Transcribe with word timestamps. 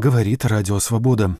говорит 0.00 0.44
Радио 0.46 0.80
Свобода. 0.80 1.36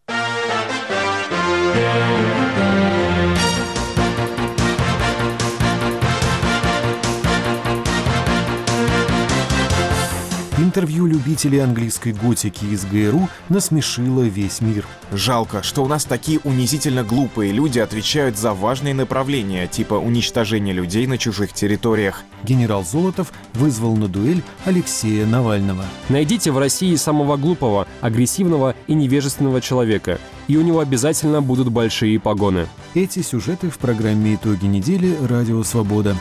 Интервью 10.70 11.06
любителей 11.06 11.58
английской 11.58 12.12
готики 12.12 12.64
из 12.64 12.84
ГРУ 12.84 13.28
насмешило 13.48 14.22
весь 14.22 14.60
мир. 14.60 14.86
Жалко, 15.10 15.64
что 15.64 15.82
у 15.82 15.88
нас 15.88 16.04
такие 16.04 16.38
унизительно 16.44 17.02
глупые 17.02 17.50
люди 17.50 17.80
отвечают 17.80 18.38
за 18.38 18.54
важные 18.54 18.94
направления, 18.94 19.66
типа 19.66 19.94
уничтожения 19.94 20.72
людей 20.72 21.08
на 21.08 21.18
чужих 21.18 21.54
территориях. 21.54 22.22
Генерал 22.44 22.84
Золотов 22.84 23.32
вызвал 23.54 23.96
на 23.96 24.06
дуэль 24.06 24.44
Алексея 24.64 25.26
Навального. 25.26 25.84
Найдите 26.08 26.52
в 26.52 26.58
России 26.58 26.94
самого 26.94 27.36
глупого, 27.36 27.88
агрессивного 28.00 28.76
и 28.86 28.94
невежественного 28.94 29.60
человека, 29.60 30.20
и 30.46 30.56
у 30.56 30.62
него 30.62 30.78
обязательно 30.78 31.42
будут 31.42 31.68
большие 31.68 32.20
погоны. 32.20 32.68
Эти 32.94 33.22
сюжеты 33.22 33.70
в 33.70 33.78
программе 33.78 34.36
«Итоги 34.36 34.66
недели» 34.66 35.16
«Радио 35.28 35.64
Свобода». 35.64 36.14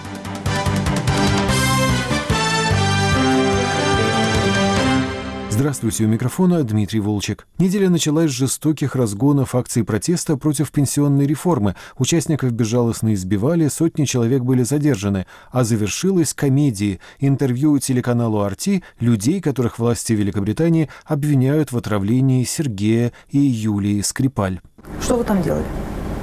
Здравствуйте, 5.59 6.05
у 6.05 6.08
микрофона 6.08 6.63
Дмитрий 6.63 7.02
Волчек. 7.02 7.45
Неделя 7.58 7.90
началась 7.90 8.31
с 8.31 8.34
жестоких 8.34 8.95
разгонов 8.95 9.55
акций 9.55 9.84
протеста 9.84 10.38
против 10.38 10.72
пенсионной 10.72 11.27
реформы. 11.27 11.76
Участников 11.98 12.54
безжалостно 12.54 13.13
избивали, 13.13 13.67
сотни 13.67 14.05
человек 14.05 14.41
были 14.41 14.64
задержаны. 14.64 15.26
А 15.52 15.66
завершилась 15.66 16.34
комедией. 16.34 17.02
Интервью 17.20 17.77
телеканалу 17.77 18.40
«Арти» 18.40 18.86
людей, 19.02 19.41
которых 19.41 19.80
власти 19.80 20.14
Великобритании 20.14 20.88
обвиняют 21.03 21.73
в 21.73 21.78
отравлении 21.78 22.45
Сергея 22.45 23.12
и 23.30 23.39
Юлии 23.39 24.00
Скрипаль. 24.00 24.62
Что 25.02 25.17
вы 25.17 25.26
там 25.26 25.41
делали? 25.41 25.66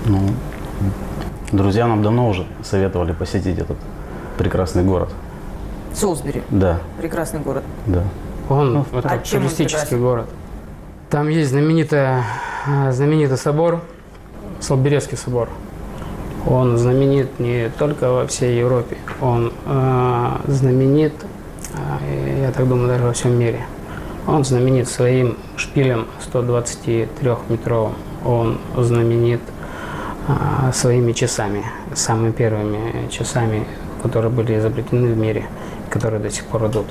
Ну, 0.06 0.30
друзья 1.52 1.86
нам 1.86 2.02
давно 2.02 2.30
уже 2.30 2.46
советовали 2.64 3.12
посетить 3.12 3.58
этот 3.58 3.76
прекрасный 4.38 4.82
город. 4.82 5.10
Солсбери. 5.92 6.42
Да, 6.48 6.80
Прекрасный 6.96 7.40
город. 7.40 7.64
да. 7.86 8.02
Он 8.48 8.84
А 8.92 8.98
это 8.98 9.14
он 9.14 9.22
туристический 9.22 9.96
город. 9.96 10.28
Там 11.10 11.28
есть 11.28 11.50
знаменитая, 11.50 12.24
знаменитый 12.90 13.38
собор, 13.38 13.80
Солберецкий 14.60 15.16
собор. 15.16 15.48
Он 16.46 16.76
знаменит 16.78 17.40
не 17.40 17.70
только 17.76 18.10
во 18.10 18.26
всей 18.26 18.58
Европе, 18.58 18.96
он 19.20 19.52
э, 19.64 20.30
знаменит, 20.46 21.12
э, 21.74 22.42
я 22.42 22.52
так 22.52 22.68
думаю, 22.68 22.86
даже 22.86 23.02
во 23.02 23.12
всем 23.12 23.36
мире. 23.36 23.66
Он 24.28 24.44
знаменит 24.44 24.88
своим 24.88 25.36
шпилем 25.56 26.06
123-метровым. 26.32 27.94
Он 28.24 28.58
знаменит 28.76 29.40
э, 30.28 30.72
своими 30.72 31.12
часами, 31.12 31.64
самыми 31.94 32.30
первыми 32.30 33.08
часами, 33.10 33.66
которые 34.02 34.30
были 34.30 34.56
изобретены 34.56 35.12
в 35.12 35.16
мире, 35.16 35.46
которые 35.90 36.20
до 36.20 36.30
сих 36.30 36.44
пор 36.44 36.66
идут. 36.66 36.86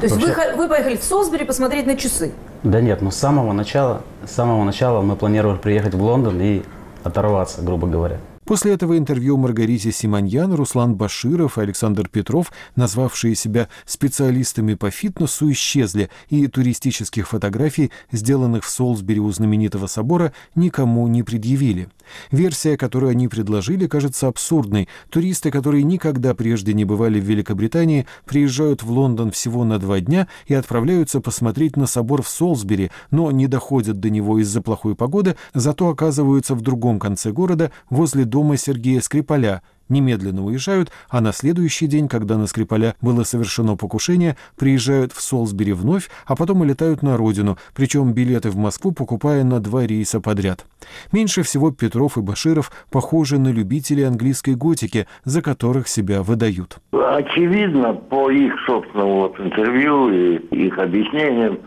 То 0.00 0.04
есть 0.06 0.16
вы, 0.16 0.34
вы 0.56 0.68
поехали 0.68 0.96
в 0.96 1.02
Солсбери 1.02 1.44
посмотреть 1.44 1.86
на 1.86 1.96
часы. 1.96 2.32
Да 2.62 2.80
нет, 2.80 3.02
но 3.02 3.10
с 3.10 3.16
самого 3.16 3.52
начала, 3.52 4.02
с 4.24 4.32
самого 4.32 4.64
начала 4.64 5.02
мы 5.02 5.16
планировали 5.16 5.58
приехать 5.58 5.94
в 5.94 6.02
Лондон 6.02 6.40
и 6.40 6.62
оторваться, 7.04 7.62
грубо 7.62 7.86
говоря. 7.86 8.18
После 8.46 8.74
этого 8.74 8.96
интервью 8.96 9.36
Маргарите 9.36 9.90
Симоньян, 9.90 10.54
Руслан 10.54 10.94
Баширов 10.94 11.58
и 11.58 11.62
Александр 11.62 12.08
Петров, 12.08 12.52
назвавшие 12.76 13.34
себя 13.34 13.68
специалистами 13.84 14.74
по 14.74 14.92
фитнесу, 14.92 15.50
исчезли, 15.50 16.10
и 16.30 16.46
туристических 16.46 17.26
фотографий, 17.26 17.90
сделанных 18.12 18.62
в 18.62 18.68
Солсбери 18.68 19.18
у 19.18 19.32
знаменитого 19.32 19.88
собора, 19.88 20.32
никому 20.54 21.08
не 21.08 21.24
предъявили. 21.24 21.88
Версия, 22.30 22.76
которую 22.76 23.10
они 23.10 23.28
предложили, 23.28 23.86
кажется 23.86 24.28
абсурдной. 24.28 24.88
Туристы, 25.10 25.50
которые 25.50 25.82
никогда 25.82 26.34
прежде 26.34 26.74
не 26.74 26.84
бывали 26.84 27.20
в 27.20 27.24
Великобритании, 27.24 28.06
приезжают 28.24 28.82
в 28.82 28.90
Лондон 28.90 29.30
всего 29.30 29.64
на 29.64 29.78
два 29.78 30.00
дня 30.00 30.28
и 30.46 30.54
отправляются 30.54 31.20
посмотреть 31.20 31.76
на 31.76 31.86
собор 31.86 32.22
в 32.22 32.28
Солсбери, 32.28 32.90
но 33.10 33.30
не 33.30 33.46
доходят 33.46 34.00
до 34.00 34.10
него 34.10 34.38
из-за 34.38 34.62
плохой 34.62 34.94
погоды, 34.94 35.36
зато 35.54 35.88
оказываются 35.88 36.54
в 36.54 36.60
другом 36.60 36.98
конце 36.98 37.32
города, 37.32 37.70
возле 37.90 38.24
дома 38.24 38.56
Сергея 38.56 39.00
Скрипаля, 39.00 39.62
немедленно 39.88 40.44
уезжают, 40.44 40.90
а 41.08 41.20
на 41.20 41.32
следующий 41.32 41.86
день, 41.86 42.08
когда 42.08 42.36
на 42.36 42.46
Скрипаля 42.46 42.94
было 43.00 43.22
совершено 43.24 43.76
покушение, 43.76 44.36
приезжают 44.56 45.12
в 45.12 45.20
Солсбери 45.20 45.72
вновь, 45.72 46.08
а 46.26 46.36
потом 46.36 46.64
и 46.64 46.66
летают 46.66 47.02
на 47.02 47.16
родину, 47.16 47.56
причем 47.74 48.12
билеты 48.12 48.50
в 48.50 48.56
Москву 48.56 48.92
покупая 48.92 49.44
на 49.44 49.60
два 49.60 49.86
рейса 49.86 50.20
подряд. 50.20 50.66
Меньше 51.12 51.42
всего 51.42 51.70
Петров 51.70 52.16
и 52.16 52.20
Баширов 52.20 52.70
похожи 52.90 53.38
на 53.38 53.48
любителей 53.48 54.04
английской 54.04 54.54
готики, 54.54 55.06
за 55.24 55.42
которых 55.42 55.88
себя 55.88 56.22
выдают. 56.22 56.78
Очевидно, 56.92 57.94
по 57.94 58.30
их 58.30 58.52
собственному 58.66 59.20
вот 59.20 59.40
интервью 59.40 60.10
и 60.10 60.36
их 60.66 60.78
объяснениям, 60.78 61.58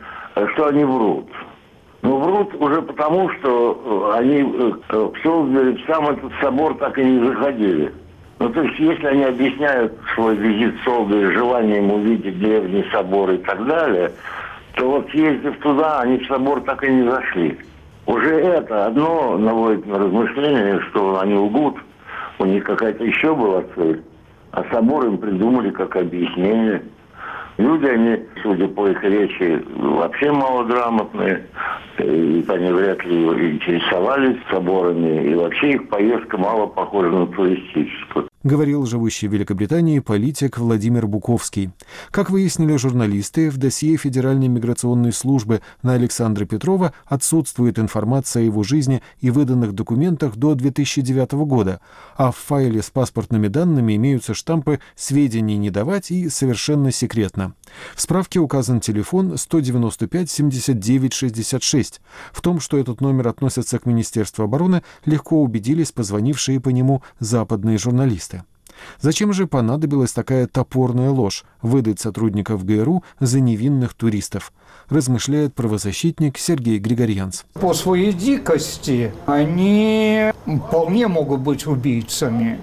что 0.54 0.68
они 0.68 0.84
врут. 0.84 1.28
Ну, 2.02 2.18
врут 2.18 2.54
уже 2.56 2.82
потому, 2.82 3.30
что 3.32 4.14
э, 4.14 4.20
они 4.20 4.38
э, 4.38 4.74
в 4.90 5.14
Солсбери, 5.22 5.76
в 5.76 5.86
сам 5.86 6.08
этот 6.10 6.32
собор 6.42 6.78
так 6.78 6.98
и 6.98 7.04
не 7.04 7.28
заходили. 7.28 7.94
Ну, 8.40 8.50
то 8.50 8.62
есть, 8.62 8.80
если 8.80 9.06
они 9.06 9.24
объясняют 9.26 9.94
свой 10.16 10.36
визит 10.36 10.74
Солсбери 10.86 11.34
желанием 11.34 11.92
увидеть 11.92 12.40
древний 12.40 12.86
собор 12.92 13.32
и 13.32 13.38
так 13.38 13.66
далее, 13.66 14.12
то 14.76 14.90
вот 14.90 15.10
съездив 15.10 15.58
туда, 15.60 16.00
они 16.00 16.20
в 16.20 16.28
собор 16.28 16.62
так 16.62 16.82
и 16.86 16.90
не 16.90 17.04
зашли. 17.04 17.58
Уже 18.06 18.40
это 18.40 18.88
одно 18.88 19.38
наводит 19.38 19.86
на 19.86 20.00
размышление, 20.00 20.80
что 20.90 21.20
они 21.20 21.36
лгут, 21.36 21.76
у 22.40 22.46
них 22.46 22.64
какая-то 22.64 23.04
еще 23.04 23.36
была 23.36 23.64
цель. 23.76 24.02
А 24.52 24.64
собор 24.72 25.06
им 25.06 25.18
придумали 25.18 25.70
как 25.72 25.98
объяснение. 25.98 26.82
Люди, 27.58 27.86
они, 27.88 28.24
судя 28.42 28.70
по 28.70 28.88
их 28.88 29.04
речи, 29.04 29.62
вообще 29.76 30.32
малограмотные, 30.32 31.46
и 31.98 32.46
они 32.48 32.72
вряд 32.72 33.04
ли 33.04 33.52
интересовались 33.52 34.38
соборами, 34.50 35.30
и 35.30 35.36
вообще 35.36 35.72
их 35.72 35.90
поездка 35.90 36.38
мало 36.38 36.68
похожа 36.68 37.10
на 37.10 37.28
туристическую. 37.28 38.29
Говорил 38.44 38.86
живущий 38.86 39.28
в 39.28 39.34
Великобритании 39.34 40.00
политик 40.00 40.58
Владимир 40.58 41.08
Буковский. 41.08 41.72
Как 42.10 42.30
выяснили 42.30 42.78
журналисты, 42.78 43.50
в 43.50 43.58
досье 43.58 43.98
Федеральной 43.98 44.48
миграционной 44.48 45.12
службы 45.12 45.62
на 45.84 45.94
Александра 45.94 46.46
Петрова 46.46 46.94
отсутствует 47.06 47.80
информация 47.80 48.44
о 48.44 48.46
его 48.46 48.64
жизни 48.64 49.02
и 49.20 49.30
выданных 49.30 49.74
документах 49.74 50.38
до 50.38 50.56
2009 50.56 51.34
года, 51.34 51.82
а 52.16 52.32
в 52.32 52.38
файле 52.38 52.82
с 52.82 52.90
паспортными 52.90 53.48
данными 53.48 53.96
имеются 53.96 54.34
штампы 54.34 54.80
«сведений 54.96 55.58
не 55.58 55.70
давать» 55.70 56.12
и 56.12 56.30
«совершенно 56.30 56.92
секретно». 56.92 57.56
В 57.96 58.02
справке 58.02 58.40
указан 58.40 58.80
телефон 58.80 59.38
195 59.38 60.30
79 60.30 61.14
66. 61.14 62.02
В 62.32 62.42
том, 62.42 62.60
что 62.60 62.78
этот 62.78 63.02
номер 63.02 63.28
относится 63.28 63.80
к 63.80 63.86
Министерству 63.86 64.44
обороны, 64.44 64.82
легко 65.06 65.42
убедились 65.42 65.92
позвонившие 65.92 66.60
по 66.60 66.70
нему 66.70 67.04
западные 67.20 67.78
журналисты. 67.78 68.29
Зачем 69.00 69.34
же 69.34 69.48
понадобилась 69.48 70.12
такая 70.12 70.48
топорная 70.48 71.10
ложь 71.10 71.44
выдать 71.62 72.00
сотрудников 72.00 72.66
ГРУ 72.66 73.04
за 73.20 73.40
невинных 73.40 73.94
туристов, 73.94 74.52
размышляет 74.90 75.54
правозащитник 75.54 76.38
Сергей 76.38 76.80
Григорьянц. 76.80 77.44
По 77.54 77.74
своей 77.74 78.14
дикости 78.14 79.12
они 79.26 80.32
вполне 80.46 81.08
могут 81.08 81.42
быть 81.42 81.68
убийцами. 81.68 82.60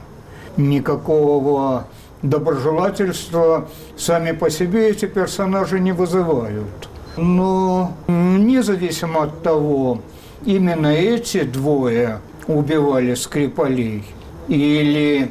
Никакого 0.56 1.86
доброжелательства 2.22 3.68
сами 3.96 4.32
по 4.32 4.50
себе 4.50 4.90
эти 4.90 5.06
персонажи 5.06 5.80
не 5.80 5.92
вызывают. 5.92 6.88
Но 7.16 7.92
независимо 8.08 9.24
от 9.24 9.42
того, 9.42 10.00
именно 10.44 10.88
эти 10.88 11.44
двое 11.44 12.20
убивали 12.46 13.14
Скрипалей 13.14 14.04
или 14.48 15.30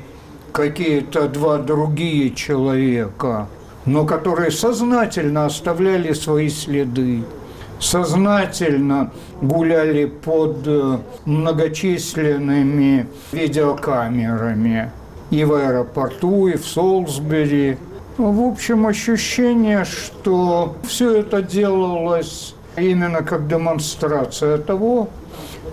какие-то 0.56 1.28
два 1.28 1.58
другие 1.58 2.34
человека, 2.34 3.48
но 3.86 4.06
которые 4.06 4.52
сознательно 4.52 5.46
оставляли 5.46 6.14
свои 6.14 6.48
следы, 6.48 7.24
сознательно 7.78 9.12
гуляли 9.42 10.06
под 10.06 10.66
э, 10.66 11.00
многочисленными 11.26 13.08
видеокамерами 13.34 14.92
и 15.30 15.44
в 15.44 15.54
аэропорту, 15.56 16.48
и 16.48 16.56
в 16.56 16.66
Солсбери. 16.66 17.78
В 18.18 18.48
общем, 18.48 18.88
ощущение, 18.88 19.84
что 19.84 20.78
все 20.88 21.18
это 21.18 21.42
делалось 21.42 22.56
именно 22.78 23.24
как 23.24 23.50
демонстрация 23.50 24.58
того, 24.58 25.10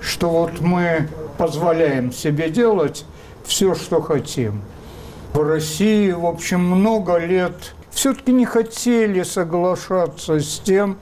что 0.01 0.29
вот 0.29 0.61
мы 0.61 1.07
позволяем 1.39 2.11
себе 2.13 2.51
делать 2.51 3.05
все, 3.45 3.77
что 3.77 4.01
хотим. 4.03 4.61
В 5.33 5.41
России, 5.41 6.11
в 6.11 6.27
общем, 6.27 6.61
много 6.61 7.17
лет 7.17 7.75
все-таки 7.91 8.33
не 8.33 8.45
хотели 8.45 9.23
соглашаться 9.23 10.39
с 10.41 10.61
тем, 10.61 10.99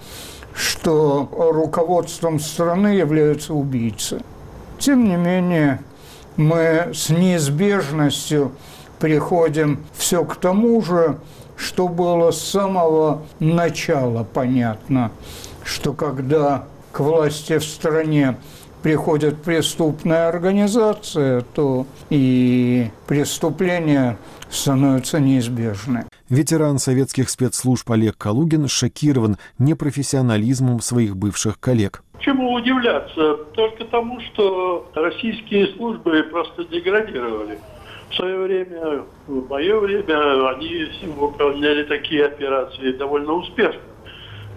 что 0.55 1.29
руководством 1.53 2.39
страны 2.39 2.89
являются 2.95 3.55
убийцы. 3.55 4.23
Тем 4.79 5.05
не 5.05 5.17
менее, 5.17 5.83
мы 6.37 6.93
с 6.95 7.09
неизбежностью 7.09 8.53
приходим 9.01 9.85
все 9.95 10.25
к 10.25 10.37
тому 10.37 10.81
же, 10.81 11.19
что 11.57 11.89
было 11.89 12.31
с 12.31 12.41
самого 12.41 13.23
начала 13.41 14.23
понятно, 14.23 15.11
что 15.65 15.93
когда 15.93 16.67
к 16.93 17.01
власти 17.01 17.59
в 17.59 17.65
стране 17.65 18.37
приходит 18.83 19.43
преступная 19.43 20.29
организация, 20.29 21.43
то 21.55 21.87
и 22.09 22.89
преступления 23.07 24.19
становятся 24.49 25.21
неизбежны. 25.21 26.07
Ветеран 26.29 26.79
советских 26.79 27.31
спецслужб 27.31 27.91
Олег 27.91 28.17
Калугин 28.17 28.69
шокирован 28.69 29.37
непрофессионализмом 29.59 30.81
своих 30.81 31.17
бывших 31.17 31.59
коллег. 31.59 32.03
Чему 32.21 32.53
удивляться? 32.53 33.35
Только 33.55 33.85
тому, 33.87 34.21
что 34.21 34.91
российские 34.95 35.69
службы 35.75 36.23
просто 36.31 36.65
деградировали. 36.65 37.59
В 38.11 38.15
свое 38.15 38.39
время, 38.39 39.05
в 39.27 39.49
мое 39.49 39.79
время, 39.79 40.51
они 40.51 40.87
выполняли 41.17 41.85
такие 41.85 42.27
операции 42.27 42.93
довольно 42.93 43.35
успешно. 43.35 43.81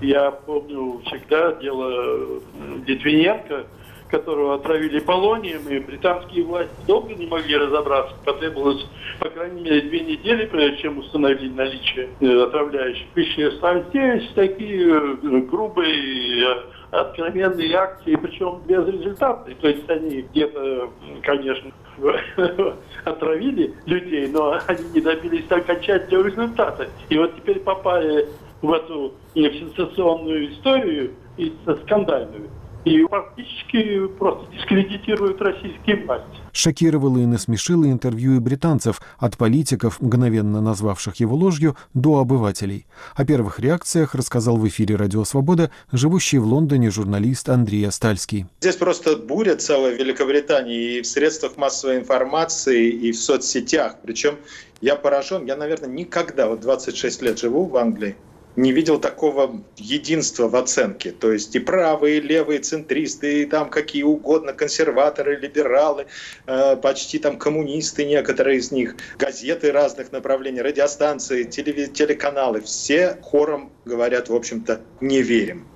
Я 0.02 0.32
помню 0.32 1.02
всегда 1.06 1.54
дело 1.54 2.42
Литвиненко, 2.86 3.66
которого 4.14 4.54
отравили 4.54 5.00
полонием, 5.00 5.68
и 5.68 5.80
британские 5.80 6.44
власти 6.44 6.72
долго 6.86 7.16
не 7.16 7.26
могли 7.26 7.58
разобраться. 7.58 8.16
Потребовалось, 8.24 8.86
по 9.20 9.28
крайней 9.30 9.62
мере, 9.62 9.82
две 9.82 10.02
недели, 10.02 10.46
прежде 10.46 10.84
чем 10.84 11.00
установили 11.00 11.50
наличие 11.50 12.10
э, 12.20 12.44
отравляющих 12.44 13.08
веществ. 13.16 13.64
А 13.64 13.80
здесь 13.90 14.30
такие 14.36 14.88
э, 14.88 15.16
грубые 15.50 16.46
э, 16.46 16.62
откровенные 16.92 17.76
акции, 17.76 18.16
причем 18.16 18.62
без 18.68 18.88
результата. 18.88 19.50
То 19.60 19.68
есть 19.68 19.90
они 19.90 20.22
где-то, 20.22 20.92
конечно, 21.24 21.72
отравили 23.06 23.74
людей, 23.88 24.28
но 24.28 24.60
они 24.68 24.84
не 24.94 25.02
добились 25.02 25.50
окончательного 25.50 26.28
результата. 26.28 26.88
И 27.10 27.18
вот 27.18 27.36
теперь 27.36 27.62
попали 27.62 28.28
в 28.62 28.72
эту 28.72 29.16
сенсационную 29.34 30.52
историю 30.52 31.14
и 31.38 31.52
скандальную 31.82 32.48
и 32.86 33.04
фактически 33.08 34.08
просто 34.20 34.52
дискредитируют 34.52 35.42
российские 35.42 36.06
власти. 36.06 36.28
Шокировало 36.52 37.18
и 37.18 37.26
насмешило 37.26 37.86
интервью 37.86 38.36
и 38.36 38.40
британцев, 38.40 39.02
от 39.18 39.38
политиков, 39.38 40.02
мгновенно 40.02 40.62
назвавших 40.62 41.16
его 41.16 41.36
ложью, 41.36 41.76
до 41.94 42.20
обывателей. 42.20 42.86
О 43.16 43.26
первых 43.26 43.60
реакциях 43.60 44.16
рассказал 44.16 44.58
в 44.58 44.68
эфире 44.68 44.96
«Радио 44.96 45.24
Свобода» 45.24 45.72
живущий 45.92 46.38
в 46.38 46.46
Лондоне 46.46 46.92
журналист 46.92 47.50
Андрей 47.50 47.88
Астальский. 47.88 48.46
Здесь 48.62 48.76
просто 48.76 49.18
буря 49.18 49.56
целая 49.56 49.96
в 49.96 50.00
Великобритании 50.00 50.98
и 50.98 51.02
в 51.02 51.08
средствах 51.08 51.58
массовой 51.58 51.98
информации, 51.98 52.90
и 52.90 53.12
в 53.12 53.18
соцсетях. 53.18 53.98
Причем 54.04 54.36
я 54.82 54.96
поражен, 54.96 55.46
я, 55.46 55.56
наверное, 55.56 55.90
никогда, 55.90 56.48
вот 56.48 56.60
26 56.60 57.22
лет 57.22 57.40
живу 57.40 57.66
в 57.66 57.76
Англии, 57.78 58.16
не 58.56 58.72
видел 58.72 59.00
такого 59.00 59.64
единства 59.78 60.48
в 60.48 60.56
оценке. 60.56 61.12
То 61.12 61.32
есть 61.32 61.56
и 61.56 61.60
правые, 61.60 62.18
и 62.18 62.22
левые, 62.22 62.60
центристы, 62.60 63.44
и 63.44 63.46
там 63.46 63.70
какие 63.70 64.04
угодно, 64.04 64.54
консерваторы, 64.54 65.38
либералы, 65.38 66.06
э, 66.46 66.76
почти 66.78 67.20
там 67.20 67.38
коммунисты 67.38 68.06
некоторые 68.06 68.58
из 68.58 68.72
них, 68.72 68.96
газеты 69.18 69.72
разных 69.72 70.12
направлений, 70.12 70.62
радиостанции, 70.62 71.44
телеканалы, 71.44 72.62
все 72.62 73.18
хором 73.22 73.72
говорят, 73.86 74.30
в 74.30 74.36
общем-то, 74.36 74.82
не 75.02 75.22
верим. 75.22 75.68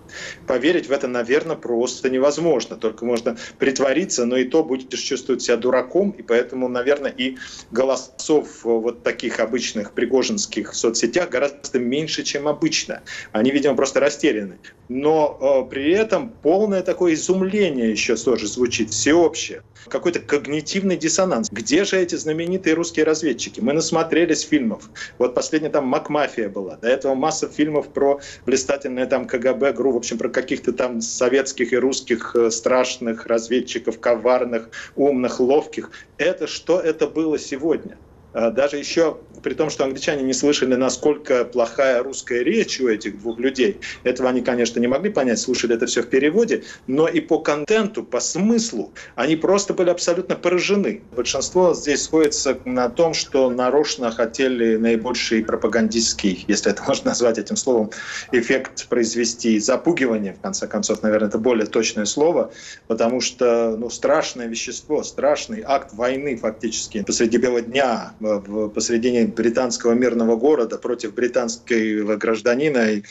Поверить 0.46 0.88
в 0.88 0.92
это, 0.92 1.08
наверное, 1.08 1.56
просто 1.56 2.10
невозможно. 2.10 2.76
Только 2.76 3.06
можно 3.06 3.38
притвориться, 3.58 4.26
но 4.26 4.38
и 4.38 4.46
то 4.46 4.64
будешь 4.64 5.00
чувствовать 5.00 5.42
себя 5.42 5.58
дураком. 5.58 6.12
И 6.12 6.22
поэтому, 6.22 6.68
наверное, 6.68 7.12
и 7.12 7.38
голосов 7.72 8.64
вот 8.64 9.04
таких 9.04 9.40
обычных 9.40 9.94
пригожинских 9.94 10.74
соцсетях 10.74 11.30
гораздо 11.30 11.80
меньше, 11.80 12.24
чем 12.24 12.48
обычно. 12.48 13.02
Они, 13.32 13.52
видимо, 13.52 13.76
просто 13.76 14.00
растеряны. 14.00 14.58
Но 14.90 15.38
э, 15.68 15.70
при 15.70 15.92
этом 15.92 16.30
полное 16.30 16.82
такое 16.82 17.14
изумление 17.14 17.92
еще 17.92 18.16
тоже 18.16 18.48
звучит, 18.48 18.92
всеобщее. 18.92 19.64
Какой-то 19.88 20.20
когнитивный 20.20 20.98
диссонанс. 20.98 21.50
Где 21.52 21.84
же 21.84 21.98
эти 21.98 22.16
знаменитые 22.16 22.74
русские 22.74 23.06
разведчики? 23.06 23.60
Мы 23.60 23.74
насмотрелись 23.74 24.42
фильмов. 24.42 24.90
Вот 25.18 25.34
последняя 25.34 25.70
там 25.70 25.86
«Макмафия» 25.86 26.50
была. 26.50 26.76
До 26.78 26.88
этого 26.88 27.16
масса 27.16 27.48
фильмов 27.48 27.90
про 27.90 28.20
блистательное 28.46 29.06
там 29.06 29.28
КГБ, 29.28 29.74
ГРУ 29.74 29.94
в 29.98 30.00
общем, 30.00 30.20
про 30.20 30.30
каких-то 30.30 30.74
там 30.74 31.02
советских 31.02 31.74
и 31.74 31.76
русских 31.76 32.36
э, 32.36 32.52
страшных 32.52 33.26
разведчиков, 33.26 34.00
коварных, 34.00 34.70
умных, 34.96 35.40
ловких. 35.40 35.90
Это 36.20 36.46
что 36.46 36.80
это 36.80 37.08
было 37.08 37.40
сегодня? 37.40 37.98
А, 38.34 38.52
даже 38.52 38.78
еще 38.78 39.18
при 39.42 39.54
том, 39.54 39.70
что 39.70 39.84
англичане 39.84 40.24
не 40.24 40.34
слышали, 40.34 40.76
насколько 40.76 41.46
плохая 41.46 42.04
русская 42.04 42.44
речь 42.44 42.80
у 42.82 42.88
этих 42.88 43.20
двух 43.20 43.40
людей, 43.40 43.80
этого 44.04 44.30
они, 44.30 44.42
конечно, 44.42 44.80
не 44.80 44.88
могли 44.88 45.10
понять, 45.10 45.40
слушали 45.40 45.76
это 45.76 45.86
все 45.86 46.02
в 46.02 46.08
переводе, 46.08 46.64
но 46.88 47.08
и 47.08 47.20
по 47.20 47.40
контенту, 47.40 48.04
по 48.04 48.20
смыслу, 48.20 48.92
они 49.16 49.36
просто 49.36 49.74
были 49.74 49.90
абсолютно 49.90 50.36
поражены. 50.36 51.02
Большинство 51.16 51.74
здесь 51.74 52.04
сходится 52.04 52.58
на 52.66 52.90
том, 52.90 53.14
что 53.14 53.50
нарочно 53.50 54.12
хотели 54.12 54.76
наибольший 54.78 55.44
пропагандистский, 55.44 56.46
если 56.48 56.72
это 56.72 56.84
можно 56.88 57.12
назвать 57.12 57.38
этим 57.38 57.56
словом, 57.56 57.92
эффект 58.32 58.88
произвести, 58.88 59.60
запугивание, 59.60 60.34
в 60.34 60.42
конце 60.42 60.68
концов, 60.68 61.04
наверное, 61.04 61.30
это 61.30 61.38
более 61.38 61.66
точное 61.66 62.06
слово, 62.06 62.52
потому 62.88 63.22
что 63.22 63.78
ну, 63.78 63.90
страшное 63.90 64.48
вещество, 64.48 65.04
страшный 65.04 65.64
акт 65.66 65.94
войны 65.94 66.36
фактически 66.36 67.04
посреди 67.04 67.38
бела 67.38 67.62
дня, 67.62 68.14
посредине 68.20 69.26
британского 69.26 69.94
мирного 69.94 70.36
города 70.36 70.78
против 70.78 71.14
британского 71.14 72.16
гражданина 72.16 72.92
и 72.92 73.04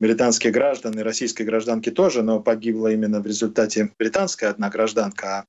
британских 0.00 0.52
граждан, 0.52 0.98
и 0.98 1.02
российской 1.02 1.42
гражданки 1.42 1.90
тоже, 1.90 2.22
но 2.22 2.40
погибла 2.40 2.92
именно 2.92 3.20
в 3.20 3.26
результате 3.26 3.90
британская 3.98 4.48
одна 4.48 4.68
гражданка, 4.68 5.26
а 5.28 5.44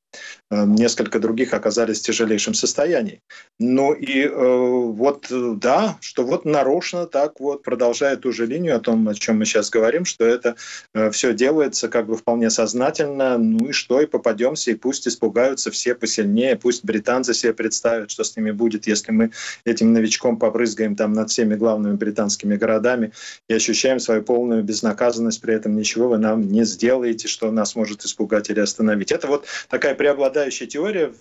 э, 0.52 0.66
несколько 0.66 1.20
других 1.20 1.54
оказались 1.54 2.00
в 2.00 2.04
тяжелейшем 2.04 2.54
состоянии. 2.54 3.22
Ну 3.60 3.94
и 3.94 4.24
э, 4.24 4.30
вот 4.32 5.28
да, 5.30 5.98
что 6.02 6.24
вот 6.24 6.46
нарочно 6.46 7.06
так 7.06 7.40
вот 7.40 7.64
продолжая 7.64 8.18
ту 8.18 8.32
же 8.32 8.46
линию 8.46 8.76
о 8.76 8.80
том, 8.80 9.08
о 9.08 9.14
чем 9.14 9.40
мы 9.40 9.46
сейчас 9.46 9.70
говорим, 9.70 10.06
что 10.06 10.26
это 10.26 10.56
э, 10.94 11.12
все 11.12 11.34
делается 11.34 11.88
как 11.90 12.08
бы 12.08 12.18
вполне 12.18 12.50
сознательно, 12.50 13.38
ну 13.38 13.70
и 13.70 13.72
что, 13.72 14.02
и 14.02 14.06
попадемся, 14.06 14.72
и 14.72 14.76
пусть 14.76 15.08
испугаются 15.08 15.72
все 15.72 15.96
посильнее, 15.96 16.56
пусть 16.56 16.84
британцы 16.84 17.34
себе 17.34 17.54
представят, 17.54 18.12
что 18.12 18.24
с 18.24 18.36
ними 18.36 18.52
будет, 18.52 18.88
если 18.88 18.99
мы 19.08 19.32
этим 19.66 19.94
новичком 19.94 20.38
побрызгаем 20.38 20.96
там 20.96 21.14
над 21.14 21.30
всеми 21.30 21.56
главными 21.56 21.96
британскими 21.96 22.56
городами 22.56 23.12
и 23.48 23.54
ощущаем 23.54 24.00
свою 24.00 24.22
полную 24.24 24.64
безнаказанность, 24.64 25.42
при 25.42 25.54
этом 25.54 25.76
ничего 25.76 26.10
вы 26.10 26.18
нам 26.18 26.52
не 26.52 26.66
сделаете, 26.66 27.28
что 27.28 27.52
нас 27.52 27.76
может 27.76 28.04
испугать 28.04 28.50
или 28.50 28.60
остановить. 28.60 29.12
Это 29.12 29.28
вот 29.28 29.46
такая 29.70 29.96
преобладающая 29.96 30.68
теория, 30.68 31.12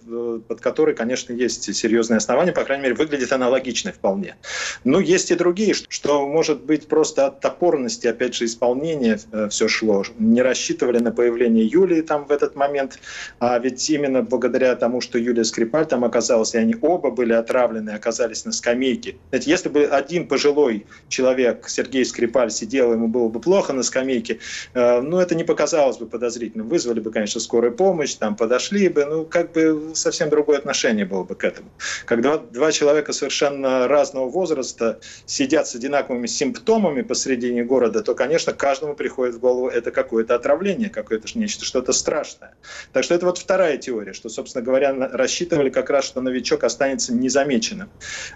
под 0.49 0.61
которой, 0.61 0.95
конечно, 0.95 1.33
есть 1.33 1.75
серьезные 1.75 2.19
основания, 2.19 2.53
по 2.53 2.65
крайней 2.65 2.85
мере, 2.85 2.95
выглядит 2.95 3.33
аналогичной 3.33 3.93
вполне. 3.93 4.37
Но 4.85 5.01
есть 5.01 5.31
и 5.31 5.35
другие, 5.35 5.75
что 5.75 6.27
может 6.27 6.63
быть 6.63 6.89
просто 6.89 7.27
от 7.27 7.41
топорности, 7.41 8.07
опять 8.07 8.35
же, 8.35 8.45
исполнения 8.45 9.19
э, 9.33 9.49
все 9.49 9.69
шло. 9.69 10.05
Не 10.19 10.43
рассчитывали 10.43 10.99
на 10.99 11.13
появление 11.13 11.67
Юлии 11.67 12.01
там 12.01 12.27
в 12.27 12.31
этот 12.31 12.57
момент, 12.57 12.99
а 13.41 13.59
ведь 13.59 13.89
именно 13.91 14.23
благодаря 14.23 14.75
тому, 14.77 15.01
что 15.01 15.19
Юлия 15.19 15.45
Скрипаль 15.45 15.87
там 15.87 16.05
оказалась, 16.05 16.55
и 16.55 16.59
они 16.59 16.77
оба 16.81 17.11
были 17.11 17.33
отравлены, 17.33 17.68
оказались 17.95 18.45
на 18.45 18.53
скамейке. 18.53 19.17
Знаете, 19.31 19.51
если 19.51 19.69
бы 19.69 19.85
один 19.85 20.29
пожилой 20.29 20.87
человек, 21.09 21.69
Сергей 21.69 22.05
Скрипаль, 22.05 22.51
сидел, 22.51 22.93
ему 22.93 23.09
было 23.09 23.29
бы 23.29 23.41
плохо 23.41 23.73
на 23.73 23.83
скамейке, 23.83 24.39
э, 24.75 25.01
ну, 25.01 25.19
это 25.19 25.35
не 25.35 25.45
показалось 25.45 25.99
бы 25.99 26.07
подозрительным. 26.07 26.69
Вызвали 26.69 27.01
бы, 27.01 27.11
конечно, 27.11 27.41
скорую 27.41 27.75
помощь, 27.75 28.15
там 28.15 28.37
подошли 28.37 28.89
бы, 28.89 29.05
ну, 29.05 29.25
как 29.25 29.53
бы 29.53 29.93
совсем 29.95 30.31
другое 30.31 30.59
отношение 30.59 31.05
было 31.05 31.25
бы 31.25 31.35
к 31.35 31.45
этому. 31.45 31.69
Когда 32.05 32.39
два 32.39 32.73
человека 32.73 33.13
совершенно 33.13 33.89
разного 33.89 34.29
возраста 34.29 35.01
сидят 35.27 35.69
с 35.69 35.75
одинаковыми 35.75 36.27
симптомами 36.27 37.03
посредине 37.03 37.65
города, 37.65 38.03
то, 38.03 38.15
конечно, 38.15 38.53
каждому 38.53 38.95
приходит 38.95 39.37
в 39.37 39.41
голову 39.41 39.69
это 39.69 39.91
какое-то 39.91 40.35
отравление, 40.35 40.89
какое-то 40.89 41.27
нечто, 41.39 41.65
что-то 41.65 41.93
страшное. 41.93 42.55
Так 42.93 43.05
что 43.05 43.15
это 43.15 43.27
вот 43.27 43.39
вторая 43.39 43.77
теория, 43.77 44.13
что, 44.13 44.29
собственно 44.29 44.65
говоря, 44.65 44.95
рассчитывали 45.13 45.71
как 45.71 45.91
раз, 45.91 46.05
что 46.05 46.21
новичок 46.21 46.65
останется 46.65 47.13
незамеченным 47.13 47.58
замечено. 47.59 47.88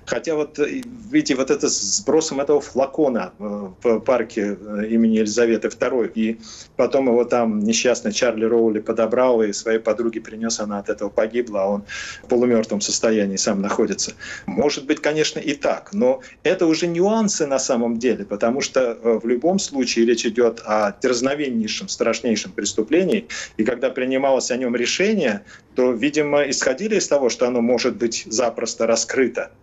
Хотя 0.04 0.34
вот, 0.34 0.58
э, 0.58 0.82
видите, 1.10 1.34
вот 1.34 1.50
это 1.50 1.68
сбросом 1.68 2.40
этого 2.40 2.60
флакона 2.60 3.32
э, 3.38 3.68
в 3.82 4.00
парке 4.00 4.56
э, 4.60 4.86
имени 4.88 5.18
Елизаветы 5.18 5.68
II, 5.68 6.12
и 6.14 6.40
потом 6.76 7.08
его 7.08 7.24
там 7.24 7.60
несчастный 7.60 8.12
Чарли 8.12 8.44
Роули 8.44 8.80
подобрал 8.80 9.42
и 9.42 9.52
своей 9.52 9.78
подруге 9.78 10.20
принес, 10.20 10.60
она 10.60 10.78
от 10.78 10.88
этого 10.88 11.08
погибла, 11.08 11.62
а 11.62 11.66
он 11.66 11.84
в 12.24 12.28
полумертвом 12.28 12.80
состоянии 12.80 13.36
сам 13.36 13.62
находится. 13.62 14.12
Может 14.46 14.86
быть, 14.86 15.00
конечно, 15.00 15.38
и 15.38 15.54
так, 15.54 15.90
но 15.92 16.20
это 16.42 16.66
уже 16.66 16.86
нюансы 16.86 17.46
на 17.46 17.58
самом 17.58 17.98
деле, 17.98 18.24
потому 18.24 18.60
что 18.60 18.98
в 19.02 19.26
любом 19.26 19.58
случае 19.58 20.06
речь 20.06 20.26
идет 20.26 20.62
о 20.64 20.92
дерзновеннейшем, 21.02 21.88
страшнейшем 21.88 22.52
преступлении, 22.52 23.26
и 23.56 23.64
когда 23.64 23.90
принималось 23.90 24.50
о 24.50 24.56
нем 24.56 24.76
решение, 24.76 25.42
то, 25.74 25.92
видимо, 25.92 26.42
исходили 26.50 26.96
из 26.96 27.08
того, 27.08 27.28
что 27.28 27.46
оно 27.46 27.60
может 27.60 27.96
быть 27.96 28.24
запросто 28.26 28.86
раскрыто. 28.86 29.11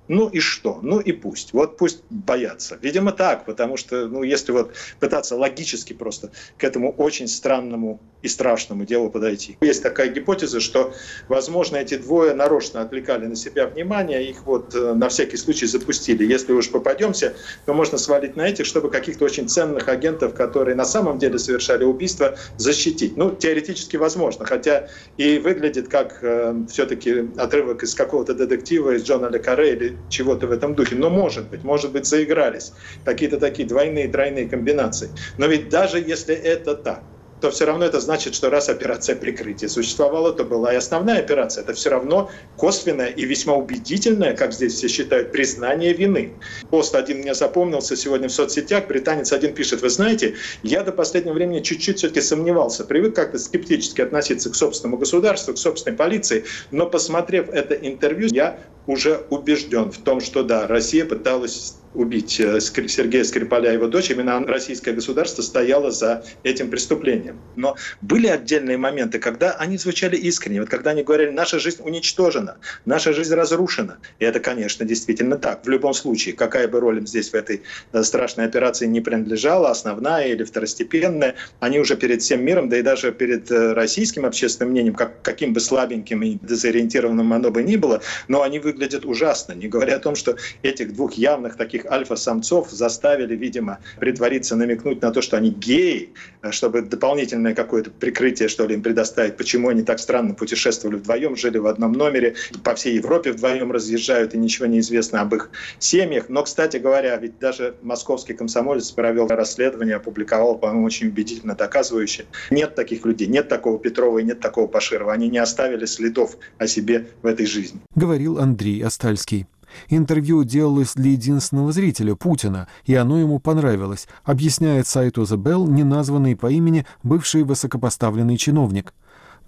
Ну 0.09 0.27
и 0.27 0.39
что? 0.39 0.79
Ну 0.81 0.99
и 0.99 1.11
пусть. 1.11 1.53
Вот 1.53 1.77
пусть 1.77 2.03
боятся. 2.09 2.79
Видимо, 2.81 3.11
так, 3.11 3.45
потому 3.45 3.77
что, 3.77 4.07
ну, 4.07 4.23
если 4.23 4.51
вот 4.51 4.73
пытаться 4.99 5.35
логически 5.35 5.93
просто 5.93 6.31
к 6.57 6.63
этому 6.63 6.91
очень 6.91 7.27
странному 7.27 8.01
и 8.23 8.27
страшному 8.27 8.85
делу 8.85 9.09
подойти. 9.09 9.57
Есть 9.61 9.83
такая 9.83 10.09
гипотеза, 10.09 10.59
что, 10.59 10.93
возможно, 11.29 11.77
эти 11.77 11.95
двое 11.95 12.33
нарочно 12.33 12.81
отвлекали 12.81 13.27
на 13.27 13.35
себя 13.35 13.67
внимание, 13.67 14.29
их 14.29 14.45
вот 14.45 14.75
э, 14.75 14.93
на 14.93 15.09
всякий 15.09 15.37
случай 15.37 15.67
запустили. 15.67 16.25
Если 16.25 16.51
уж 16.51 16.69
попадемся, 16.69 17.35
то 17.65 17.73
можно 17.73 17.97
свалить 17.97 18.35
на 18.35 18.47
этих, 18.47 18.65
чтобы 18.65 18.89
каких-то 18.89 19.25
очень 19.25 19.47
ценных 19.47 19.87
агентов, 19.87 20.33
которые 20.33 20.75
на 20.75 20.85
самом 20.85 21.19
деле 21.19 21.39
совершали 21.39 21.83
убийство, 21.83 22.35
защитить. 22.57 23.15
Ну, 23.15 23.31
теоретически 23.31 23.95
возможно, 23.95 24.43
хотя 24.43 24.89
и 25.17 25.37
выглядит 25.37 25.87
как 25.87 26.17
э, 26.23 26.55
все-таки 26.69 27.29
отрывок 27.37 27.83
из 27.83 27.93
какого-то 27.93 28.33
детектива, 28.33 28.95
из 28.95 29.03
Джона 29.03 29.29
Карре 29.39 29.73
или 29.73 30.05
чего-то 30.09 30.47
в 30.47 30.51
этом 30.51 30.75
духе. 30.75 30.95
Но 30.95 31.09
может 31.09 31.49
быть, 31.49 31.63
может 31.63 31.91
быть, 31.91 32.05
заигрались 32.05 32.73
какие-то 33.03 33.39
такие 33.39 33.67
двойные, 33.67 34.07
тройные 34.07 34.49
комбинации. 34.49 35.13
Но 35.37 35.47
ведь 35.47 35.69
даже 35.69 35.99
если 35.99 36.35
это 36.35 36.75
так, 36.75 37.07
то 37.41 37.51
все 37.51 37.65
равно 37.65 37.85
это 37.85 37.99
значит, 37.99 38.35
что 38.35 38.49
раз 38.49 38.69
операция 38.69 39.15
прикрытия 39.15 39.69
существовала, 39.69 40.33
то 40.33 40.43
была 40.43 40.73
и 40.73 40.75
основная 40.75 41.19
операция. 41.19 41.63
Это 41.63 41.73
все 41.73 41.89
равно 41.89 42.29
косвенное 42.57 43.07
и 43.07 43.25
весьма 43.25 43.55
убедительное, 43.55 44.35
как 44.35 44.53
здесь 44.53 44.73
все 44.73 44.87
считают, 44.87 45.31
признание 45.31 45.93
вины. 45.93 46.33
Пост 46.69 46.95
один 46.95 47.19
мне 47.19 47.33
запомнился 47.33 47.95
сегодня 47.95 48.27
в 48.27 48.31
соцсетях. 48.31 48.87
Британец 48.87 49.31
один 49.31 49.53
пишет, 49.53 49.81
вы 49.81 49.89
знаете, 49.89 50.35
я 50.63 50.83
до 50.83 50.91
последнего 50.91 51.33
времени 51.33 51.61
чуть-чуть 51.61 51.97
все-таки 51.97 52.21
сомневался, 52.21 52.83
привык 52.83 53.15
как-то 53.15 53.37
скептически 53.37 54.01
относиться 54.01 54.49
к 54.49 54.55
собственному 54.55 54.97
государству, 54.97 55.53
к 55.53 55.57
собственной 55.57 55.95
полиции, 55.95 56.45
но 56.71 56.87
посмотрев 56.87 57.49
это 57.49 57.73
интервью, 57.73 58.29
я 58.31 58.59
уже 58.87 59.25
убежден 59.29 59.91
в 59.91 59.99
том, 59.99 60.19
что 60.19 60.43
да, 60.43 60.67
Россия 60.67 61.05
пыталась 61.05 61.75
убить 61.93 62.39
э, 62.39 62.59
Сергея 62.59 63.23
Скрипаля 63.23 63.71
и 63.71 63.73
его 63.73 63.87
дочь, 63.87 64.09
именно 64.11 64.39
российское 64.45 64.93
государство 64.93 65.41
стояло 65.41 65.91
за 65.91 66.23
этим 66.43 66.69
преступлением. 66.69 67.39
Но 67.55 67.75
были 68.01 68.27
отдельные 68.27 68.77
моменты, 68.77 69.19
когда 69.19 69.53
они 69.53 69.77
звучали 69.77 70.15
искренне, 70.15 70.61
вот 70.61 70.69
когда 70.69 70.91
они 70.91 71.03
говорили, 71.03 71.31
наша 71.31 71.59
жизнь 71.59 71.81
уничтожена, 71.83 72.57
наша 72.85 73.13
жизнь 73.13 73.33
разрушена. 73.33 73.97
И 74.19 74.25
это, 74.25 74.39
конечно, 74.39 74.85
действительно 74.85 75.37
так. 75.37 75.65
В 75.65 75.69
любом 75.69 75.93
случае, 75.93 76.35
какая 76.35 76.67
бы 76.67 76.79
роль 76.79 76.99
им 76.99 77.07
здесь 77.07 77.29
в 77.29 77.33
этой 77.33 77.63
э, 77.91 78.03
страшной 78.03 78.45
операции 78.45 78.85
не 78.85 79.01
принадлежала, 79.01 79.69
основная 79.69 80.27
или 80.27 80.43
второстепенная, 80.43 81.35
они 81.59 81.79
уже 81.79 81.95
перед 81.95 82.21
всем 82.21 82.43
миром, 82.43 82.69
да 82.69 82.77
и 82.77 82.81
даже 82.81 83.11
перед 83.11 83.51
э, 83.51 83.73
российским 83.73 84.25
общественным 84.25 84.71
мнением, 84.71 84.95
как, 84.95 85.21
каким 85.21 85.53
бы 85.53 85.59
слабеньким 85.59 86.21
и 86.23 86.37
дезориентированным 86.41 87.33
оно 87.33 87.51
бы 87.51 87.63
ни 87.63 87.75
было, 87.75 88.01
но 88.27 88.41
они 88.41 88.59
выглядят 88.59 89.05
ужасно, 89.05 89.53
не 89.53 89.67
говоря 89.67 89.95
о 89.95 89.99
том, 89.99 90.15
что 90.15 90.37
этих 90.63 90.93
двух 90.93 91.13
явных 91.13 91.57
таких 91.57 91.78
таких 91.79 91.91
альфа-самцов 91.91 92.71
заставили, 92.71 93.35
видимо, 93.35 93.79
притвориться, 93.99 94.55
намекнуть 94.55 95.01
на 95.01 95.11
то, 95.11 95.21
что 95.21 95.37
они 95.37 95.49
геи, 95.49 96.09
чтобы 96.51 96.81
дополнительное 96.81 97.53
какое-то 97.53 97.91
прикрытие, 97.91 98.49
что 98.49 98.65
ли, 98.65 98.75
им 98.75 98.81
предоставить, 98.81 99.37
почему 99.37 99.69
они 99.69 99.83
так 99.83 99.99
странно 99.99 100.33
путешествовали 100.33 100.97
вдвоем, 100.97 101.35
жили 101.35 101.57
в 101.57 101.67
одном 101.67 101.93
номере, 101.93 102.35
по 102.63 102.75
всей 102.75 102.95
Европе 102.95 103.31
вдвоем 103.31 103.71
разъезжают, 103.71 104.33
и 104.33 104.37
ничего 104.37 104.67
не 104.67 104.79
известно 104.79 105.21
об 105.21 105.33
их 105.35 105.49
семьях. 105.79 106.25
Но, 106.29 106.43
кстати 106.43 106.77
говоря, 106.77 107.15
ведь 107.17 107.39
даже 107.39 107.75
московский 107.81 108.33
комсомолец 108.33 108.91
провел 108.91 109.27
расследование, 109.27 109.95
опубликовал, 109.95 110.57
по-моему, 110.57 110.85
очень 110.85 111.07
убедительно 111.07 111.55
доказывающее. 111.55 112.25
Нет 112.51 112.75
таких 112.75 113.05
людей, 113.05 113.27
нет 113.27 113.47
такого 113.47 113.79
Петрова 113.79 114.19
и 114.19 114.23
нет 114.23 114.39
такого 114.39 114.67
Паширова. 114.67 115.13
Они 115.13 115.29
не 115.29 115.37
оставили 115.37 115.85
следов 115.85 116.37
о 116.57 116.67
себе 116.67 117.07
в 117.21 117.25
этой 117.25 117.45
жизни. 117.45 117.79
Говорил 117.95 118.39
Андрей 118.39 118.83
Остальский. 118.83 119.47
Интервью 119.89 120.43
делалось 120.43 120.93
для 120.93 121.11
единственного 121.11 121.71
зрителя, 121.71 122.15
Путина, 122.15 122.67
и 122.85 122.95
оно 122.95 123.19
ему 123.19 123.39
понравилось, 123.39 124.07
объясняет 124.23 124.87
сайту 124.87 125.23
The 125.23 125.37
Bell 125.37 125.69
неназванный 125.69 126.35
по 126.35 126.51
имени 126.51 126.85
бывший 127.03 127.43
высокопоставленный 127.43 128.37
чиновник. 128.37 128.93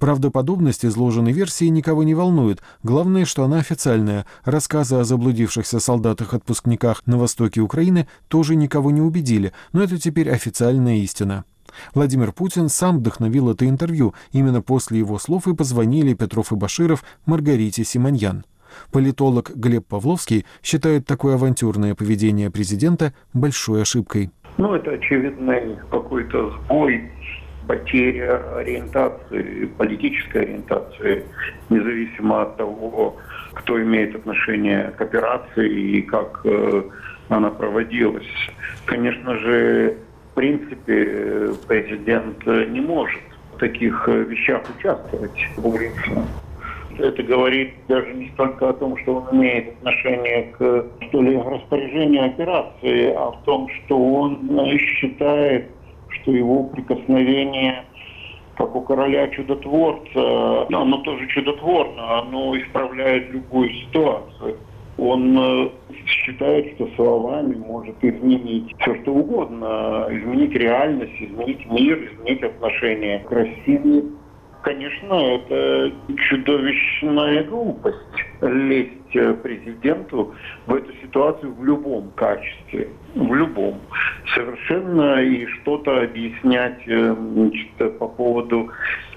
Правдоподобность 0.02 0.84
изложенной 0.84 1.32
версии 1.32 1.66
никого 1.66 2.04
не 2.04 2.16
волнует. 2.16 2.60
Главное, 2.82 3.24
что 3.24 3.44
она 3.44 3.60
официальная. 3.60 4.26
Рассказы 4.44 4.96
о 4.96 5.04
заблудившихся 5.04 5.80
солдатах-отпускниках 5.80 7.04
на 7.06 7.20
востоке 7.20 7.62
Украины 7.62 8.08
тоже 8.28 8.56
никого 8.56 8.90
не 8.90 9.00
убедили, 9.00 9.54
но 9.74 9.84
это 9.84 10.00
теперь 10.00 10.32
официальная 10.32 10.96
истина. 10.96 11.46
Владимир 11.94 12.32
Путин 12.32 12.68
сам 12.68 12.98
вдохновил 12.98 13.52
это 13.52 13.70
интервью. 13.70 14.16
Именно 14.32 14.64
после 14.64 14.98
его 14.98 15.20
слов 15.20 15.48
и 15.48 15.54
позвонили 15.54 16.16
Петров 16.16 16.52
и 16.52 16.56
Баширов 16.56 17.04
Маргарите 17.28 17.84
Симоньян. 17.84 18.44
Политолог 18.92 19.52
Глеб 19.56 19.86
Павловский 19.88 20.46
считает 20.64 21.06
такое 21.06 21.36
авантюрное 21.36 21.96
поведение 21.96 22.50
президента 22.50 23.14
большой 23.34 23.82
ошибкой. 23.84 24.32
Ну, 24.58 24.74
это 24.74 24.92
очевидный 24.92 25.78
какой-то 25.90 26.52
сбой, 26.52 27.10
потеря 27.68 28.42
ориентации, 28.58 29.66
политической 29.78 30.44
ориентации, 30.44 31.24
независимо 31.70 32.44
от 32.44 32.58
того, 32.58 33.18
кто 33.54 33.82
имеет 33.82 34.16
отношение 34.16 34.92
к 34.98 35.02
операции 35.02 35.98
и 35.98 36.02
как 36.02 36.42
э, 36.44 36.84
она 37.30 37.50
проводилась. 37.50 38.28
Конечно 38.86 39.38
же, 39.38 39.98
в 40.32 40.36
принципе, 40.36 41.54
президент 41.68 42.46
не 42.46 42.82
может 42.82 43.22
в 43.56 43.58
таких 43.60 44.08
вещах 44.08 44.64
участвовать 44.78 45.48
публично 45.56 46.26
это 47.00 47.24
говорит 47.24 47.74
даже 47.88 48.14
не 48.14 48.30
столько 48.30 48.70
о 48.70 48.74
том, 48.74 48.98
что 48.98 49.16
он 49.18 49.38
имеет 49.38 49.70
отношение 49.78 50.54
к 50.58 50.86
что 51.08 51.22
ли, 51.22 51.38
распоряжению 51.38 52.26
операции, 52.26 53.14
а 53.14 53.32
в 53.32 53.44
том, 53.44 53.68
что 53.70 53.98
он 53.98 54.60
э, 54.60 54.78
считает, 54.78 55.70
что 56.10 56.32
его 56.32 56.64
прикосновение 56.64 57.84
как 58.58 58.76
у 58.76 58.82
короля 58.82 59.28
чудотворца, 59.30 60.68
ну, 60.70 60.82
оно 60.82 60.98
тоже 60.98 61.28
чудотворно, 61.28 62.20
оно 62.20 62.56
исправляет 62.58 63.32
любую 63.32 63.70
ситуацию. 63.70 64.58
Он 64.98 65.38
э, 65.38 65.70
считает, 66.06 66.76
что 66.76 66.88
словами 66.96 67.56
может 67.56 67.96
изменить 68.04 68.76
все, 68.80 69.02
что 69.02 69.14
угодно, 69.14 70.08
изменить 70.12 70.54
реальность, 70.54 71.14
изменить 71.20 71.66
мир, 71.72 72.12
изменить 72.14 72.44
отношение 72.44 73.20
к 73.20 73.32
России. 73.32 74.04
Конечно, 74.64 75.14
это 75.14 75.92
чудовищная 76.30 77.44
глупость 77.46 77.98
лезть 78.42 79.16
э, 79.16 79.34
президенту 79.34 80.36
в 80.68 80.76
эту 80.76 80.94
ситуацию 81.02 81.54
в 81.54 81.66
любом 81.66 82.12
качестве, 82.12 82.90
в 83.16 83.34
любом. 83.34 83.80
Совершенно 84.36 85.22
и 85.24 85.48
что-то 85.48 86.02
объяснять 86.02 86.80
э, 86.86 87.16
значит, 87.16 87.98
по 87.98 88.08
поводу 88.08 88.70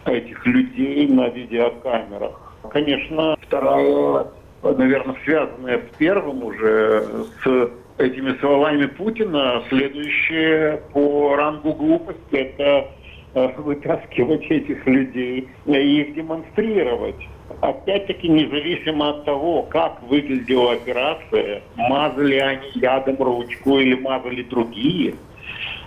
этих 0.07 0.47
людей 0.47 1.09
на 1.09 1.29
видеокамерах. 1.29 2.55
Конечно, 2.71 3.37
вторая, 3.43 4.27
наверное, 4.63 5.17
связанная 5.25 5.79
с 5.79 5.97
первым 5.99 6.43
уже, 6.43 7.05
с 7.45 7.71
этими 7.99 8.37
словами 8.39 8.87
Путина, 8.87 9.63
следующее 9.69 10.81
по 10.93 11.37
рангу 11.37 11.75
глупости– 11.75 12.21
это 12.33 12.89
вытаскивать 13.35 14.45
этих 14.51 14.87
людей 14.87 15.49
и 15.67 16.01
их 16.01 16.15
демонстрировать. 16.15 17.17
Опять-таки, 17.61 18.29
независимо 18.29 19.11
от 19.11 19.25
того, 19.25 19.63
как 19.65 20.03
выглядела 20.05 20.73
операция, 20.73 21.63
мазали 21.77 22.37
они 22.37 22.69
ядом 22.75 23.17
ручку 23.17 23.79
или 23.79 23.95
мазали 23.95 24.43
другие, 24.43 25.15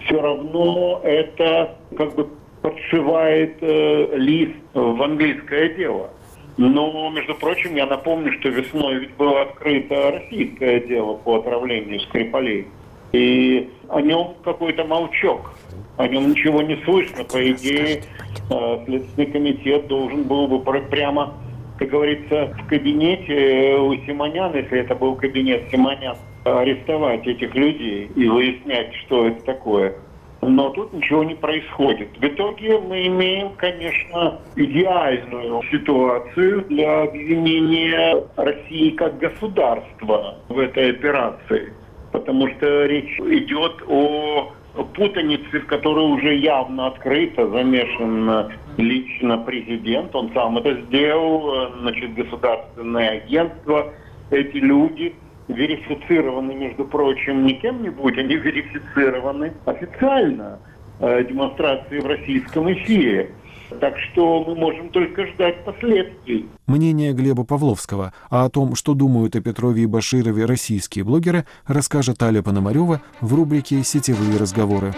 все 0.06 0.22
равно 0.22 1.02
это 1.04 1.76
как 1.98 2.16
бы 2.16 2.30
подшивает 2.62 3.58
э, 3.62 4.18
лист 4.18 4.56
в 4.74 5.02
английское 5.02 5.70
дело. 5.70 6.10
Но, 6.58 7.12
между 7.12 7.36
прочим, 7.36 7.76
я 7.76 7.86
напомню, 7.86 8.34
что 8.40 8.50
весной 8.50 8.96
ведь 8.96 9.16
было 9.16 9.44
открыто 9.44 10.12
российское 10.12 10.80
дело 10.80 11.14
по 11.16 11.36
отравлению 11.36 12.00
Скрипалей. 12.02 12.68
И 13.14 13.70
о 13.90 14.02
нем 14.02 14.36
какой-то 14.44 14.84
молчок 14.84 15.54
о 15.98 16.08
нем 16.08 16.30
ничего 16.30 16.62
не 16.62 16.76
слышно. 16.84 17.24
По 17.24 17.52
идее, 17.52 18.04
э, 18.52 18.86
Следственный 18.86 19.32
комитет 19.32 19.88
должен 19.88 20.24
был 20.24 20.48
бы 20.48 20.60
прямо 20.60 21.34
как 21.78 21.90
говорится, 21.90 22.56
в 22.60 22.68
кабинете 22.68 23.76
у 23.78 23.94
Симонян, 24.06 24.56
если 24.56 24.80
это 24.80 24.96
был 24.96 25.16
кабинет 25.16 25.70
Симонян, 25.72 26.16
арестовать 26.44 27.28
этих 27.28 27.54
людей 27.54 28.10
и 28.16 28.28
выяснять, 28.28 28.94
что 29.06 29.28
это 29.28 29.44
такое. 29.44 29.96
Но 30.42 30.70
тут 30.70 30.94
ничего 30.94 31.24
не 31.24 31.36
происходит. 31.36 32.10
В 32.18 32.24
итоге 32.24 32.80
мы 32.80 33.08
имеем, 33.08 33.50
конечно, 33.58 34.40
идеальную 34.56 35.62
ситуацию 35.72 36.64
для 36.70 37.04
обвинения 37.04 38.24
России 38.36 38.92
как 38.92 39.18
государства 39.18 40.36
в 40.48 40.60
этой 40.60 40.92
операции. 40.92 41.74
Потому 42.12 42.48
что 42.50 42.86
речь 42.86 43.20
идет 43.20 43.82
о 43.88 44.54
путанице, 44.96 45.60
в 45.60 45.66
которой 45.66 46.06
уже 46.06 46.36
явно 46.36 46.88
открыто 46.88 47.48
замешан 47.50 48.52
лично 48.78 49.38
президент. 49.40 50.16
Он 50.16 50.32
сам 50.34 50.58
это 50.58 50.74
сделал, 50.82 51.72
значит, 51.80 52.14
государственное 52.14 53.22
агентство, 53.22 53.94
эти 54.30 54.58
люди– 54.58 55.16
верифицированы, 55.48 56.54
между 56.54 56.86
прочим, 56.86 57.46
не 57.46 57.54
кем-нибудь, 57.54 58.18
они 58.18 58.36
верифицированы 58.36 59.54
официально 59.66 60.60
э, 61.00 61.24
демонстрации 61.24 62.00
в 62.00 62.06
российском 62.06 62.72
эфире. 62.74 63.32
Так 63.80 63.98
что 63.98 64.44
мы 64.44 64.56
можем 64.56 64.90
только 64.90 65.28
ждать 65.28 65.64
последствий. 65.66 66.48
Мнение 66.68 67.14
Глеба 67.14 67.44
Павловского, 67.44 68.14
а 68.30 68.46
о 68.46 68.50
том, 68.50 68.76
что 68.76 68.94
думают 68.94 69.36
о 69.36 69.42
Петрове 69.42 69.84
и 69.84 69.86
Баширове 69.86 70.46
российские 70.46 71.04
блогеры, 71.04 71.46
расскажет 71.66 72.22
Аля 72.24 72.42
Пономарева 72.42 73.02
в 73.22 73.34
рубрике 73.34 73.84
«Сетевые 73.84 74.38
разговоры». 74.38 74.94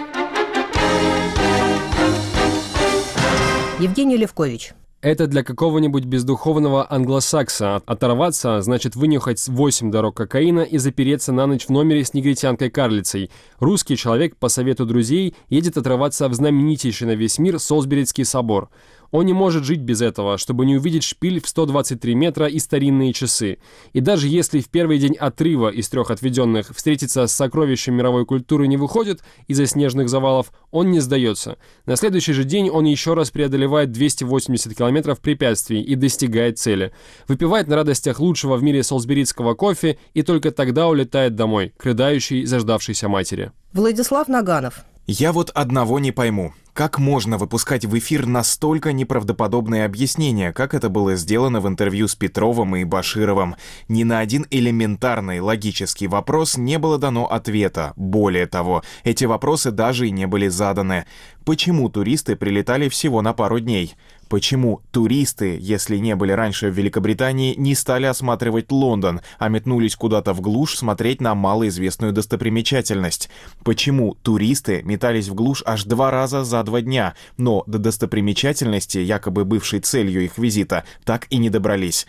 Евгений 3.80 4.18
Левкович. 4.18 4.74
Это 5.02 5.28
для 5.28 5.44
какого-нибудь 5.44 6.04
бездуховного 6.04 6.86
англосакса. 6.92 7.82
Оторваться 7.86 8.62
значит 8.62 8.98
вынюхать 8.98 9.48
8 9.48 9.92
дорог 9.92 10.18
кокаина 10.18 10.60
и 10.60 10.78
запереться 10.78 11.32
на 11.32 11.48
ночь 11.48 11.68
в 11.68 11.70
номере 11.70 12.04
с 12.04 12.14
негритянкой-карлицей. 12.14 13.32
Русский 13.60 13.96
человек, 13.96 14.36
по 14.36 14.50
совету 14.50 14.86
друзей, 14.86 15.36
едет 15.48 15.78
отрываться 15.78 16.28
в 16.28 16.34
знаменитейший 16.34 17.08
на 17.08 17.16
весь 17.16 17.40
мир 17.40 17.60
Солсберидский 17.60 18.26
собор. 18.26 18.70
Он 19.12 19.26
не 19.26 19.34
может 19.34 19.64
жить 19.64 19.82
без 19.82 20.02
этого, 20.02 20.38
чтобы 20.38 20.66
не 20.66 20.78
увидеть 20.78 21.04
шпиль 21.04 21.42
в 21.42 21.48
123 21.48 22.16
метра 22.16 22.48
и 22.48 22.60
старинные 22.60 23.14
часы. 23.14 23.58
И 23.94 24.00
даже 24.00 24.28
если 24.28 24.60
в 24.60 24.70
первый 24.70 25.00
день 25.00 25.16
отрыва 25.16 25.70
из 25.70 25.90
трех 25.90 26.12
отведенных 26.12 26.76
встретиться 26.76 27.26
с 27.26 27.34
сокровищем 27.34 27.96
мировой 27.96 28.26
культуры 28.26 28.68
не 28.68 28.78
выходит 28.78 29.22
из-за 29.48 29.66
снежных 29.66 30.10
завалов, 30.10 30.52
он 30.72 30.92
не 30.92 31.00
сдается. 31.00 31.58
На 31.86 31.96
следующий 31.96 32.34
же 32.34 32.44
день 32.44 32.70
он 32.70 32.86
еще 32.86 33.14
раз 33.14 33.32
преодолевает 33.32 33.92
280 33.92 34.76
километров 34.76 35.20
препятствий 35.20 35.82
и 35.82 35.96
достигает 35.96 36.60
цели. 36.60 36.94
Выпивает 37.28 37.68
на 37.68 37.76
радостях 37.76 38.20
лучшего 38.20 38.58
в 38.58 38.64
мире 38.64 38.84
солсберитского 38.84 39.56
кофе 39.56 39.98
и 40.14 40.22
только 40.22 40.52
тогда 40.52 40.88
улетает 40.88 41.36
домой, 41.36 41.74
к 41.78 41.86
рыдающей 41.86 42.46
заждавшейся 42.46 43.10
матери. 43.10 43.52
Владислав 43.74 44.28
Наганов. 44.28 44.86
Я 45.08 45.34
вот 45.34 45.50
одного 45.52 46.00
не 46.00 46.12
пойму. 46.12 46.54
Как 46.80 46.98
можно 46.98 47.38
выпускать 47.38 47.84
в 47.84 47.98
эфир 47.98 48.26
настолько 48.26 48.94
неправдоподобные 48.94 49.84
объяснения, 49.84 50.54
как 50.54 50.74
это 50.74 50.88
было 50.88 51.16
сделано 51.16 51.60
в 51.60 51.68
интервью 51.68 52.08
с 52.08 52.16
Петровым 52.16 52.74
и 52.78 52.86
Башировым? 52.86 53.58
Ни 53.90 54.04
на 54.04 54.20
один 54.20 54.46
элементарный 54.50 55.42
логический 55.42 56.08
вопрос 56.08 56.56
не 56.56 56.80
было 56.80 56.98
дано 56.98 57.26
ответа. 57.26 57.92
Более 57.98 58.48
того, 58.48 58.82
эти 59.04 59.26
вопросы 59.26 59.72
даже 59.72 60.08
и 60.08 60.12
не 60.12 60.26
были 60.26 60.48
заданы. 60.48 61.06
Почему 61.44 61.90
туристы 61.90 62.38
прилетали 62.38 62.88
всего 62.88 63.22
на 63.22 63.34
пару 63.34 63.60
дней? 63.60 63.96
Почему 64.30 64.84
туристы, 64.92 65.58
если 65.60 65.98
не 65.98 66.16
были 66.16 66.32
раньше 66.32 66.70
в 66.70 66.78
Великобритании, 66.78 67.56
не 67.56 67.74
стали 67.74 68.06
осматривать 68.06 68.72
Лондон, 68.72 69.22
а 69.40 69.50
метнулись 69.50 69.96
куда-то 69.96 70.34
в 70.34 70.42
глушь 70.42 70.78
смотреть 70.78 71.20
на 71.20 71.34
малоизвестную 71.34 72.14
достопримечательность? 72.14 73.30
Почему 73.64 74.16
туристы 74.22 74.84
метались 74.84 75.30
в 75.30 75.34
глушь 75.34 75.64
аж 75.66 75.84
два 75.86 76.12
раза 76.12 76.44
за 76.44 76.62
два 76.62 76.82
дня, 76.82 77.16
но 77.38 77.64
до 77.66 77.80
достопримечательности, 77.80 79.00
якобы 79.00 79.46
бывшей 79.46 79.80
целью 79.80 80.24
их 80.24 80.38
визита, 80.38 80.84
так 81.06 81.26
и 81.32 81.38
не 81.38 81.50
добрались? 81.50 82.06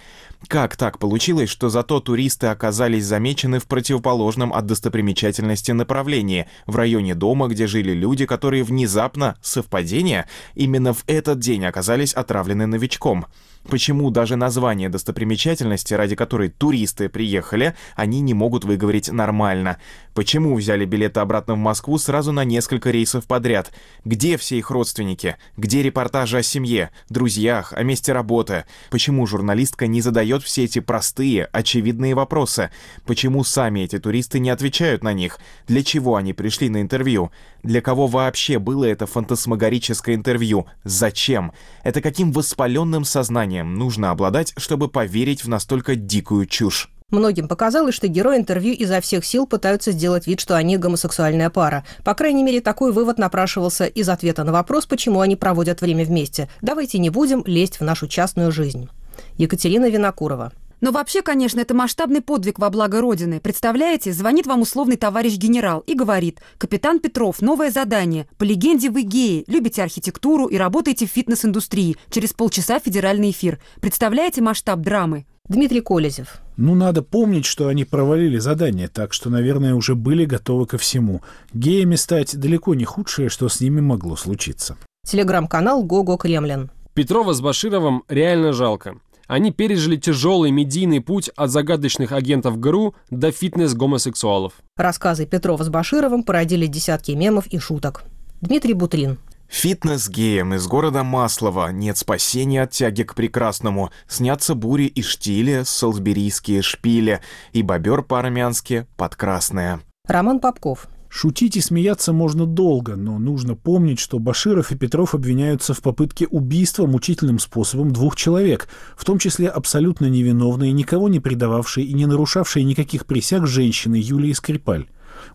Как 0.49 0.77
так 0.77 0.99
получилось, 0.99 1.51
что 1.51 1.69
зато 1.69 2.01
туристы 2.01 2.47
оказались 2.47 3.05
замечены 3.05 3.59
в 3.59 3.67
противоположном 3.67 4.53
от 4.53 4.67
достопримечательности 4.67 5.73
направлении, 5.73 6.49
в 6.67 6.77
районе 6.77 7.15
дома, 7.15 7.49
где 7.49 7.67
жили 7.67 7.93
люди, 7.93 8.25
которые 8.25 8.65
внезапно, 8.65 9.37
совпадение, 9.43 10.27
именно 10.55 10.95
в 10.95 11.05
этот 11.07 11.39
день 11.39 11.65
оказались 11.67 12.15
отравлены 12.15 12.67
новичком? 12.67 13.27
Почему 13.69 14.11
даже 14.11 14.37
название 14.37 14.89
достопримечательности, 14.89 15.93
ради 15.93 16.17
которой 16.17 16.49
туристы 16.49 17.11
приехали, 17.11 17.77
они 17.95 18.21
не 18.21 18.33
могут 18.33 18.65
выговорить 18.65 19.13
нормально? 19.13 19.77
Почему 20.21 20.55
взяли 20.55 20.85
билеты 20.85 21.21
обратно 21.21 21.55
в 21.55 21.57
Москву 21.57 21.97
сразу 21.97 22.31
на 22.31 22.45
несколько 22.45 22.91
рейсов 22.91 23.25
подряд? 23.25 23.73
Где 24.05 24.37
все 24.37 24.59
их 24.59 24.71
родственники? 24.71 25.39
Где 25.57 25.83
репортажи 25.83 26.37
о 26.37 26.43
семье, 26.43 26.91
друзьях, 27.09 27.73
о 27.73 27.83
месте 27.85 28.13
работы? 28.13 28.67
Почему 28.91 29.27
журналистка 29.27 29.87
не 29.87 30.03
задает 30.03 30.43
все 30.43 30.65
эти 30.65 30.81
простые, 30.81 31.47
очевидные 31.47 32.15
вопросы? 32.15 32.71
Почему 33.07 33.45
сами 33.45 33.81
эти 33.81 33.99
туристы 33.99 34.41
не 34.41 34.51
отвечают 34.51 35.03
на 35.03 35.15
них? 35.15 35.39
Для 35.67 35.83
чего 35.83 36.17
они 36.17 36.35
пришли 36.35 36.69
на 36.69 36.83
интервью? 36.83 37.31
Для 37.63 37.81
кого 37.81 38.07
вообще 38.07 38.59
было 38.59 38.85
это 38.85 39.07
фантасмагорическое 39.07 40.17
интервью? 40.17 40.67
Зачем? 40.85 41.53
Это 41.83 42.03
каким 42.03 42.33
воспаленным 42.33 43.07
сознанием 43.07 43.75
нужно 43.77 44.11
обладать, 44.11 44.53
чтобы 44.59 44.89
поверить 44.89 45.45
в 45.45 45.49
настолько 45.49 45.95
дикую 45.95 46.45
чушь? 46.45 46.91
Многим 47.11 47.49
показалось, 47.49 47.95
что 47.95 48.07
герои 48.07 48.37
интервью 48.37 48.75
изо 48.75 49.01
всех 49.01 49.25
сил 49.25 49.47
пытаются 49.47 49.91
сделать 49.93 50.27
вид, 50.27 50.41
что 50.41 50.57
они 50.57 50.77
гомосексуальная 50.77 51.51
пара. 51.51 51.85
По 52.05 52.15
крайней 52.15 52.45
мере, 52.45 52.61
такой 52.61 52.93
вывод 52.93 53.19
напрашивался 53.19 53.87
из 53.87 54.09
ответа 54.09 54.45
на 54.45 54.53
вопрос, 54.53 54.87
почему 54.87 55.21
они 55.21 55.37
проводят 55.37 55.81
время 55.81 56.05
вместе. 56.05 56.49
Давайте 56.63 56.99
не 56.99 57.11
будем 57.11 57.43
лезть 57.47 57.81
в 57.81 57.85
нашу 57.85 58.07
частную 58.07 58.53
жизнь. 58.53 58.89
Екатерина 59.37 59.89
Винокурова. 59.89 60.53
Но 60.81 60.93
вообще, 60.93 61.21
конечно, 61.21 61.61
это 61.61 61.75
масштабный 61.75 62.23
подвиг 62.23 62.59
во 62.59 62.71
благо 62.71 63.01
Родины. 63.01 63.39
Представляете, 63.41 64.13
звонит 64.13 64.47
вам 64.47 64.63
условный 64.63 64.97
товарищ 64.97 65.37
генерал 65.37 65.81
и 65.87 65.95
говорит, 65.95 66.41
«Капитан 66.57 67.01
Петров, 67.01 67.43
новое 67.43 67.71
задание. 67.71 68.27
По 68.39 68.45
легенде 68.45 68.89
вы 68.89 69.03
геи, 69.03 69.45
любите 69.47 69.83
архитектуру 69.83 70.47
и 70.47 70.57
работаете 70.57 71.07
в 71.07 71.11
фитнес-индустрии. 71.11 71.97
Через 72.11 72.33
полчаса 72.33 72.79
федеральный 72.79 73.31
эфир. 73.31 73.59
Представляете 73.81 74.41
масштаб 74.41 74.81
драмы?» 74.81 75.27
Дмитрий 75.49 75.81
Колезев. 75.81 76.41
Ну, 76.61 76.75
надо 76.75 77.01
помнить, 77.01 77.47
что 77.47 77.69
они 77.69 77.87
провалили 77.87 78.37
задание, 78.37 78.89
так 78.89 79.15
что, 79.15 79.31
наверное, 79.31 79.75
уже 79.75 79.95
были 79.95 80.27
готовы 80.27 80.67
ко 80.67 80.77
всему. 80.77 81.23
Геями 81.55 81.95
стать 81.95 82.39
далеко 82.39 82.75
не 82.75 82.85
худшее, 82.85 83.31
что 83.31 83.49
с 83.49 83.63
ними 83.63 83.81
могло 83.81 84.15
случиться. 84.15 84.77
Телеграм-канал 85.07 85.83
«Гого 85.83 86.19
Кремлин». 86.19 86.71
Петрова 86.93 87.33
с 87.33 87.41
Башировым 87.41 88.03
реально 88.11 88.53
жалко. 88.53 88.97
Они 89.27 89.53
пережили 89.53 89.97
тяжелый 89.97 90.51
медийный 90.51 91.01
путь 91.01 91.31
от 91.35 91.51
загадочных 91.51 92.13
агентов 92.13 92.61
ГРУ 92.61 92.95
до 93.09 93.33
фитнес-гомосексуалов. 93.33 94.53
Рассказы 94.77 95.25
Петрова 95.25 95.65
с 95.65 95.71
Башировым 95.71 96.25
породили 96.25 96.67
десятки 96.67 97.13
мемов 97.13 97.47
и 97.47 97.59
шуток. 97.59 98.03
Дмитрий 98.43 98.75
Бутрин. 98.75 99.17
Фитнес-геям 99.51 100.55
из 100.55 100.67
города 100.69 101.03
Маслова 101.03 101.73
нет 101.73 101.99
спасения 101.99 102.63
от 102.63 102.71
тяги 102.71 103.03
к 103.03 103.17
прекрасному. 103.17 103.91
Снятся 104.07 104.55
бури 104.55 104.85
и 104.85 105.03
штили, 105.03 105.63
солсберийские 105.65 106.63
шпили 106.63 107.21
и 107.53 107.63
бобер 107.63 108.03
по-армянски 108.03 108.87
подкрасное. 108.97 109.81
Роман 110.07 110.39
Попков. 110.39 110.87
Шутить 111.09 111.57
и 111.57 111.61
смеяться 111.61 112.13
можно 112.13 112.47
долго, 112.47 112.95
но 112.95 113.19
нужно 113.19 113.57
помнить, 113.57 113.99
что 113.99 114.21
Баширов 114.21 114.71
и 114.71 114.77
Петров 114.77 115.17
обвиняются 115.17 115.75
в 115.75 115.83
попытке 115.83 116.29
убийства 116.29 116.87
мучительным 116.87 117.41
способом 117.41 117.93
двух 117.93 118.15
человек, 118.15 118.69
в 118.97 119.05
том 119.05 119.19
числе 119.19 119.49
абсолютно 119.49 120.07
невиновные, 120.07 120.71
никого 120.71 121.09
не 121.09 121.19
предававшие 121.19 121.85
и 121.85 121.93
не 121.95 122.07
нарушавшие 122.07 122.65
никаких 122.65 123.07
присяг 123.07 123.49
женщины 123.49 123.97
Юлии 123.97 124.33
Скрипаль. 124.33 124.87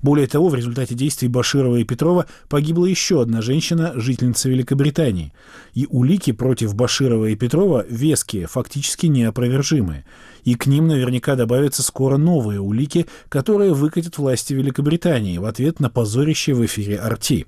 Более 0.01 0.27
того, 0.27 0.49
в 0.49 0.55
результате 0.55 0.95
действий 0.95 1.27
Баширова 1.27 1.77
и 1.77 1.83
Петрова 1.83 2.25
погибла 2.49 2.85
еще 2.85 3.21
одна 3.21 3.41
женщина, 3.41 3.93
жительница 3.95 4.49
Великобритании. 4.49 5.33
И 5.73 5.87
улики 5.89 6.31
против 6.31 6.75
Баширова 6.75 7.25
и 7.25 7.35
Петрова 7.35 7.85
веские, 7.89 8.47
фактически 8.47 9.07
неопровержимые. 9.07 10.05
И 10.43 10.55
к 10.55 10.67
ним 10.67 10.87
наверняка 10.87 11.35
добавятся 11.35 11.83
скоро 11.83 12.17
новые 12.17 12.59
улики, 12.59 13.07
которые 13.29 13.73
выкатят 13.73 14.17
власти 14.17 14.53
Великобритании 14.53 15.37
в 15.37 15.45
ответ 15.45 15.79
на 15.79 15.89
позорище 15.89 16.53
в 16.53 16.65
эфире 16.65 16.97
«Арти». 16.97 17.45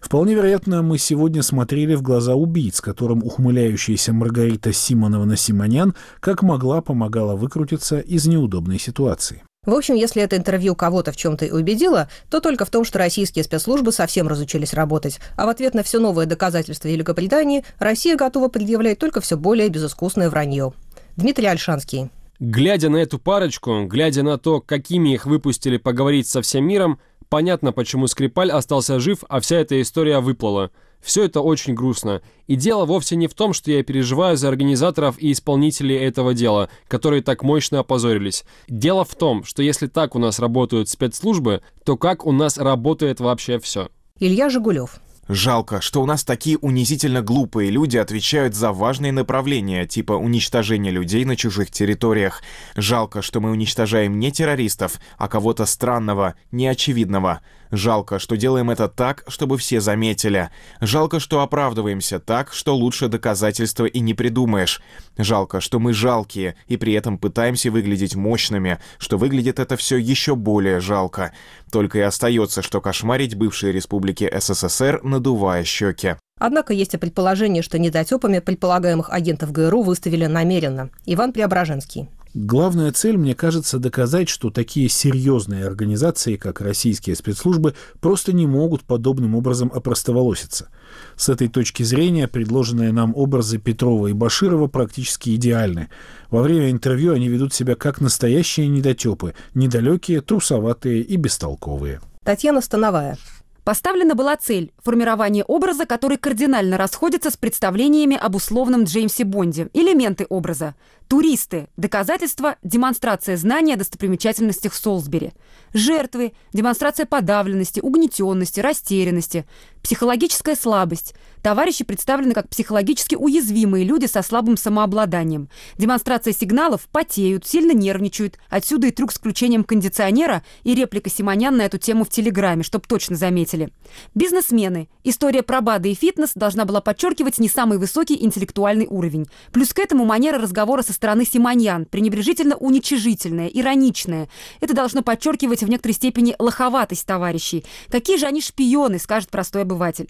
Вполне 0.00 0.34
вероятно, 0.34 0.82
мы 0.82 0.98
сегодня 0.98 1.42
смотрели 1.42 1.94
в 1.94 2.02
глаза 2.02 2.34
убийц, 2.34 2.80
которым 2.80 3.22
ухмыляющаяся 3.24 4.12
Маргарита 4.12 4.72
Симоновна-Симонян 4.72 5.94
как 6.20 6.42
могла 6.42 6.80
помогала 6.80 7.34
выкрутиться 7.34 7.98
из 7.98 8.26
неудобной 8.26 8.78
ситуации. 8.78 9.42
В 9.66 9.74
общем, 9.74 9.94
если 9.94 10.22
это 10.22 10.36
интервью 10.36 10.74
кого-то 10.74 11.12
в 11.12 11.16
чем-то 11.16 11.46
убедило, 11.46 12.08
то 12.30 12.40
только 12.40 12.64
в 12.64 12.70
том, 12.70 12.84
что 12.84 12.98
российские 12.98 13.44
спецслужбы 13.44 13.92
совсем 13.92 14.28
разучились 14.28 14.74
работать, 14.74 15.20
а 15.36 15.46
в 15.46 15.48
ответ 15.48 15.74
на 15.74 15.82
все 15.82 15.98
новые 15.98 16.26
доказательства 16.26 16.88
Великобритании 16.88 17.64
Россия 17.78 18.16
готова 18.16 18.48
предъявлять 18.48 18.98
только 18.98 19.20
все 19.20 19.36
более 19.36 19.68
безыскусное 19.68 20.28
вранье. 20.28 20.72
Дмитрий 21.16 21.46
Альшанский. 21.46 22.10
Глядя 22.40 22.88
на 22.88 22.96
эту 22.98 23.18
парочку, 23.18 23.84
глядя 23.84 24.22
на 24.22 24.38
то, 24.38 24.60
какими 24.60 25.14
их 25.14 25.24
выпустили 25.24 25.76
поговорить 25.76 26.26
со 26.26 26.42
всем 26.42 26.66
миром, 26.66 26.98
понятно, 27.28 27.72
почему 27.72 28.06
Скрипаль 28.06 28.50
остался 28.50 28.98
жив, 28.98 29.24
а 29.28 29.40
вся 29.40 29.56
эта 29.56 29.80
история 29.80 30.18
выплыла. 30.18 30.70
Все 31.04 31.24
это 31.24 31.42
очень 31.42 31.74
грустно. 31.74 32.22
И 32.46 32.56
дело 32.56 32.86
вовсе 32.86 33.14
не 33.14 33.26
в 33.26 33.34
том, 33.34 33.52
что 33.52 33.70
я 33.70 33.82
переживаю 33.84 34.38
за 34.38 34.48
организаторов 34.48 35.16
и 35.18 35.32
исполнителей 35.32 35.98
этого 35.98 36.32
дела, 36.32 36.70
которые 36.88 37.22
так 37.22 37.42
мощно 37.42 37.80
опозорились. 37.80 38.44
Дело 38.68 39.04
в 39.04 39.14
том, 39.14 39.44
что 39.44 39.62
если 39.62 39.86
так 39.86 40.16
у 40.16 40.18
нас 40.18 40.38
работают 40.38 40.88
спецслужбы, 40.88 41.60
то 41.84 41.98
как 41.98 42.24
у 42.24 42.32
нас 42.32 42.56
работает 42.56 43.20
вообще 43.20 43.58
все. 43.58 43.90
Илья 44.18 44.48
Жигулев. 44.48 44.98
Жалко, 45.28 45.80
что 45.80 46.02
у 46.02 46.06
нас 46.06 46.22
такие 46.22 46.58
унизительно 46.58 47.22
глупые 47.22 47.70
люди 47.70 47.96
отвечают 47.96 48.54
за 48.54 48.72
важные 48.72 49.10
направления, 49.10 49.86
типа 49.86 50.12
уничтожения 50.12 50.90
людей 50.90 51.24
на 51.24 51.34
чужих 51.34 51.70
территориях. 51.70 52.42
Жалко, 52.76 53.22
что 53.22 53.40
мы 53.40 53.50
уничтожаем 53.50 54.18
не 54.18 54.30
террористов, 54.30 55.00
а 55.16 55.28
кого-то 55.28 55.64
странного, 55.64 56.34
неочевидного. 56.52 57.40
Жалко, 57.70 58.18
что 58.18 58.36
делаем 58.36 58.70
это 58.70 58.88
так, 58.88 59.24
чтобы 59.28 59.58
все 59.58 59.80
заметили. 59.80 60.50
Жалко, 60.80 61.20
что 61.20 61.40
оправдываемся 61.40 62.20
так, 62.20 62.52
что 62.52 62.76
лучше 62.76 63.08
доказательства 63.08 63.86
и 63.86 64.00
не 64.00 64.14
придумаешь. 64.14 64.80
Жалко, 65.16 65.60
что 65.60 65.78
мы 65.78 65.92
жалкие 65.92 66.56
и 66.66 66.76
при 66.76 66.92
этом 66.92 67.18
пытаемся 67.18 67.70
выглядеть 67.70 68.14
мощными, 68.14 68.78
что 68.98 69.18
выглядит 69.18 69.58
это 69.58 69.76
все 69.76 69.96
еще 69.96 70.34
более 70.34 70.80
жалко. 70.80 71.32
Только 71.70 71.98
и 71.98 72.02
остается, 72.02 72.62
что 72.62 72.80
кошмарить 72.80 73.34
бывшие 73.34 73.72
республики 73.72 74.30
СССР, 74.38 75.00
надувая 75.02 75.64
щеки. 75.64 76.16
Однако 76.38 76.72
есть 76.72 76.94
и 76.94 76.98
предположение, 76.98 77.62
что 77.62 77.78
недотепами 77.78 78.40
предполагаемых 78.40 79.10
агентов 79.10 79.52
ГРУ 79.52 79.82
выставили 79.82 80.26
намеренно. 80.26 80.90
Иван 81.06 81.32
Преображенский. 81.32 82.08
Главная 82.34 82.90
цель, 82.90 83.16
мне 83.16 83.36
кажется, 83.36 83.78
доказать, 83.78 84.28
что 84.28 84.50
такие 84.50 84.88
серьезные 84.88 85.64
организации, 85.64 86.34
как 86.34 86.60
российские 86.60 87.14
спецслужбы, 87.14 87.74
просто 88.00 88.32
не 88.32 88.44
могут 88.44 88.82
подобным 88.82 89.36
образом 89.36 89.70
опростоволоситься. 89.72 90.68
С 91.14 91.28
этой 91.28 91.46
точки 91.46 91.84
зрения 91.84 92.26
предложенные 92.26 92.90
нам 92.90 93.14
образы 93.14 93.58
Петрова 93.58 94.08
и 94.08 94.12
Баширова 94.12 94.66
практически 94.66 95.36
идеальны. 95.36 95.90
Во 96.28 96.42
время 96.42 96.72
интервью 96.72 97.12
они 97.12 97.28
ведут 97.28 97.54
себя 97.54 97.76
как 97.76 98.00
настоящие 98.00 98.66
недотепы, 98.66 99.34
недалекие, 99.54 100.20
трусоватые 100.20 101.02
и 101.02 101.14
бестолковые. 101.14 102.00
Татьяна 102.24 102.60
Становая. 102.62 103.16
Поставлена 103.64 104.14
была 104.14 104.36
цель– 104.36 104.72
формирование 104.84 105.42
образа, 105.42 105.86
который 105.86 106.18
кардинально 106.18 106.76
расходится 106.76 107.30
с 107.30 107.38
представлениями 107.38 108.14
об 108.14 108.34
условном 108.34 108.84
Джеймсе 108.84 109.24
Бонде. 109.24 109.70
Элементы 109.72 110.26
образа. 110.28 110.74
Туристы– 111.08 111.68
доказательства, 111.78 112.56
демонстрация 112.62 113.38
знания 113.38 113.74
о 113.74 113.78
достопримечательностях 113.78 114.74
Солсбери. 114.74 115.32
Жертвы– 115.74 116.34
демонстрация 116.52 117.04
подавленности, 117.04 117.80
угнетенности, 117.80 118.60
растерянности. 118.60 119.44
Психологическая 119.82 120.54
слабость. 120.54 121.14
Товарищи 121.42 121.84
представлены 121.84 122.32
как 122.32 122.48
психологически 122.48 123.16
уязвимые 123.16 123.84
люди 123.84 124.06
со 124.06 124.22
слабым 124.22 124.56
самообладанием. 124.56 125.50
Демонстрация 125.76 126.32
сигналов– 126.32 126.88
потеют, 126.92 127.44
сильно 127.44 127.72
нервничают. 127.72 128.38
Отсюда 128.48 128.86
и 128.86 128.92
трюк 128.92 129.10
с 129.10 129.16
включением 129.16 129.64
кондиционера 129.64 130.44
и 130.62 130.76
реплика 130.76 131.10
Симонян 131.10 131.56
на 131.56 131.62
эту 131.62 131.76
тему 131.78 132.04
в 132.04 132.08
Телеграме, 132.08 132.62
чтобы 132.62 132.86
точно 132.86 133.16
заметили. 133.16 133.70
Бизнесмены. 134.14 134.88
История 135.02 135.42
про 135.42 135.60
БАДы 135.60 135.90
и 135.90 135.94
фитнес 135.94 136.30
должна 136.34 136.64
была 136.64 136.80
подчеркивать 136.80 137.38
не 137.38 137.48
самый 137.48 137.78
высокий 137.78 138.24
интеллектуальный 138.24 138.86
уровень. 138.88 139.26
Плюс 139.52 139.74
к 139.74 139.80
этому 139.80 140.04
манера 140.04 140.38
разговора 140.38 140.82
со 140.82 140.92
стороны 140.92 141.26
Симоньян, 141.26 141.84
пренебрежительно 141.84 142.56
уничижительная, 142.56 143.48
ироничная. 143.48 144.28
Это 144.60 144.72
должно 144.72 145.02
подчеркивать 145.02 145.63
в 145.64 145.70
некоторой 145.70 145.94
степени 145.94 146.36
лоховатость 146.38 147.06
товарищей. 147.06 147.64
Какие 147.90 148.16
же 148.16 148.26
они 148.26 148.40
шпионы, 148.40 148.98
скажет 148.98 149.30
простой 149.30 149.62
обыватель. 149.62 150.08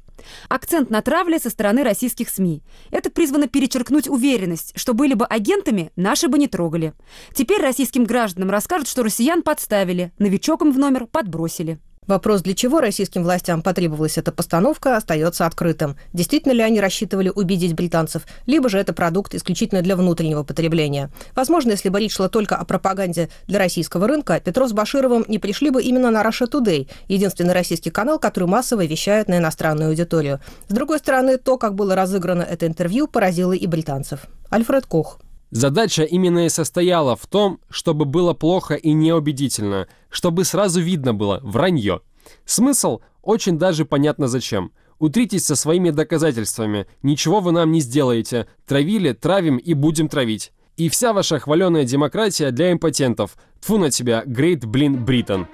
Акцент 0.48 0.90
на 0.90 1.02
травле 1.02 1.38
со 1.38 1.50
стороны 1.50 1.82
российских 1.82 2.28
СМИ. 2.28 2.62
Это 2.90 3.10
призвано 3.10 3.48
перечеркнуть 3.48 4.08
уверенность, 4.08 4.72
что 4.76 4.94
были 4.94 5.14
бы 5.14 5.26
агентами, 5.26 5.92
наши 5.96 6.28
бы 6.28 6.38
не 6.38 6.48
трогали. 6.48 6.92
Теперь 7.34 7.60
российским 7.62 8.04
гражданам 8.04 8.50
расскажут, 8.50 8.88
что 8.88 9.02
россиян 9.02 9.42
подставили, 9.42 10.12
новичок 10.18 10.62
им 10.62 10.72
в 10.72 10.78
номер 10.78 11.06
подбросили. 11.06 11.78
Вопрос, 12.06 12.42
для 12.42 12.54
чего 12.54 12.80
российским 12.80 13.22
властям 13.22 13.62
потребовалась 13.62 14.18
эта 14.18 14.30
постановка, 14.30 14.96
остается 14.96 15.46
открытым. 15.46 15.96
Действительно 16.12 16.52
ли 16.52 16.60
они 16.62 16.80
рассчитывали 16.80 17.30
убедить 17.34 17.74
британцев, 17.74 18.26
либо 18.44 18.68
же 18.68 18.78
это 18.78 18.92
продукт 18.92 19.34
исключительно 19.34 19.80
для 19.80 19.96
внутреннего 19.96 20.42
потребления. 20.42 21.10
Возможно, 21.34 21.70
если 21.70 21.88
бы 21.88 22.00
речь 22.00 22.12
шла 22.12 22.28
только 22.28 22.56
о 22.56 22.64
пропаганде 22.64 23.30
для 23.46 23.58
российского 23.58 24.06
рынка, 24.06 24.38
Петров 24.38 24.68
с 24.68 24.72
Башировым 24.72 25.24
не 25.28 25.38
пришли 25.38 25.70
бы 25.70 25.82
именно 25.82 26.10
на 26.10 26.22
Russia 26.22 26.46
Today, 26.46 26.88
единственный 27.08 27.54
российский 27.54 27.90
канал, 27.90 28.18
который 28.18 28.48
массово 28.48 28.84
вещает 28.84 29.28
на 29.28 29.38
иностранную 29.38 29.88
аудиторию. 29.88 30.40
С 30.68 30.74
другой 30.74 30.98
стороны, 30.98 31.38
то, 31.38 31.56
как 31.56 31.74
было 31.74 31.94
разыграно 31.94 32.42
это 32.42 32.66
интервью, 32.66 33.08
поразило 33.08 33.52
и 33.52 33.66
британцев. 33.66 34.20
Альфред 34.50 34.86
Кох. 34.86 35.18
Задача 35.54 36.02
именно 36.02 36.46
и 36.46 36.48
состояла 36.48 37.14
в 37.14 37.28
том, 37.28 37.60
чтобы 37.70 38.06
было 38.06 38.34
плохо 38.34 38.74
и 38.74 38.92
неубедительно, 38.92 39.86
чтобы 40.10 40.44
сразу 40.44 40.80
видно 40.80 41.14
было 41.14 41.38
вранье. 41.44 42.00
Смысл 42.44 43.02
очень 43.22 43.56
даже 43.56 43.84
понятно 43.84 44.26
зачем. 44.26 44.72
Утритесь 44.98 45.44
со 45.44 45.54
своими 45.54 45.90
доказательствами, 45.90 46.88
ничего 47.04 47.38
вы 47.38 47.52
нам 47.52 47.70
не 47.70 47.78
сделаете, 47.78 48.48
травили, 48.66 49.12
травим 49.12 49.58
и 49.58 49.74
будем 49.74 50.08
травить. 50.08 50.50
И 50.76 50.88
вся 50.88 51.12
ваша 51.12 51.38
хваленая 51.38 51.84
демократия 51.84 52.50
для 52.50 52.72
импотентов. 52.72 53.36
Тфу 53.60 53.78
на 53.78 53.92
тебя, 53.92 54.24
Great 54.26 54.66
Блин 54.66 55.04
Британ. 55.04 55.46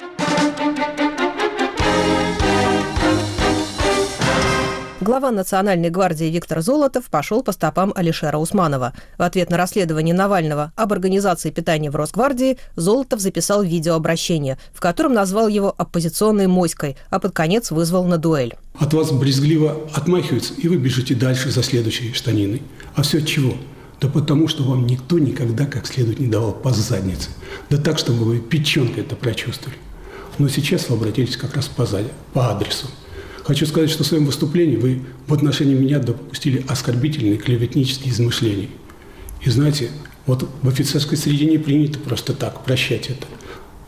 Глава 5.02 5.30
Национальной 5.30 5.88
гвардии 5.88 6.26
Виктор 6.26 6.60
Золотов 6.60 7.06
пошел 7.06 7.42
по 7.42 7.52
стопам 7.52 7.90
Алишера 7.96 8.36
Усманова. 8.36 8.92
В 9.16 9.22
ответ 9.22 9.48
на 9.48 9.56
расследование 9.56 10.14
Навального 10.14 10.74
об 10.76 10.92
организации 10.92 11.50
питания 11.50 11.90
в 11.90 11.96
Росгвардии 11.96 12.58
Золотов 12.76 13.18
записал 13.20 13.62
видеообращение, 13.62 14.58
в 14.74 14.80
котором 14.80 15.14
назвал 15.14 15.48
его 15.48 15.74
оппозиционной 15.74 16.48
моськой, 16.48 16.98
а 17.08 17.18
под 17.18 17.32
конец 17.32 17.70
вызвал 17.70 18.04
на 18.04 18.18
дуэль. 18.18 18.56
От 18.78 18.92
вас 18.92 19.10
брезгливо 19.10 19.74
отмахиваются, 19.94 20.52
и 20.52 20.68
вы 20.68 20.76
бежите 20.76 21.14
дальше 21.14 21.50
за 21.50 21.62
следующей 21.62 22.12
штаниной. 22.12 22.62
А 22.94 23.00
все 23.00 23.20
от 23.20 23.26
чего? 23.26 23.54
Да 24.02 24.08
потому 24.08 24.48
что 24.48 24.64
вам 24.64 24.86
никто 24.86 25.18
никогда 25.18 25.64
как 25.64 25.86
следует 25.86 26.20
не 26.20 26.26
давал 26.26 26.52
по 26.52 26.72
заднице. 26.72 27.30
Да 27.70 27.78
так, 27.78 27.98
чтобы 27.98 28.24
вы 28.24 28.38
печенкой 28.38 29.04
это 29.04 29.16
прочувствовали. 29.16 29.78
Но 30.36 30.50
сейчас 30.50 30.90
вы 30.90 30.96
обратились 30.96 31.38
как 31.38 31.56
раз 31.56 31.68
по, 31.68 31.86
по 32.34 32.50
адресу. 32.50 32.88
Хочу 33.50 33.66
сказать, 33.66 33.90
что 33.90 34.04
в 34.04 34.06
своем 34.06 34.26
выступлении 34.26 34.76
вы 34.76 35.00
в 35.26 35.34
отношении 35.34 35.74
меня 35.74 35.98
допустили 35.98 36.64
оскорбительные 36.68 37.36
клеветнические 37.36 38.12
измышления. 38.12 38.68
И 39.42 39.50
знаете, 39.50 39.90
вот 40.24 40.48
в 40.62 40.68
офицерской 40.68 41.18
среде 41.18 41.46
не 41.46 41.58
принято 41.58 41.98
просто 41.98 42.32
так 42.32 42.64
прощать 42.64 43.10
это. 43.10 43.26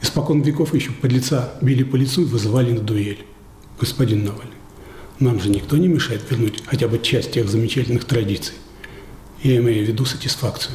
Испокон 0.01 0.42
веков 0.42 0.75
еще 0.75 0.90
под 0.90 1.12
лица 1.12 1.53
били 1.62 1.85
по 1.85 1.94
лицу 1.94 2.22
и 2.22 2.25
вызывали 2.25 2.72
на 2.72 2.81
дуэль. 2.81 3.25
Господин 3.79 4.25
Навальный, 4.25 4.57
нам 5.20 5.40
же 5.40 5.48
никто 5.48 5.77
не 5.77 5.87
мешает 5.87 6.22
вернуть 6.29 6.61
хотя 6.66 6.88
бы 6.88 6.98
часть 6.98 7.31
тех 7.31 7.48
замечательных 7.48 8.05
традиций. 8.05 8.55
Я 9.44 9.59
имею 9.59 9.87
в 9.87 9.88
виду 9.88 10.05
сатисфакцию. 10.05 10.75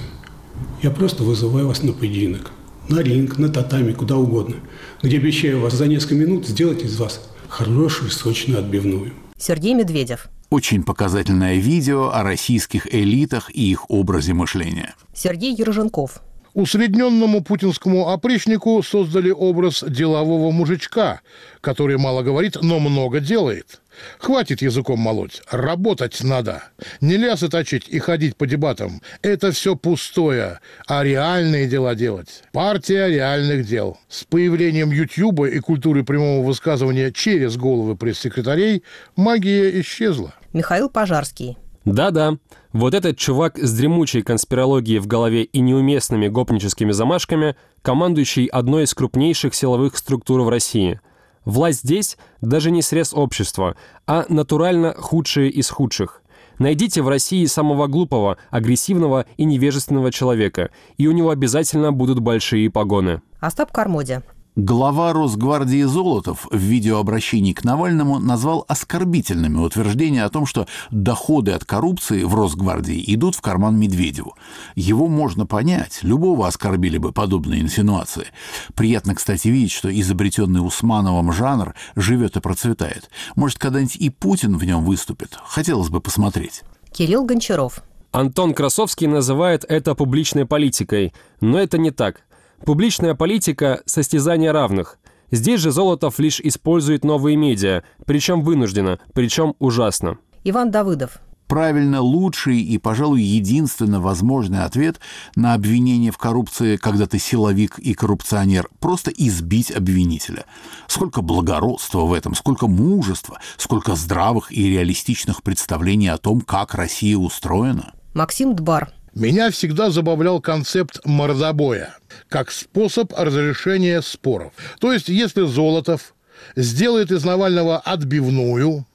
Я 0.81 0.91
просто 0.91 1.23
вызываю 1.23 1.67
вас 1.67 1.83
на 1.83 1.91
поединок. 1.91 2.51
На 2.87 3.01
ринг, 3.01 3.37
на 3.37 3.49
татами, 3.49 3.91
куда 3.91 4.15
угодно. 4.15 4.55
Где 5.03 5.17
обещаю 5.17 5.59
вас 5.59 5.73
за 5.73 5.87
несколько 5.87 6.15
минут 6.15 6.47
сделать 6.47 6.85
из 6.85 6.97
вас 6.97 7.19
хорошую 7.49 8.11
сочную 8.11 8.59
отбивную. 8.59 9.13
Сергей 9.37 9.73
Медведев. 9.73 10.27
Очень 10.49 10.83
показательное 10.83 11.55
видео 11.55 12.11
о 12.11 12.23
российских 12.23 12.93
элитах 12.93 13.49
и 13.53 13.69
их 13.71 13.89
образе 13.89 14.33
мышления. 14.33 14.95
Сергей 15.13 15.53
Ерженков. 15.53 16.21
Усредненному 16.53 17.43
путинскому 17.43 18.09
опричнику 18.09 18.81
создали 18.81 19.29
образ 19.29 19.83
делового 19.87 20.51
мужичка, 20.51 21.21
который 21.61 21.97
мало 21.97 22.23
говорит, 22.23 22.57
но 22.61 22.79
много 22.79 23.19
делает. 23.19 23.81
Хватит 24.19 24.61
языком 24.61 24.99
молоть, 24.99 25.41
работать 25.49 26.23
надо. 26.23 26.63
Не 27.01 27.17
лясы 27.17 27.49
точить 27.49 27.87
и 27.87 27.99
ходить 27.99 28.35
по 28.35 28.47
дебатам. 28.47 29.01
Это 29.21 29.51
все 29.51 29.75
пустое, 29.75 30.59
а 30.87 31.03
реальные 31.03 31.67
дела 31.67 31.95
делать. 31.95 32.43
Партия 32.51 33.07
реальных 33.07 33.65
дел. 33.65 33.97
С 34.09 34.23
появлением 34.23 34.91
Ютьюба 34.91 35.47
и 35.47 35.59
культуры 35.59 36.03
прямого 36.03 36.45
высказывания 36.45 37.11
через 37.11 37.57
головы 37.57 37.95
пресс-секретарей 37.95 38.83
магия 39.15 39.81
исчезла. 39.81 40.33
Михаил 40.53 40.89
Пожарский. 40.89 41.57
Да-да, 41.85 42.37
вот 42.73 42.93
этот 42.93 43.17
чувак 43.17 43.57
с 43.57 43.73
дремучей 43.73 44.21
конспирологией 44.21 44.99
в 44.99 45.07
голове 45.07 45.43
и 45.43 45.61
неуместными 45.61 46.27
гопническими 46.27 46.91
замашками, 46.91 47.55
командующий 47.81 48.47
одной 48.47 48.83
из 48.83 48.93
крупнейших 48.93 49.55
силовых 49.55 49.97
структур 49.97 50.41
в 50.41 50.49
России. 50.49 50.99
Власть 51.47 51.79
здесь 51.79 52.17
даже 52.41 52.71
не 52.71 52.81
срез 52.81 53.13
общества, 53.13 53.77
а 54.05 54.25
натурально 54.27 54.93
худшие 54.97 55.49
из 55.49 55.69
худших. 55.69 56.21
Найдите 56.59 57.01
в 57.01 57.07
России 57.07 57.45
самого 57.45 57.87
глупого, 57.87 58.37
агрессивного 58.49 59.25
и 59.37 59.45
невежественного 59.45 60.11
человека, 60.11 60.71
и 60.97 61.07
у 61.07 61.13
него 61.13 61.29
обязательно 61.29 61.93
будут 61.93 62.19
большие 62.19 62.69
погоны. 62.69 63.21
Остап 63.39 63.71
Кармоди. 63.71 64.19
Глава 64.57 65.13
Росгвардии 65.13 65.83
Золотов 65.83 66.47
в 66.49 66.57
видеообращении 66.57 67.53
к 67.53 67.63
Навальному 67.63 68.17
назвал 68.17 68.65
оскорбительными 68.67 69.59
утверждения 69.59 70.23
о 70.23 70.31
том, 70.31 70.47
что 70.47 70.65
доходы 70.89 71.51
от 71.51 71.63
коррупции 71.63 72.23
в 72.23 72.33
Росгвардии 72.33 73.03
идут 73.13 73.35
в 73.35 73.41
карман 73.41 73.79
Медведеву. 73.79 74.35
Его 74.73 75.07
можно 75.09 75.45
понять, 75.45 75.99
любого 76.01 76.47
оскорбили 76.47 76.97
бы 76.97 77.11
подобные 77.11 77.61
инсинуации. 77.61 78.25
Приятно, 78.73 79.13
кстати, 79.13 79.47
видеть, 79.49 79.73
что 79.73 79.91
изобретенный 79.91 80.65
Усмановым 80.65 81.31
жанр 81.31 81.75
живет 81.95 82.35
и 82.35 82.39
процветает. 82.39 83.11
Может, 83.35 83.59
когда-нибудь 83.59 83.97
и 83.97 84.09
Путин 84.09 84.57
в 84.57 84.63
нем 84.63 84.83
выступит. 84.83 85.37
Хотелось 85.45 85.89
бы 85.89 86.01
посмотреть. 86.01 86.63
Кирилл 86.91 87.25
Гончаров. 87.25 87.83
Антон 88.11 88.55
Красовский 88.55 89.05
называет 89.05 89.65
это 89.69 89.93
публичной 89.93 90.47
политикой, 90.47 91.13
но 91.41 91.59
это 91.59 91.77
не 91.77 91.91
так. 91.91 92.23
Публичная 92.65 93.15
политика– 93.15 93.81
состязание 93.85 94.51
равных. 94.51 94.99
Здесь 95.31 95.59
же 95.59 95.71
Золотов 95.71 96.19
лишь 96.19 96.39
использует 96.39 97.03
новые 97.03 97.35
медиа, 97.35 97.83
причем 98.05 98.41
вынужденно, 98.41 98.99
причем 99.13 99.55
ужасно. 99.59 100.17
Иван 100.43 100.71
Давыдов. 100.71 101.19
Правильно, 101.47 102.01
лучший 102.01 102.59
и, 102.59 102.77
пожалуй, 102.77 103.21
единственно 103.21 104.01
возможный 104.01 104.63
ответ 104.63 104.99
на 105.35 105.53
обвинение 105.53 106.11
в 106.11 106.17
коррупции, 106.17 106.75
когда 106.75 107.07
ты 107.07 107.19
силовик 107.19 107.79
и 107.79 107.93
коррупционер, 107.93 108.67
просто 108.79 109.11
избить 109.11 109.71
обвинителя. 109.71 110.45
Сколько 110.87 111.21
благородства 111.21 112.01
в 112.01 112.11
этом, 112.11 112.35
сколько 112.35 112.67
мужества, 112.67 113.39
сколько 113.55 113.95
здравых 113.95 114.51
и 114.51 114.69
реалистичных 114.69 115.41
представлений 115.41 116.09
о 116.09 116.17
том, 116.17 116.41
как 116.41 116.73
Россия 116.73 117.15
устроена. 117.15 117.93
Максим 118.13 118.53
Дбар. 118.53 118.91
Меня 119.19 119.49
всегда 119.49 119.89
забавлял 119.89 120.39
концепт 120.39 120.99
мордобоя 121.03 121.97
как 122.29 122.51
способ 122.51 123.11
разрешения 123.17 124.03
споров. 124.03 124.53
То 124.79 124.93
есть, 124.93 125.09
если 125.09 125.43
Золотов 125.43 126.13
сделает 126.55 127.09
из 127.11 127.25
Навального 127.25 127.79
отбивную, 127.79 128.85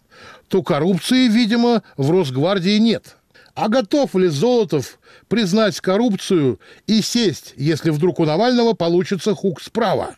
то 0.47 0.63
коррупции, 0.63 1.27
видимо, 1.27 1.83
в 1.97 2.13
Росгвардии 2.13 2.79
нет. 2.79 3.17
А 3.55 3.69
готов 3.69 4.15
ли 4.15 4.29
Золотов 4.29 5.01
признать 5.27 5.81
коррупцию 5.81 6.61
и 6.87 7.03
сесть, 7.03 7.55
если 7.57 7.91
вдруг 7.91 8.21
у 8.21 8.25
Навального 8.25 8.75
получится 8.75 9.35
хук 9.35 9.61
справа? 9.61 10.15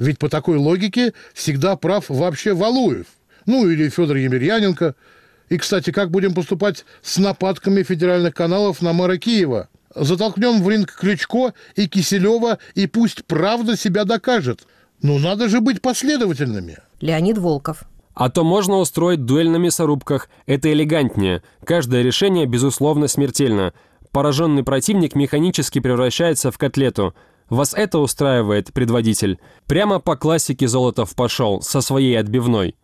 Ведь 0.00 0.18
по 0.18 0.28
такой 0.28 0.56
логике 0.56 1.12
всегда 1.32 1.76
прав 1.76 2.06
вообще 2.08 2.54
Валуев. 2.54 3.06
Ну, 3.46 3.70
или 3.70 3.88
Федор 3.88 4.16
Емельяненко– 4.16 4.96
и, 5.48 5.58
кстати, 5.58 5.90
как 5.90 6.10
будем 6.10 6.34
поступать 6.34 6.84
с 7.02 7.18
нападками 7.18 7.82
федеральных 7.82 8.34
каналов 8.34 8.82
на 8.82 8.92
мэра 8.92 9.16
Киева? 9.16 9.68
Затолкнем 9.94 10.62
в 10.62 10.70
ринг 10.70 10.94
Кличко 10.94 11.52
и 11.76 11.86
Киселева, 11.86 12.58
и 12.74 12.86
пусть 12.86 13.24
правда 13.26 13.76
себя 13.76 14.04
докажет. 14.04 14.66
Ну, 15.02 15.18
надо 15.18 15.48
же 15.48 15.60
быть 15.60 15.82
последовательными. 15.82 16.78
Леонид 17.00 17.38
Волков. 17.38 17.84
А 18.14 18.30
то 18.30 18.44
можно 18.44 18.76
устроить 18.76 19.24
дуэль 19.24 19.48
на 19.48 19.56
мясорубках. 19.56 20.28
Это 20.46 20.72
элегантнее. 20.72 21.42
Каждое 21.64 22.02
решение, 22.02 22.46
безусловно, 22.46 23.08
смертельно. 23.08 23.72
Пораженный 24.10 24.62
противник 24.62 25.14
механически 25.14 25.80
превращается 25.80 26.50
в 26.50 26.58
котлету. 26.58 27.14
Вас 27.48 27.74
это 27.74 27.98
устраивает, 27.98 28.72
предводитель? 28.72 29.38
Прямо 29.66 29.98
по 29.98 30.16
классике 30.16 30.68
Золотов 30.68 31.14
пошел, 31.14 31.62
со 31.62 31.80
своей 31.80 32.18
отбивной. 32.18 32.76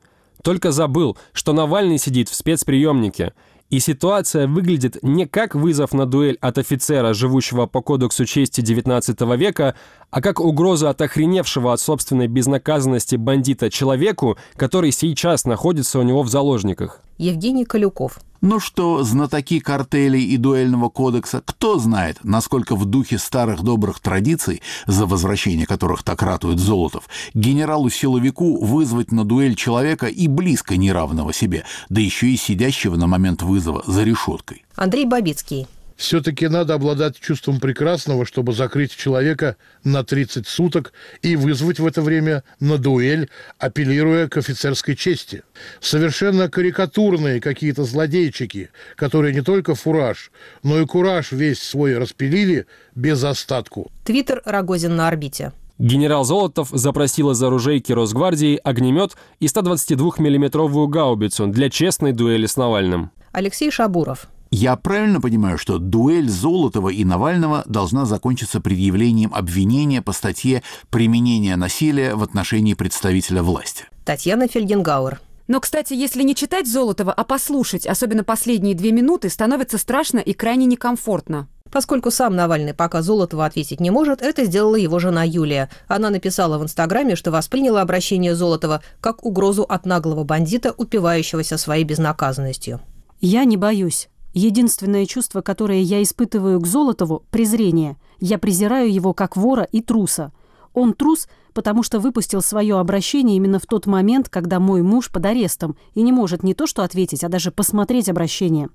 Только 0.42 0.72
забыл, 0.72 1.16
что 1.32 1.52
Навальный 1.52 1.98
сидит 1.98 2.28
в 2.28 2.34
спецприемнике, 2.34 3.32
и 3.70 3.80
ситуация 3.80 4.46
выглядит 4.46 5.02
не 5.02 5.26
как 5.26 5.54
вызов 5.54 5.92
на 5.92 6.06
дуэль 6.06 6.38
от 6.40 6.56
офицера, 6.58 7.12
живущего 7.12 7.66
по 7.66 7.82
кодексу 7.82 8.24
чести 8.24 8.60
XIX 8.62 9.36
века, 9.36 9.74
а 10.10 10.22
как 10.22 10.40
угроза 10.40 10.90
от 10.90 11.02
охреневшего 11.02 11.72
от 11.72 11.80
собственной 11.80 12.28
безнаказанности 12.28 13.16
бандита 13.16 13.70
человеку, 13.70 14.38
который 14.56 14.90
сейчас 14.92 15.44
находится 15.44 15.98
у 15.98 16.02
него 16.02 16.22
в 16.22 16.28
заложниках. 16.28 17.02
Евгений 17.18 17.64
Калюков. 17.64 18.20
Ну 18.40 18.60
что, 18.60 19.02
знатоки 19.02 19.58
картелей 19.58 20.22
и 20.22 20.36
дуэльного 20.36 20.88
кодекса, 20.88 21.42
кто 21.44 21.78
знает, 21.78 22.18
насколько 22.22 22.76
в 22.76 22.84
духе 22.84 23.18
старых 23.18 23.62
добрых 23.62 23.98
традиций, 23.98 24.62
за 24.86 25.06
возвращение 25.06 25.66
которых 25.66 26.04
так 26.04 26.22
ратует 26.22 26.60
Золотов, 26.60 27.08
генералу-силовику 27.34 28.64
вызвать 28.64 29.10
на 29.10 29.24
дуэль 29.24 29.56
человека 29.56 30.06
и 30.06 30.28
близко 30.28 30.76
неравного 30.76 31.32
себе, 31.32 31.64
да 31.88 32.00
еще 32.00 32.28
и 32.28 32.36
сидящего 32.36 32.94
на 32.94 33.08
момент 33.08 33.42
вызова 33.42 33.82
за 33.86 34.04
решеткой. 34.04 34.64
Андрей 34.76 35.04
Бабицкий 35.04 35.66
все-таки 35.98 36.46
надо 36.48 36.74
обладать 36.74 37.18
чувством 37.18 37.58
прекрасного, 37.58 38.24
чтобы 38.24 38.52
закрыть 38.52 38.96
человека 38.96 39.56
на 39.82 40.04
30 40.04 40.46
суток 40.46 40.92
и 41.22 41.34
вызвать 41.34 41.80
в 41.80 41.86
это 41.86 42.00
время 42.02 42.44
на 42.60 42.78
дуэль, 42.78 43.28
апеллируя 43.58 44.28
к 44.28 44.36
офицерской 44.36 44.94
чести. 44.94 45.42
Совершенно 45.80 46.48
карикатурные 46.48 47.40
какие-то 47.40 47.82
злодейчики, 47.82 48.70
которые 48.94 49.34
не 49.34 49.42
только 49.42 49.74
фураж, 49.74 50.30
но 50.62 50.80
и 50.80 50.86
кураж 50.86 51.32
весь 51.32 51.60
свой 51.60 51.98
распилили 51.98 52.66
без 52.94 53.22
остатку. 53.24 53.90
Твиттер 54.04 54.40
Рогозин 54.44 54.94
на 54.94 55.08
орбите. 55.08 55.52
Генерал 55.78 56.24
Золотов 56.24 56.68
запросил 56.70 57.32
из 57.32 57.42
оружейки 57.42 57.92
Росгвардии 57.92 58.60
огнемет 58.62 59.16
и 59.40 59.46
122-миллиметровую 59.46 60.86
гаубицу 60.86 61.48
для 61.48 61.70
честной 61.70 62.12
дуэли 62.12 62.46
с 62.46 62.56
Навальным. 62.56 63.10
Алексей 63.32 63.70
Шабуров. 63.70 64.28
Я 64.50 64.76
правильно 64.76 65.20
понимаю, 65.20 65.58
что 65.58 65.78
дуэль 65.78 66.28
Золотова 66.28 66.88
и 66.88 67.04
Навального 67.04 67.64
должна 67.66 68.06
закончиться 68.06 68.60
предъявлением 68.60 69.34
обвинения 69.34 70.00
по 70.00 70.12
статье 70.12 70.62
«Применение 70.88 71.56
насилия 71.56 72.14
в 72.14 72.22
отношении 72.22 72.72
представителя 72.72 73.42
власти»? 73.42 73.84
Татьяна 74.06 74.48
Фельгенгауэр. 74.48 75.20
Но, 75.48 75.60
кстати, 75.60 75.92
если 75.92 76.22
не 76.22 76.34
читать 76.34 76.66
Золотова, 76.66 77.12
а 77.12 77.24
послушать, 77.24 77.86
особенно 77.86 78.24
последние 78.24 78.74
две 78.74 78.92
минуты, 78.92 79.28
становится 79.28 79.76
страшно 79.76 80.18
и 80.18 80.32
крайне 80.32 80.66
некомфортно. 80.66 81.48
Поскольку 81.70 82.10
сам 82.10 82.34
Навальный 82.34 82.72
пока 82.72 83.02
Золотова 83.02 83.44
ответить 83.44 83.80
не 83.80 83.90
может, 83.90 84.22
это 84.22 84.44
сделала 84.46 84.76
его 84.76 84.98
жена 84.98 85.24
Юлия. 85.24 85.68
Она 85.86 86.08
написала 86.08 86.58
в 86.58 86.62
Инстаграме, 86.62 87.16
что 87.16 87.30
восприняла 87.30 87.82
обращение 87.82 88.34
Золотова 88.34 88.82
как 89.00 89.24
угрозу 89.24 89.64
от 89.64 89.84
наглого 89.84 90.24
бандита, 90.24 90.72
упивающегося 90.76 91.58
своей 91.58 91.84
безнаказанностью. 91.84 92.80
«Я 93.20 93.44
не 93.44 93.56
боюсь. 93.56 94.08
Единственное 94.34 95.06
чувство, 95.06 95.40
которое 95.40 95.80
я 95.80 96.02
испытываю 96.02 96.60
к 96.60 96.66
Золотову– 96.66 97.24
презрение. 97.30 97.96
Я 98.20 98.38
презираю 98.38 98.92
его 98.92 99.14
как 99.14 99.36
вора 99.36 99.64
и 99.64 99.80
труса. 99.80 100.32
Он 100.74 100.92
трус, 100.92 101.28
потому 101.54 101.82
что 101.82 102.00
выпустил 102.00 102.42
свое 102.42 102.78
обращение 102.78 103.36
именно 103.36 103.58
в 103.58 103.66
тот 103.66 103.86
момент, 103.86 104.28
когда 104.28 104.60
мой 104.60 104.82
муж 104.82 105.10
под 105.10 105.26
арестом 105.26 105.76
и 105.94 106.02
не 106.02 106.12
может 106.12 106.42
не 106.42 106.54
то 106.54 106.66
что 106.66 106.82
ответить, 106.82 107.24
а 107.24 107.28
даже 107.28 107.50
посмотреть 107.50 108.08
обращение. 108.08 108.68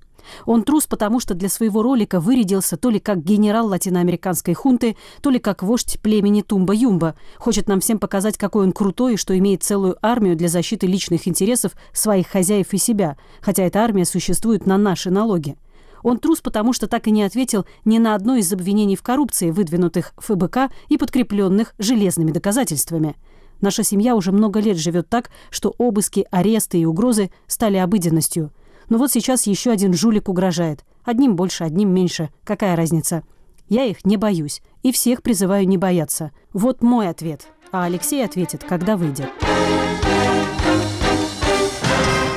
Он 0.46 0.62
трус, 0.62 0.86
потому 0.86 1.20
что 1.20 1.34
для 1.34 1.48
своего 1.48 1.82
ролика 1.82 2.20
вырядился 2.20 2.76
то 2.76 2.90
ли 2.90 2.98
как 2.98 3.22
генерал 3.22 3.66
латиноамериканской 3.68 4.54
хунты, 4.54 4.96
то 5.20 5.30
ли 5.30 5.38
как 5.38 5.62
вождь 5.62 5.98
племени 6.00 6.42
Тумба-Юмба. 6.42 7.14
Хочет 7.38 7.68
нам 7.68 7.80
всем 7.80 7.98
показать, 7.98 8.38
какой 8.38 8.64
он 8.64 8.72
крутой 8.72 9.14
и 9.14 9.16
что 9.16 9.36
имеет 9.36 9.62
целую 9.62 9.96
армию 10.00 10.36
для 10.36 10.48
защиты 10.48 10.86
личных 10.86 11.28
интересов 11.28 11.72
своих 11.92 12.28
хозяев 12.28 12.72
и 12.72 12.78
себя, 12.78 13.16
хотя 13.40 13.64
эта 13.64 13.80
армия 13.80 14.04
существует 14.04 14.66
на 14.66 14.78
наши 14.78 15.10
налоги. 15.10 15.56
Он 16.04 16.18
трус, 16.18 16.42
потому 16.42 16.74
что 16.74 16.86
так 16.86 17.08
и 17.08 17.10
не 17.10 17.22
ответил 17.24 17.64
ни 17.86 17.98
на 17.98 18.14
одно 18.14 18.36
из 18.36 18.52
обвинений 18.52 18.94
в 18.94 19.02
коррупции, 19.02 19.50
выдвинутых 19.50 20.12
ФБК 20.18 20.70
и 20.90 20.98
подкрепленных 20.98 21.74
железными 21.78 22.30
доказательствами. 22.30 23.16
Наша 23.62 23.82
семья 23.82 24.14
уже 24.14 24.30
много 24.30 24.60
лет 24.60 24.76
живет 24.76 25.08
так, 25.08 25.30
что 25.50 25.74
обыски, 25.78 26.26
аресты 26.30 26.78
и 26.78 26.84
угрозы 26.84 27.30
стали 27.46 27.78
обыденностью. 27.78 28.52
Но 28.90 28.98
вот 28.98 29.12
сейчас 29.12 29.46
еще 29.46 29.70
один 29.70 29.94
жулик 29.94 30.28
угрожает. 30.28 30.84
Одним 31.04 31.36
больше, 31.36 31.64
одним 31.64 31.94
меньше. 31.94 32.28
Какая 32.44 32.76
разница? 32.76 33.22
Я 33.70 33.84
их 33.84 34.04
не 34.04 34.18
боюсь. 34.18 34.60
И 34.82 34.92
всех 34.92 35.22
призываю 35.22 35.66
не 35.66 35.78
бояться. 35.78 36.32
Вот 36.52 36.82
мой 36.82 37.08
ответ. 37.08 37.48
А 37.72 37.84
Алексей 37.84 38.22
ответит, 38.22 38.62
когда 38.62 38.98
выйдет. 38.98 39.30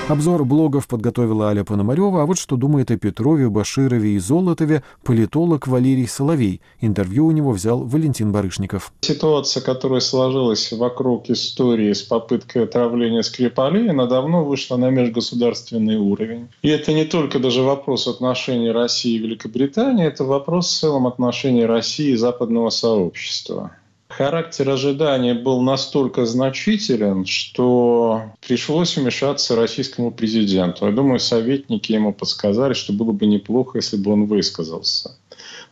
Обзор 0.09 0.45
блогов 0.45 0.87
подготовила 0.87 1.49
Аля 1.49 1.65
Пономарева, 1.65 2.23
а 2.23 2.25
вот 2.25 2.37
что 2.37 2.55
думает 2.55 2.91
о 2.91 2.97
Петрове, 2.97 3.49
Баширове 3.49 4.11
и 4.11 4.19
Золотове 4.19 4.81
политолог 5.03 5.67
Валерий 5.67 6.07
Соловей. 6.07 6.61
Интервью 6.79 7.25
у 7.25 7.31
него 7.31 7.51
взял 7.51 7.83
Валентин 7.83 8.31
Барышников. 8.31 8.93
Ситуация, 9.01 9.61
которая 9.61 9.99
сложилась 9.99 10.71
вокруг 10.71 11.29
истории 11.29 11.91
с 11.91 12.03
попыткой 12.03 12.63
отравления 12.63 13.21
Скрипалей, 13.21 13.89
она 13.89 14.05
давно 14.05 14.45
вышла 14.45 14.77
на 14.77 14.89
межгосударственный 14.91 15.97
уровень. 15.97 16.47
И 16.61 16.69
это 16.69 16.93
не 16.93 17.03
только 17.03 17.39
даже 17.39 17.61
вопрос 17.61 18.07
отношений 18.07 18.71
России 18.71 19.15
и 19.15 19.19
Великобритании, 19.19 20.05
это 20.05 20.23
вопрос 20.23 20.69
в 20.69 20.79
целом 20.79 21.05
отношений 21.05 21.65
России 21.65 22.11
и 22.11 22.15
западного 22.15 22.69
сообщества. 22.69 23.71
Характер 24.17 24.69
ожидания 24.69 25.35
был 25.35 25.61
настолько 25.61 26.25
значителен, 26.25 27.25
что 27.25 28.23
пришлось 28.45 28.97
вмешаться 28.97 29.55
российскому 29.55 30.11
президенту. 30.11 30.87
Я 30.87 30.91
думаю, 30.91 31.19
советники 31.19 31.91
ему 31.91 32.13
подсказали, 32.13 32.73
что 32.73 32.93
было 32.93 33.11
бы 33.11 33.27
неплохо, 33.27 33.77
если 33.77 33.95
бы 33.95 34.11
он 34.11 34.25
высказался. 34.25 35.15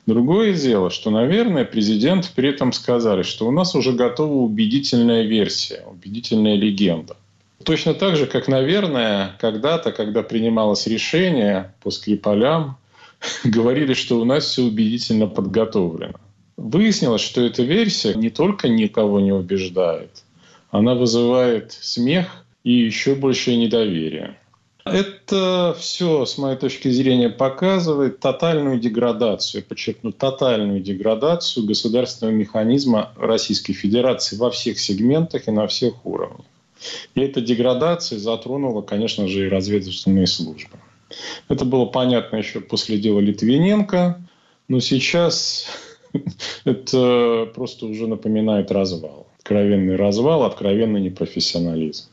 Другое 0.05 0.53
дело, 0.53 0.91
что, 0.91 1.10
наверное, 1.10 1.65
президент 1.65 2.31
при 2.36 2.49
этом 2.49 2.71
сказали, 2.71 3.23
что 3.23 3.47
у 3.47 3.51
нас 3.51 3.73
уже 3.73 3.93
готова 3.93 4.34
убедительная 4.34 5.23
версия, 5.23 5.84
убедительная 5.91 6.55
легенда. 6.55 7.17
Точно 7.63 7.95
так 7.95 8.15
же, 8.15 8.27
как, 8.27 8.47
наверное, 8.47 9.36
когда-то, 9.41 9.91
когда 9.91 10.21
принималось 10.21 10.86
решение 10.86 11.73
по 11.81 11.89
Скрипалям, 11.89 12.77
говорили, 13.43 13.95
что 13.95 14.19
у 14.19 14.25
нас 14.25 14.45
все 14.45 14.62
убедительно 14.62 15.25
подготовлено. 15.25 16.19
Выяснилось, 16.57 17.21
что 17.21 17.41
эта 17.41 17.63
версия 17.63 18.13
не 18.13 18.29
только 18.29 18.69
никого 18.69 19.19
не 19.19 19.31
убеждает, 19.31 20.23
она 20.71 20.95
вызывает 20.95 21.73
смех 21.73 22.45
и 22.63 22.71
еще 22.71 23.15
большее 23.15 23.57
недоверие. 23.57 24.37
Это 24.85 25.75
все, 25.79 26.25
с 26.25 26.37
моей 26.37 26.57
точки 26.57 26.89
зрения, 26.89 27.29
показывает 27.29 28.19
тотальную 28.19 28.79
деградацию, 28.79 29.63
подчеркну, 29.63 30.11
тотальную 30.11 30.79
деградацию 30.79 31.65
государственного 31.65 32.35
механизма 32.35 33.11
Российской 33.17 33.73
Федерации 33.73 34.37
во 34.37 34.51
всех 34.51 34.79
сегментах 34.79 35.47
и 35.47 35.51
на 35.51 35.65
всех 35.65 36.05
уровнях. 36.05 36.45
И 37.15 37.21
эта 37.21 37.41
деградация 37.41 38.19
затронула, 38.19 38.83
конечно 38.83 39.27
же, 39.27 39.47
и 39.47 39.49
разведывательные 39.49 40.27
службы. 40.27 40.77
Это 41.49 41.65
было 41.65 41.85
понятно 41.85 42.37
еще 42.37 42.59
после 42.59 42.99
дела 42.99 43.19
Литвиненко, 43.19 44.21
но 44.67 44.79
сейчас 44.79 45.65
это 46.65 47.51
просто 47.54 47.86
уже 47.86 48.08
напоминает 48.08 48.71
развал. 48.71 49.28
Откровенный 49.39 49.95
развал, 49.95 50.43
откровенный 50.43 51.01
непрофессионализм. 51.01 52.06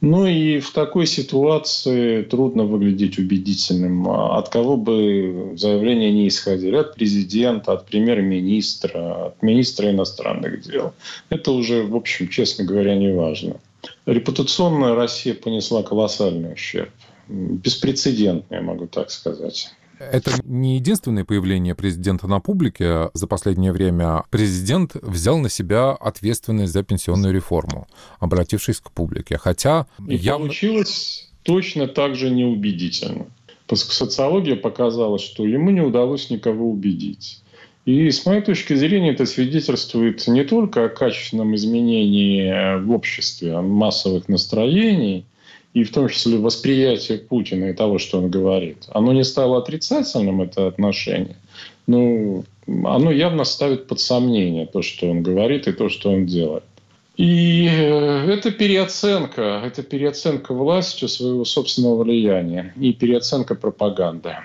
Ну 0.00 0.26
и 0.26 0.58
в 0.58 0.72
такой 0.72 1.06
ситуации 1.06 2.22
трудно 2.22 2.64
выглядеть 2.64 3.18
убедительным. 3.18 4.08
А 4.08 4.38
от 4.38 4.48
кого 4.48 4.76
бы 4.76 5.52
заявления 5.56 6.10
не 6.10 6.28
исходили? 6.28 6.76
От 6.76 6.94
президента, 6.94 7.72
от 7.72 7.86
премьер-министра, 7.86 9.26
от 9.26 9.42
министра 9.42 9.90
иностранных 9.90 10.62
дел. 10.62 10.92
Это 11.28 11.52
уже, 11.52 11.84
в 11.84 11.94
общем, 11.94 12.28
честно 12.28 12.64
говоря, 12.64 12.96
не 12.96 13.12
важно. 13.12 13.56
Репутационная 14.06 14.94
Россия 14.94 15.34
понесла 15.34 15.82
колоссальный 15.82 16.54
ущерб. 16.54 16.90
Беспрецедентный, 17.28 18.58
я 18.58 18.62
могу 18.62 18.86
так 18.86 19.10
сказать. 19.10 19.70
Это 20.10 20.32
не 20.44 20.76
единственное 20.76 21.24
появление 21.24 21.74
президента 21.74 22.26
на 22.26 22.40
публике 22.40 23.10
за 23.14 23.26
последнее 23.26 23.72
время. 23.72 24.24
Президент 24.30 24.94
взял 24.94 25.38
на 25.38 25.48
себя 25.48 25.90
ответственность 25.92 26.72
за 26.72 26.82
пенсионную 26.82 27.32
реформу, 27.34 27.86
обратившись 28.18 28.80
к 28.80 28.90
публике. 28.90 29.38
Хотя 29.38 29.86
И 30.08 30.16
явно... 30.16 30.46
получилось 30.46 31.30
точно 31.42 31.86
так 31.86 32.16
же 32.16 32.30
неубедительно. 32.30 33.26
Социология 33.72 34.56
показала, 34.56 35.18
что 35.18 35.46
ему 35.46 35.70
не 35.70 35.80
удалось 35.80 36.28
никого 36.30 36.70
убедить. 36.70 37.42
И 37.84 38.10
с 38.10 38.24
моей 38.26 38.42
точки 38.42 38.74
зрения 38.74 39.12
это 39.12 39.26
свидетельствует 39.26 40.26
не 40.28 40.44
только 40.44 40.84
о 40.84 40.88
качественном 40.88 41.54
изменении 41.56 42.78
в 42.80 42.92
обществе 42.92 43.60
массовых 43.60 44.28
настроений, 44.28 45.24
и 45.74 45.84
в 45.84 45.92
том 45.92 46.08
числе 46.08 46.38
восприятие 46.38 47.18
Путина 47.18 47.66
и 47.66 47.72
того, 47.72 47.98
что 47.98 48.18
он 48.18 48.30
говорит. 48.30 48.84
Оно 48.88 49.12
не 49.12 49.24
стало 49.24 49.58
отрицательным, 49.58 50.42
это 50.42 50.66
отношение, 50.66 51.36
но 51.86 52.44
оно 52.66 53.10
явно 53.10 53.44
ставит 53.44 53.86
под 53.86 54.00
сомнение 54.00 54.66
то, 54.66 54.82
что 54.82 55.10
он 55.10 55.22
говорит 55.22 55.66
и 55.66 55.72
то, 55.72 55.88
что 55.88 56.10
он 56.10 56.26
делает. 56.26 56.64
И 57.16 57.68
э, 57.70 58.32
это 58.32 58.50
переоценка, 58.50 59.62
это 59.64 59.82
переоценка 59.82 60.54
властью 60.54 61.08
своего 61.08 61.44
собственного 61.44 62.02
влияния 62.02 62.72
и 62.80 62.92
переоценка 62.92 63.54
пропаганды. 63.54 64.36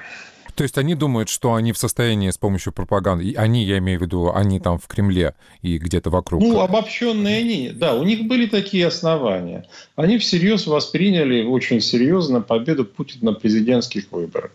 То 0.58 0.64
есть 0.64 0.76
они 0.80 0.96
думают, 0.96 1.30
что 1.30 1.54
они 1.54 1.72
в 1.72 1.78
состоянии 1.78 2.32
с 2.32 2.38
помощью 2.40 2.74
пропаганды, 2.74 3.36
они, 3.38 3.64
я 3.64 3.78
имею 3.78 4.00
в 4.00 4.02
виду, 4.02 4.32
они 4.34 4.60
там 4.60 4.80
в 4.80 4.88
Кремле 4.88 5.36
и 5.62 5.78
где-то 5.78 6.10
вокруг. 6.10 6.42
Ну, 6.42 6.60
обобщенные 6.62 7.38
они, 7.38 7.70
да, 7.70 7.94
у 7.94 8.02
них 8.02 8.24
были 8.28 8.48
такие 8.48 8.88
основания. 8.88 9.68
Они 9.96 10.18
всерьез 10.18 10.66
восприняли 10.66 11.44
очень 11.44 11.80
серьезно 11.80 12.42
победу 12.42 12.86
Путина 12.86 13.32
на 13.32 13.34
президентских 13.34 14.12
выборах 14.12 14.52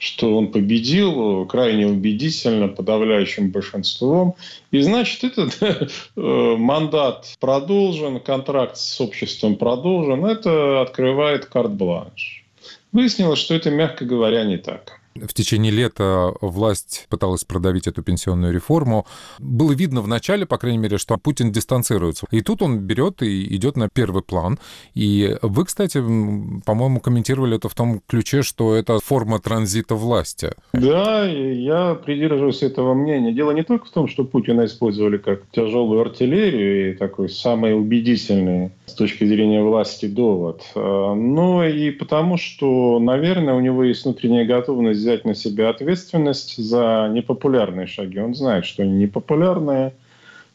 что 0.00 0.36
он 0.36 0.52
победил 0.52 1.44
крайне 1.46 1.88
убедительно, 1.88 2.68
подавляющим 2.68 3.50
большинством. 3.50 4.36
И 4.70 4.80
значит, 4.80 5.24
этот 5.24 5.58
э, 6.16 6.56
мандат 6.56 7.34
продолжен, 7.40 8.20
контракт 8.20 8.76
с 8.76 9.00
обществом 9.00 9.56
продолжен. 9.56 10.24
Это 10.24 10.82
открывает 10.82 11.46
карт-бланш. 11.46 12.44
Выяснилось, 12.92 13.40
что 13.40 13.54
это, 13.54 13.72
мягко 13.72 14.04
говоря, 14.04 14.44
не 14.44 14.58
так 14.58 14.97
в 15.26 15.34
течение 15.34 15.72
лета 15.72 16.32
власть 16.40 17.06
пыталась 17.08 17.44
продавить 17.44 17.86
эту 17.86 18.02
пенсионную 18.02 18.52
реформу. 18.52 19.06
Было 19.38 19.72
видно 19.72 20.00
в 20.00 20.08
начале, 20.08 20.46
по 20.46 20.58
крайней 20.58 20.78
мере, 20.78 20.98
что 20.98 21.16
Путин 21.16 21.52
дистанцируется. 21.52 22.26
И 22.30 22.40
тут 22.40 22.62
он 22.62 22.78
берет 22.78 23.22
и 23.22 23.54
идет 23.56 23.76
на 23.76 23.88
первый 23.88 24.22
план. 24.22 24.58
И 24.94 25.36
вы, 25.42 25.64
кстати, 25.64 25.98
по-моему, 26.64 27.00
комментировали 27.00 27.56
это 27.56 27.68
в 27.68 27.74
том 27.74 28.00
ключе, 28.06 28.42
что 28.42 28.74
это 28.74 28.98
форма 29.00 29.38
транзита 29.38 29.94
власти. 29.94 30.52
Да, 30.72 31.26
я 31.26 31.94
придерживаюсь 31.94 32.62
этого 32.62 32.94
мнения. 32.94 33.32
Дело 33.32 33.52
не 33.52 33.62
только 33.62 33.86
в 33.86 33.90
том, 33.90 34.08
что 34.08 34.24
Путина 34.24 34.64
использовали 34.64 35.18
как 35.18 35.42
тяжелую 35.50 36.00
артиллерию 36.00 36.92
и 36.92 36.96
такой 36.96 37.28
самый 37.28 37.76
убедительный 37.78 38.70
с 38.86 38.92
точки 38.94 39.24
зрения 39.24 39.62
власти 39.62 40.06
довод, 40.06 40.62
а, 40.74 41.14
но 41.14 41.66
и 41.66 41.90
потому, 41.90 42.36
что, 42.36 42.98
наверное, 42.98 43.54
у 43.54 43.60
него 43.60 43.84
есть 43.84 44.04
внутренняя 44.04 44.44
готовность 44.44 45.00
взять 45.08 45.24
на 45.24 45.34
себя 45.34 45.70
ответственность 45.70 46.56
за 46.62 47.08
непопулярные 47.10 47.86
шаги. 47.86 48.18
Он 48.18 48.34
знает, 48.34 48.66
что 48.66 48.82
они 48.82 48.92
непопулярные, 48.92 49.94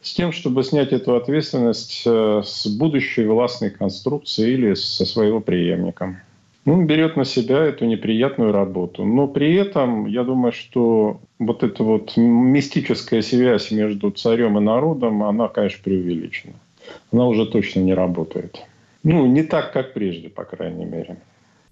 с 0.00 0.14
тем, 0.14 0.32
чтобы 0.32 0.62
снять 0.62 0.92
эту 0.92 1.16
ответственность 1.16 2.02
э, 2.06 2.42
с 2.44 2.66
будущей 2.66 3.24
властной 3.24 3.70
конструкции 3.70 4.52
или 4.52 4.74
со 4.74 5.04
своего 5.06 5.40
преемника. 5.40 6.20
Он 6.66 6.86
берет 6.86 7.16
на 7.16 7.24
себя 7.24 7.58
эту 7.64 7.84
неприятную 7.86 8.52
работу. 8.52 9.04
Но 9.04 9.26
при 9.26 9.54
этом, 9.54 10.06
я 10.06 10.22
думаю, 10.22 10.52
что 10.52 11.20
вот 11.38 11.62
эта 11.62 11.82
вот 11.82 12.16
мистическая 12.16 13.22
связь 13.22 13.70
между 13.70 14.10
царем 14.10 14.58
и 14.58 14.60
народом, 14.60 15.22
она, 15.22 15.48
конечно, 15.48 15.80
преувеличена. 15.82 16.54
Она 17.12 17.26
уже 17.26 17.46
точно 17.46 17.80
не 17.80 17.94
работает. 17.94 18.62
Ну, 19.02 19.26
не 19.26 19.42
так, 19.42 19.72
как 19.72 19.94
прежде, 19.94 20.28
по 20.28 20.44
крайней 20.44 20.84
мере. 20.84 21.16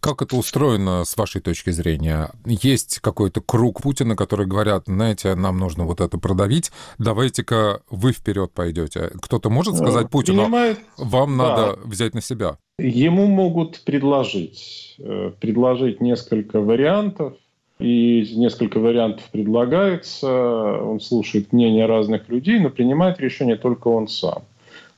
Как 0.03 0.21
это 0.21 0.35
устроено 0.35 1.05
с 1.05 1.17
вашей 1.17 1.41
точки 1.41 1.71
зрения? 1.71 2.31
Есть 2.45 2.99
какой-то 2.99 3.41
круг 3.41 3.83
Путина, 3.83 4.17
который 4.17 4.47
говорят, 4.47 4.87
знаете, 4.87 5.37
нам 5.37 5.59
нужно 5.59 5.85
вот 5.85 6.01
это 6.01 6.19
продавить, 6.19 6.73
давайте-ка 6.99 7.83
вы 7.89 8.11
вперед 8.13 8.51
пойдете. 8.51 9.13
Кто-то 9.23 9.49
может 9.49 9.77
сказать 9.77 10.11
Путину, 10.11 10.43
Понимает, 10.43 10.81
вам 10.99 11.39
да. 11.39 11.49
надо 11.49 11.79
взять 11.85 12.15
на 12.15 12.21
себя? 12.21 12.59
Ему 12.81 13.27
могут 13.27 13.85
предложить, 13.85 14.97
э, 14.99 15.31
предложить 15.39 16.01
несколько 16.01 16.61
вариантов, 16.61 17.35
и 17.79 18.29
несколько 18.35 18.81
вариантов 18.81 19.25
предлагается, 19.31 20.29
он 20.29 21.01
слушает 21.01 21.53
мнения 21.53 21.87
разных 21.87 22.29
людей, 22.29 22.59
но 22.59 22.71
принимает 22.71 23.21
решение 23.21 23.57
только 23.57 23.87
он 23.87 24.09
сам. 24.09 24.43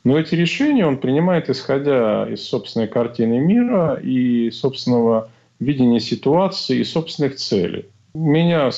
Но 0.04 0.18
эти 0.18 0.34
решения 0.34 0.86
он 0.86 0.98
принимает, 0.98 1.48
исходя 1.48 2.28
из 2.28 2.46
собственной 2.46 2.86
картины 2.86 3.38
мира 3.38 3.94
и 3.94 4.50
собственного 4.50 5.30
видения 5.58 5.98
ситуации 5.98 6.80
и 6.80 6.84
собственных 6.84 7.36
целей. 7.36 7.86
У 8.12 8.18
меня 8.18 8.70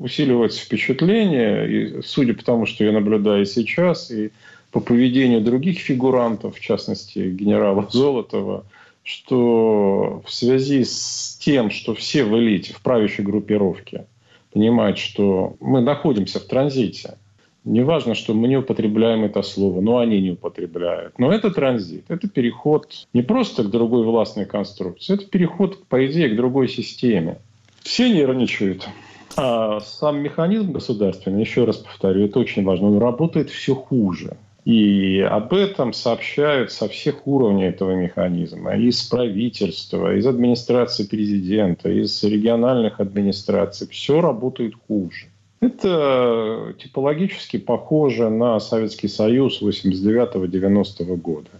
усиливается 0.00 0.60
впечатление, 0.60 1.68
и 1.70 2.02
судя 2.02 2.32
по 2.32 2.44
тому, 2.44 2.64
что 2.64 2.84
я 2.84 2.92
наблюдаю 2.92 3.44
сейчас, 3.44 4.10
и 4.10 4.30
по 4.70 4.80
поведению 4.80 5.40
других 5.40 5.78
фигурантов, 5.78 6.56
в 6.56 6.60
частности 6.60 7.18
генерала 7.18 7.86
Золотова, 7.92 8.64
что 9.02 10.22
в 10.24 10.32
связи 10.32 10.84
с 10.84 11.36
тем, 11.40 11.70
что 11.70 11.94
все 11.94 12.22
в 12.22 12.38
элите, 12.38 12.72
в 12.72 12.80
правящей 12.82 13.24
группировке 13.24 14.06
понимают, 14.52 14.98
что 14.98 15.56
мы 15.58 15.80
находимся 15.80 16.38
в 16.38 16.44
транзите– 16.44 17.16
Неважно, 17.64 18.14
что 18.14 18.34
мы 18.34 18.48
не 18.48 18.56
употребляем 18.56 19.24
это 19.24 19.42
слово, 19.42 19.80
но 19.80 19.98
они 19.98 20.20
не 20.20 20.30
употребляют. 20.30 21.18
Но 21.18 21.32
это 21.32 21.50
транзит, 21.50 22.04
это 22.08 22.28
переход 22.28 23.06
не 23.12 23.22
просто 23.22 23.64
к 23.64 23.70
другой 23.70 24.04
властной 24.04 24.46
конструкции, 24.46 25.14
это 25.14 25.26
переход, 25.26 25.84
по 25.86 26.06
идее, 26.06 26.30
к 26.30 26.36
другой 26.36 26.68
системе. 26.68 27.38
Все 27.82 28.10
нервничают. 28.10 28.88
А 29.36 29.80
сам 29.80 30.20
механизм 30.20 30.72
государственный, 30.72 31.40
еще 31.40 31.64
раз 31.64 31.76
повторю, 31.76 32.24
это 32.24 32.38
очень 32.38 32.64
важно, 32.64 32.88
он 32.88 32.98
работает 32.98 33.50
все 33.50 33.74
хуже. 33.74 34.36
И 34.64 35.20
об 35.20 35.54
этом 35.54 35.94
сообщают 35.94 36.70
со 36.72 36.88
всех 36.88 37.26
уровней 37.26 37.64
этого 37.64 37.92
механизма. 37.92 38.76
Из 38.76 39.02
правительства, 39.02 40.14
из 40.14 40.26
администрации 40.26 41.04
президента, 41.04 41.88
из 41.88 42.22
региональных 42.22 43.00
администраций. 43.00 43.88
Все 43.88 44.20
работает 44.20 44.74
хуже. 44.86 45.27
Это 45.60 46.74
типологически 46.78 47.56
похоже 47.56 48.30
на 48.30 48.60
Советский 48.60 49.08
Союз 49.08 49.60
89-90 49.62 51.16
года. 51.16 51.50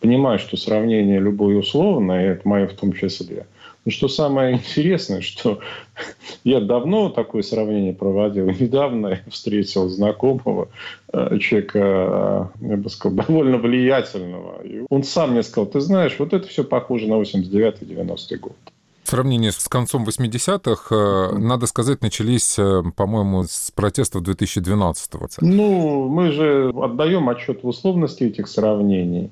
Понимаю, 0.00 0.38
что 0.38 0.56
сравнение 0.56 1.18
любое 1.18 1.56
условное, 1.56 2.32
это 2.32 2.46
мое 2.46 2.66
в 2.66 2.74
том 2.74 2.92
числе– 2.92 3.46
но 3.88 3.92
что 3.92 4.08
самое 4.08 4.56
интересное, 4.56 5.22
что 5.22 5.60
я 6.44 6.60
давно 6.60 7.08
такое 7.08 7.40
сравнение 7.40 7.94
проводил. 7.94 8.50
Недавно 8.60 9.08
я 9.08 9.20
встретил 9.30 9.88
знакомого 9.88 10.68
э, 11.10 11.38
человека, 11.38 12.50
э, 12.60 12.66
я 12.68 12.76
бы 12.76 12.90
сказал, 12.90 13.16
довольно 13.26 13.56
влиятельного. 13.56 14.62
И 14.62 14.82
он 14.90 15.04
сам 15.04 15.30
мне 15.30 15.42
сказал, 15.42 15.70
ты 15.70 15.80
знаешь, 15.80 16.16
вот 16.18 16.34
это 16.34 16.46
все 16.48 16.64
похоже 16.64 17.08
на 17.08 17.14
89-90 17.14 18.36
год. 18.36 18.56
В 19.08 19.10
сравнении 19.10 19.48
с 19.48 19.66
концом 19.70 20.04
80-х, 20.04 20.94
э, 20.94 21.38
надо 21.38 21.64
сказать, 21.64 22.02
начались, 22.02 22.58
по-моему, 22.94 23.44
с 23.44 23.70
протестов 23.70 24.20
2012-го. 24.22 25.28
Ну, 25.40 26.08
мы 26.10 26.30
же 26.30 26.70
отдаем 26.76 27.30
отчет 27.30 27.62
в 27.62 27.68
условности 27.68 28.24
этих 28.24 28.48
сравнений. 28.48 29.30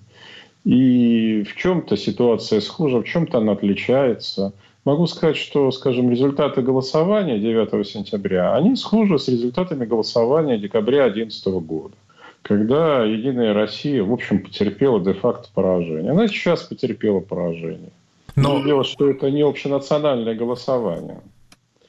И 0.64 1.44
в 1.46 1.54
чем-то 1.56 1.98
ситуация 1.98 2.62
схожа, 2.62 3.02
в 3.02 3.04
чем-то 3.04 3.36
она 3.36 3.52
отличается. 3.52 4.54
Могу 4.86 5.06
сказать, 5.06 5.36
что, 5.36 5.70
скажем, 5.72 6.10
результаты 6.10 6.62
голосования 6.62 7.38
9 7.38 7.86
сентября, 7.86 8.54
они 8.54 8.76
схожи 8.76 9.18
с 9.18 9.28
результатами 9.28 9.84
голосования 9.84 10.56
декабря 10.56 11.10
2011 11.10 11.46
года, 11.66 11.96
когда 12.40 13.04
«Единая 13.04 13.52
Россия», 13.52 14.02
в 14.02 14.10
общем, 14.10 14.42
потерпела 14.42 15.04
де-факто 15.04 15.50
поражение. 15.52 16.12
Она 16.12 16.28
сейчас 16.28 16.62
потерпела 16.62 17.20
поражение. 17.20 17.92
Но 18.36 18.62
дело, 18.62 18.84
что 18.84 19.08
это 19.08 19.30
не 19.30 19.42
общенациональное 19.42 20.34
голосование 20.34 21.22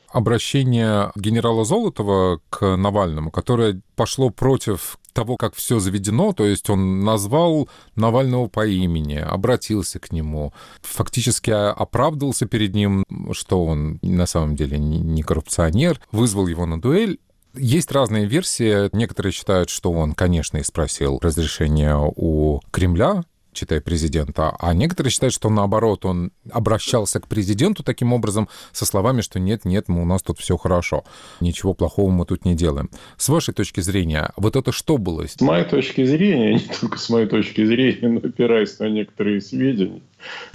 обращение 0.10 1.12
генерала 1.16 1.66
Золотова 1.66 2.40
к 2.50 2.78
Навальному, 2.78 3.30
которое 3.30 3.82
пошло 3.96 4.30
против 4.30 4.98
того, 5.14 5.36
как 5.36 5.56
все 5.56 5.80
заведено, 5.80 6.34
то 6.34 6.46
есть 6.46 6.70
он 6.70 7.04
назвал 7.04 7.70
Навального 7.96 8.48
по 8.48 8.66
имени, 8.66 9.16
обратился 9.16 10.00
к 10.00 10.12
нему, 10.12 10.54
фактически 10.82 11.52
оправдывался 11.52 12.46
перед 12.46 12.74
ним, 12.74 13.04
что 13.32 13.66
он 13.66 14.00
на 14.02 14.26
самом 14.26 14.56
деле 14.56 14.78
не 14.78 15.24
коррупционер, 15.24 16.00
вызвал 16.12 16.48
его 16.48 16.66
на 16.66 16.80
дуэль, 16.80 17.20
есть 17.56 17.92
разные 17.92 18.26
версии. 18.26 18.96
Некоторые 18.96 19.34
считают, 19.34 19.72
что 19.72 19.92
он, 19.92 20.14
конечно, 20.14 20.58
и 20.58 20.64
спросил 20.64 21.18
разрешения 21.22 21.96
у 21.98 22.60
Кремля 22.70 23.24
читая 23.58 23.82
президента, 23.82 24.56
а 24.60 24.74
некоторые 24.74 25.12
считают, 25.12 25.34
что 25.34 25.50
наоборот, 25.50 26.06
он 26.06 26.32
обращался 26.52 27.20
к 27.20 27.28
президенту 27.28 27.84
таким 27.84 28.14
образом 28.14 28.48
со 28.72 28.86
словами, 28.86 29.22
что 29.22 29.40
нет, 29.40 29.66
нет, 29.66 29.88
мы, 29.88 30.02
у 30.04 30.06
нас 30.06 30.22
тут 30.22 30.40
все 30.40 30.58
хорошо, 30.58 31.04
ничего 31.42 31.74
плохого 31.74 32.10
мы 32.12 32.26
тут 32.26 32.46
не 32.46 32.56
делаем. 32.56 32.90
С 33.18 33.30
вашей 33.30 33.54
точки 33.54 33.82
зрения, 33.82 34.32
вот 34.38 34.56
это 34.56 34.72
что 34.72 34.98
было? 34.98 35.26
С 35.28 35.42
моей 35.42 35.66
точки 35.66 36.06
зрения, 36.06 36.54
не 36.70 36.80
только 36.80 36.98
с 36.98 37.10
моей 37.10 37.28
точки 37.28 37.66
зрения, 37.66 38.08
но 38.08 38.20
опираясь 38.20 38.78
на 38.80 38.90
некоторые 38.90 39.42
сведения, 39.42 40.02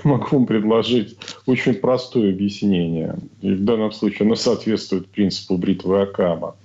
могу 0.04 0.36
вам 0.36 0.46
предложить 0.46 1.16
очень 1.46 1.74
простое 1.74 2.30
объяснение. 2.32 3.16
И 3.40 3.52
в 3.52 3.64
данном 3.64 3.92
случае 3.92 4.26
оно 4.26 4.36
соответствует 4.36 5.08
принципу 5.08 5.56
бритвы 5.56 6.02
Акама. 6.02 6.56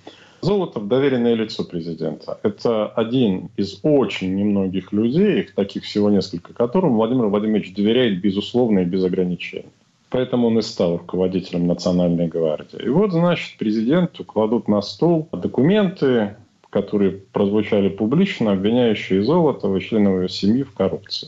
Золотов– 0.48 0.88
доверенное 0.89 1.34
лицо 1.34 1.66
президента. 1.66 2.39
Это 2.41 2.88
один 2.88 3.50
из 3.58 3.80
очень 3.84 4.34
немногих 4.34 4.93
людей, 4.93 5.41
их 5.41 5.54
таких 5.54 5.84
всего 5.84 6.10
несколько, 6.10 6.54
которым 6.54 6.95
Владимир 6.95 7.26
Владимирович 7.26 7.74
доверяет 7.74 8.22
безусловно 8.22 8.80
и 8.80 8.86
без 8.86 9.04
ограничений. 9.04 9.66
Поэтому 10.10 10.48
он 10.48 10.58
и 10.58 10.62
стал 10.62 11.00
руководителем 11.00 11.68
Национальной 11.68 12.28
гвардии. 12.28 12.82
И 12.82 12.88
вот, 12.88 13.12
значит, 13.12 13.58
президенту 13.58 14.24
кладут 14.24 14.70
на 14.70 14.82
стол 14.82 15.28
документы, 15.34 16.38
которые 16.70 17.12
прозвучали 17.12 17.89
публично, 17.89 18.54
обвиняющие 18.54 19.24
Золотова 19.24 19.76
и 19.76 19.82
членов 19.82 20.16
его 20.16 20.28
семьи 20.30 20.64
в 20.64 20.72
коррупции. 20.72 21.28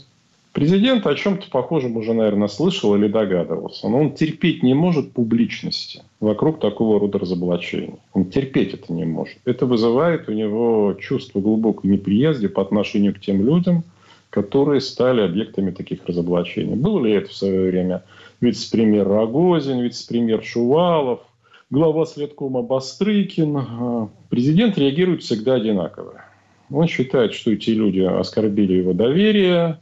Президент 0.59 1.07
о 1.07 1.15
чем-то 1.15 1.49
похожем 1.49 1.95
уже, 1.95 2.13
наверное, 2.13 2.49
слышал 2.49 2.93
или 2.93 3.07
догадывался, 3.07 3.87
но 3.87 4.01
он 4.01 4.11
терпеть 4.11 4.61
не 4.61 4.73
может 4.73 5.13
публичности 5.13 6.03
вокруг 6.19 6.59
такого 6.59 6.99
рода 6.99 7.17
разоблачений. 7.17 7.95
Он 8.11 8.25
терпеть 8.25 8.73
это 8.73 8.91
не 8.91 9.05
может. 9.05 9.37
Это 9.45 9.65
вызывает 9.65 10.27
у 10.27 10.33
него 10.33 10.97
чувство 10.99 11.39
глубокой 11.39 11.89
неприязни 11.89 12.47
по 12.47 12.61
отношению 12.61 13.15
к 13.15 13.21
тем 13.21 13.41
людям, 13.41 13.85
которые 14.29 14.81
стали 14.81 15.21
объектами 15.21 15.71
таких 15.71 16.05
разоблачений. 16.05 16.75
Был 16.75 17.05
ли 17.05 17.13
это 17.13 17.29
в 17.29 17.35
свое 17.35 17.71
время 17.71 18.03
вице-премьер 18.41 19.07
Рогозин, 19.07 19.79
вице-премьер 19.79 20.43
Шувалов, 20.43 21.21
глава 21.69 22.05
следкома 22.05 22.63
Бастрыкин? 22.63 24.09
Президент 24.27 24.77
реагирует 24.77 25.23
всегда 25.23 25.53
одинаково. 25.53 26.25
Он 26.69 26.85
считает, 26.89 27.33
что 27.33 27.49
эти 27.49 27.69
люди 27.69 28.01
оскорбили 28.01 28.73
его 28.73 28.91
доверие, 28.91 29.79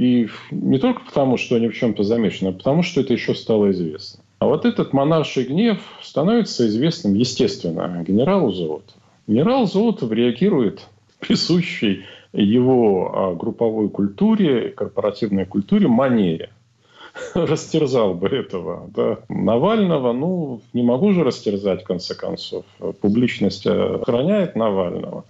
и 0.00 0.30
не 0.50 0.78
только 0.78 1.02
потому, 1.02 1.36
что 1.36 1.56
они 1.56 1.68
в 1.68 1.74
чем-то 1.74 2.04
замешаны, 2.04 2.48
а 2.48 2.52
потому, 2.52 2.82
что 2.82 3.02
это 3.02 3.12
еще 3.12 3.34
стало 3.34 3.70
известно. 3.70 4.24
А 4.38 4.46
вот 4.46 4.64
этот 4.64 4.94
монарший 4.94 5.44
гнев 5.44 5.78
становится 6.00 6.66
известным, 6.68 7.12
естественно, 7.12 8.02
генералу 8.08 8.50
Золотову. 8.50 8.98
Генерал 9.26 9.66
Золотов 9.66 10.10
реагирует 10.10 10.88
присущей 11.20 12.04
его 12.32 13.12
а, 13.14 13.34
групповой 13.34 13.90
культуре, 13.90 14.70
корпоративной 14.70 15.44
культуре 15.44 15.86
манере. 15.86 16.48
Растерзал 17.34 18.14
бы 18.14 18.28
этого. 18.28 18.88
Да. 18.96 19.18
Навального, 19.28 20.14
ну, 20.14 20.62
не 20.72 20.82
могу 20.82 21.12
же 21.12 21.24
растерзать, 21.24 21.82
в 21.82 21.86
конце 21.86 22.14
концов. 22.14 22.64
Публичность 23.02 23.66
охраняет 23.66 24.56
Навального. 24.56 25.26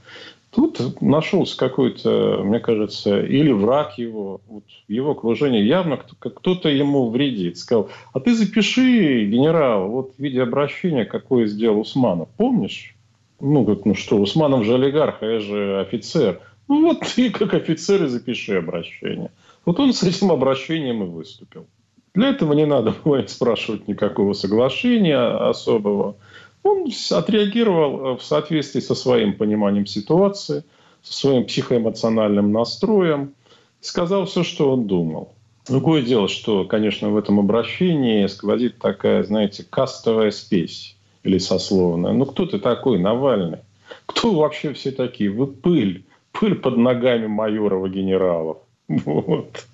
Тут 0.53 1.01
нашелся 1.01 1.57
какой-то, 1.57 2.43
мне 2.45 2.59
кажется, 2.59 3.21
или 3.21 3.53
враг 3.53 3.99
его, 3.99 4.41
вот 4.49 4.65
в 4.89 4.91
его 4.93 5.13
окружении 5.13 5.63
явно 5.63 5.97
кто-то 5.97 6.69
ему 6.69 7.09
вредит. 7.11 7.57
Сказал, 7.57 7.89
а 8.13 8.19
ты 8.19 8.35
запиши, 8.35 9.27
генерал, 9.27 9.89
вот 9.89 10.15
в 10.17 10.19
виде 10.19 10.43
обращения, 10.43 11.05
какое 11.05 11.47
сделал 11.47 11.81
Усманов. 11.81 12.29
Помнишь? 12.37 12.97
Ну, 13.39 13.65
как, 13.65 13.85
ну 13.85 13.95
что, 13.95 14.17
Усманов 14.19 14.65
же 14.65 14.75
олигарх, 14.75 15.23
а 15.23 15.27
я 15.27 15.39
же 15.39 15.81
офицер. 15.81 16.41
Ну 16.67 16.83
вот 16.85 17.01
ты 17.15 17.31
как 17.31 17.55
офицер 17.55 18.05
и 18.05 18.09
запиши 18.09 18.57
обращение. 18.57 19.31
Вот 19.65 19.79
он 19.79 19.93
с 19.93 20.03
этим 20.03 20.33
обращением 20.33 21.05
и 21.05 21.07
выступил. 21.07 21.67
Для 22.15 22.31
этого 22.31 22.55
не 22.55 22.67
надо 22.67 22.93
было 23.05 23.25
спрашивать 23.29 23.87
никакого 23.87 24.33
соглашения 24.33 25.17
особого. 25.17 26.17
Он 26.63 26.91
отреагировал 27.11 28.15
э, 28.15 28.17
в 28.19 28.23
соответствии 28.23 28.81
со 28.81 28.95
своим 28.95 29.35
пониманием 29.35 29.87
ситуации, 29.87 30.65
со 31.03 31.13
своим 31.13 31.45
психоэмоциональным 31.45 32.53
настроем, 32.53 33.35
сказал 33.81 34.27
все, 34.27 34.43
что 34.43 34.73
он 34.73 34.87
думал. 34.87 35.33
Другое 35.67 36.03
дело, 36.03 36.29
что, 36.29 36.65
конечно, 36.65 37.11
в 37.11 37.17
этом 37.17 37.39
обращении 37.39 38.27
сквозит 38.27 38.79
такая, 38.79 39.23
знаете, 39.23 39.65
кастовая 39.69 40.31
спесь 40.31 40.97
или 41.23 41.39
сословная. 41.39 42.13
Ну, 42.13 42.27
кто 42.27 42.47
ты 42.47 42.59
такой, 42.59 42.99
Навальный? 42.99 43.59
Кто 44.07 44.35
вообще 44.35 44.73
все 44.73 44.91
такие? 44.91 45.31
Вы 45.31 45.47
пыль. 45.47 46.05
Пыль 46.33 46.55
под 46.55 46.77
ногами 46.77 47.27
майоров 47.27 47.87
и 47.87 47.91
генералов. 47.91 48.59
Вот. 48.89 49.67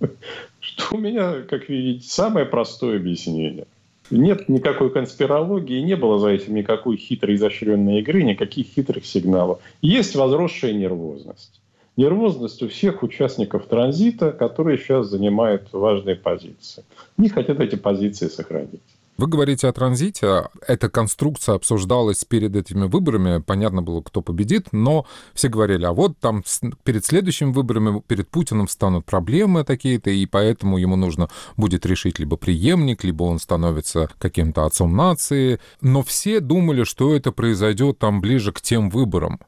Что 0.60 0.96
у 0.96 0.98
меня, 0.98 1.42
как 1.48 1.68
видите, 1.68 2.06
самое 2.06 2.44
простое 2.44 2.96
объяснение. 2.96 3.66
Нет 4.10 4.48
никакой 4.48 4.90
конспирологии, 4.90 5.80
не 5.80 5.96
было 5.96 6.18
за 6.18 6.28
этим 6.28 6.54
никакой 6.54 6.96
хитрой 6.96 7.34
изощренной 7.34 8.00
игры, 8.00 8.22
никаких 8.22 8.66
хитрых 8.66 9.04
сигналов. 9.04 9.60
Есть 9.82 10.14
возросшая 10.14 10.72
нервозность. 10.72 11.60
Нервозность 11.96 12.62
у 12.62 12.68
всех 12.68 13.02
участников 13.02 13.66
транзита, 13.66 14.30
которые 14.30 14.78
сейчас 14.78 15.08
занимают 15.08 15.68
важные 15.72 16.14
позиции. 16.14 16.84
Не 17.16 17.28
хотят 17.28 17.58
эти 17.58 17.76
позиции 17.76 18.28
сохранить. 18.28 18.82
Вы 19.18 19.28
говорите 19.28 19.66
о 19.66 19.72
транзите. 19.72 20.50
Эта 20.66 20.90
конструкция 20.90 21.54
обсуждалась 21.54 22.24
перед 22.24 22.54
этими 22.54 22.86
выборами. 22.86 23.40
Понятно 23.40 23.80
было, 23.80 24.02
кто 24.02 24.20
победит, 24.20 24.68
но 24.72 25.06
все 25.32 25.48
говорили, 25.48 25.86
а 25.86 25.92
вот 25.92 26.18
там 26.18 26.44
перед 26.84 27.04
следующими 27.04 27.50
выборами, 27.50 28.02
перед 28.06 28.28
Путиным 28.28 28.68
станут 28.68 29.06
проблемы 29.06 29.64
такие-то, 29.64 30.10
и 30.10 30.26
поэтому 30.26 30.76
ему 30.76 30.96
нужно 30.96 31.30
будет 31.56 31.86
решить 31.86 32.18
либо 32.18 32.36
преемник, 32.36 33.04
либо 33.04 33.22
он 33.22 33.38
становится 33.38 34.10
каким-то 34.18 34.66
отцом 34.66 34.94
нации. 34.94 35.60
Но 35.80 36.02
все 36.02 36.40
думали, 36.40 36.84
что 36.84 37.14
это 37.14 37.32
произойдет 37.32 37.98
там 37.98 38.20
ближе 38.20 38.52
к 38.52 38.60
тем 38.60 38.90
выборам. 38.90 39.40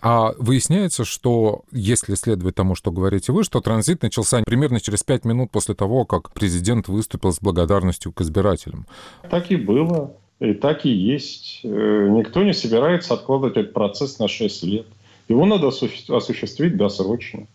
А 0.00 0.32
выясняется, 0.38 1.04
что, 1.04 1.62
если 1.72 2.14
следовать 2.14 2.54
тому, 2.54 2.74
что 2.74 2.90
говорите 2.90 3.32
вы, 3.32 3.44
что 3.44 3.60
транзит 3.60 4.02
начался 4.02 4.42
примерно 4.44 4.80
через 4.80 5.02
пять 5.02 5.24
минут 5.24 5.50
после 5.50 5.74
того, 5.74 6.04
как 6.04 6.32
президент 6.32 6.88
выступил 6.88 7.32
с 7.32 7.40
благодарностью 7.40 8.12
к 8.12 8.20
избирателям. 8.20 8.86
Так 9.30 9.50
и 9.50 9.56
было. 9.56 10.12
И 10.38 10.52
так 10.52 10.84
и 10.84 10.90
есть. 10.90 11.60
Э, 11.64 12.08
никто 12.10 12.42
не 12.42 12.52
собирается 12.52 13.14
откладывать 13.14 13.56
этот 13.56 13.72
процесс 13.72 14.18
на 14.18 14.28
6 14.28 14.64
лет. 14.64 14.86
Его 15.28 15.46
надо 15.46 15.68
осуществить 15.68 16.76
досрочно. 16.76 17.46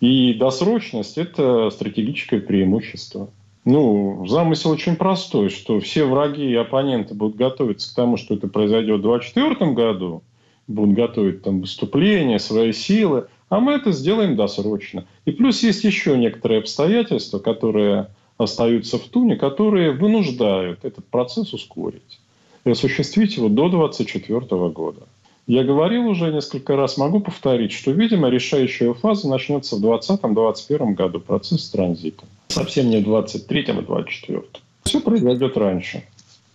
И 0.00 0.34
досрочность– 0.34 1.18
это 1.18 1.70
стратегическое 1.70 2.40
преимущество. 2.40 3.28
Ну, 3.64 4.26
замысел 4.26 4.70
очень 4.70 4.96
простой, 4.96 5.48
что 5.48 5.80
все 5.80 6.04
враги 6.04 6.50
и 6.50 6.54
оппоненты 6.54 7.14
будут 7.14 7.36
готовиться 7.36 7.90
к 7.90 7.94
тому, 7.94 8.16
что 8.16 8.34
это 8.34 8.48
произойдет 8.48 9.00
в 9.00 9.02
2024 9.02 9.72
году, 9.72 10.22
будут 10.66 10.94
готовить 10.94 11.42
там 11.42 11.60
выступления, 11.60 12.38
свои 12.38 12.72
силы, 12.72 13.26
а 13.48 13.60
мы 13.60 13.72
это 13.72 13.92
сделаем 13.92 14.36
досрочно. 14.36 15.04
И 15.24 15.30
плюс 15.30 15.62
есть 15.62 15.84
еще 15.84 16.16
некоторые 16.16 16.60
обстоятельства, 16.60 17.38
которые 17.38 18.08
остаются 18.38 18.98
в 18.98 19.02
туне, 19.02 19.36
которые 19.36 19.92
вынуждают 19.92 20.84
этот 20.84 21.04
процесс 21.06 21.52
ускорить 21.52 22.20
и 22.64 22.70
осуществить 22.70 23.36
его 23.36 23.48
до 23.48 23.68
2024 23.68 24.68
года. 24.70 25.02
Я 25.46 25.62
говорил 25.62 26.08
уже 26.08 26.32
несколько 26.32 26.74
раз, 26.74 26.96
могу 26.96 27.20
повторить, 27.20 27.72
что, 27.72 27.90
видимо, 27.90 28.28
решающая 28.30 28.94
фаза 28.94 29.28
начнется 29.28 29.76
в 29.76 29.84
2020-2021 29.84 30.94
году, 30.94 31.20
процесс 31.20 31.68
транзита. 31.68 32.24
Совсем 32.48 32.88
не 32.88 32.98
в 32.98 33.04
2023 33.04 33.60
и 33.60 33.64
2024. 33.64 34.42
Все 34.84 35.00
произойдет 35.00 35.56
раньше. 35.58 36.02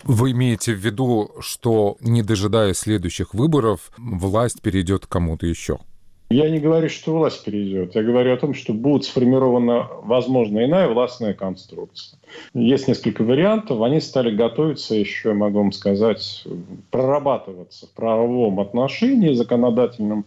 Вы 0.04 0.32
имеете 0.32 0.74
в 0.74 0.78
виду, 0.78 1.32
что, 1.39 1.97
не 2.00 2.24
дожидая 2.24 2.74
следующих 2.74 3.34
выборов, 3.34 3.91
власть 3.97 4.62
перейдет 4.62 5.06
к 5.06 5.10
кому-то 5.10 5.45
еще? 5.45 5.80
Я 6.32 6.47
не 6.52 6.60
говорю, 6.60 6.89
что 6.89 7.18
власть 7.18 7.43
перейдет. 7.43 7.95
Я 7.95 8.04
говорю 8.04 8.32
о 8.34 8.38
том, 8.38 8.54
что 8.54 8.72
будет 8.72 9.04
сформирована, 9.04 9.88
возможно, 10.04 10.64
иная 10.64 10.88
властная 10.88 11.34
конструкция. 11.34 12.20
Есть 12.54 12.88
несколько 12.88 13.24
вариантов. 13.24 13.82
Они 13.82 14.00
стали 14.00 14.36
готовиться 14.36 14.93
еще, 14.93 15.34
могу 15.34 15.58
вам 15.58 15.72
сказать, 15.72 16.45
прорабатываться 16.91 17.88
в 17.88 17.89
правовом 17.91 18.60
отношении 18.60 19.34
законодательном 19.34 20.26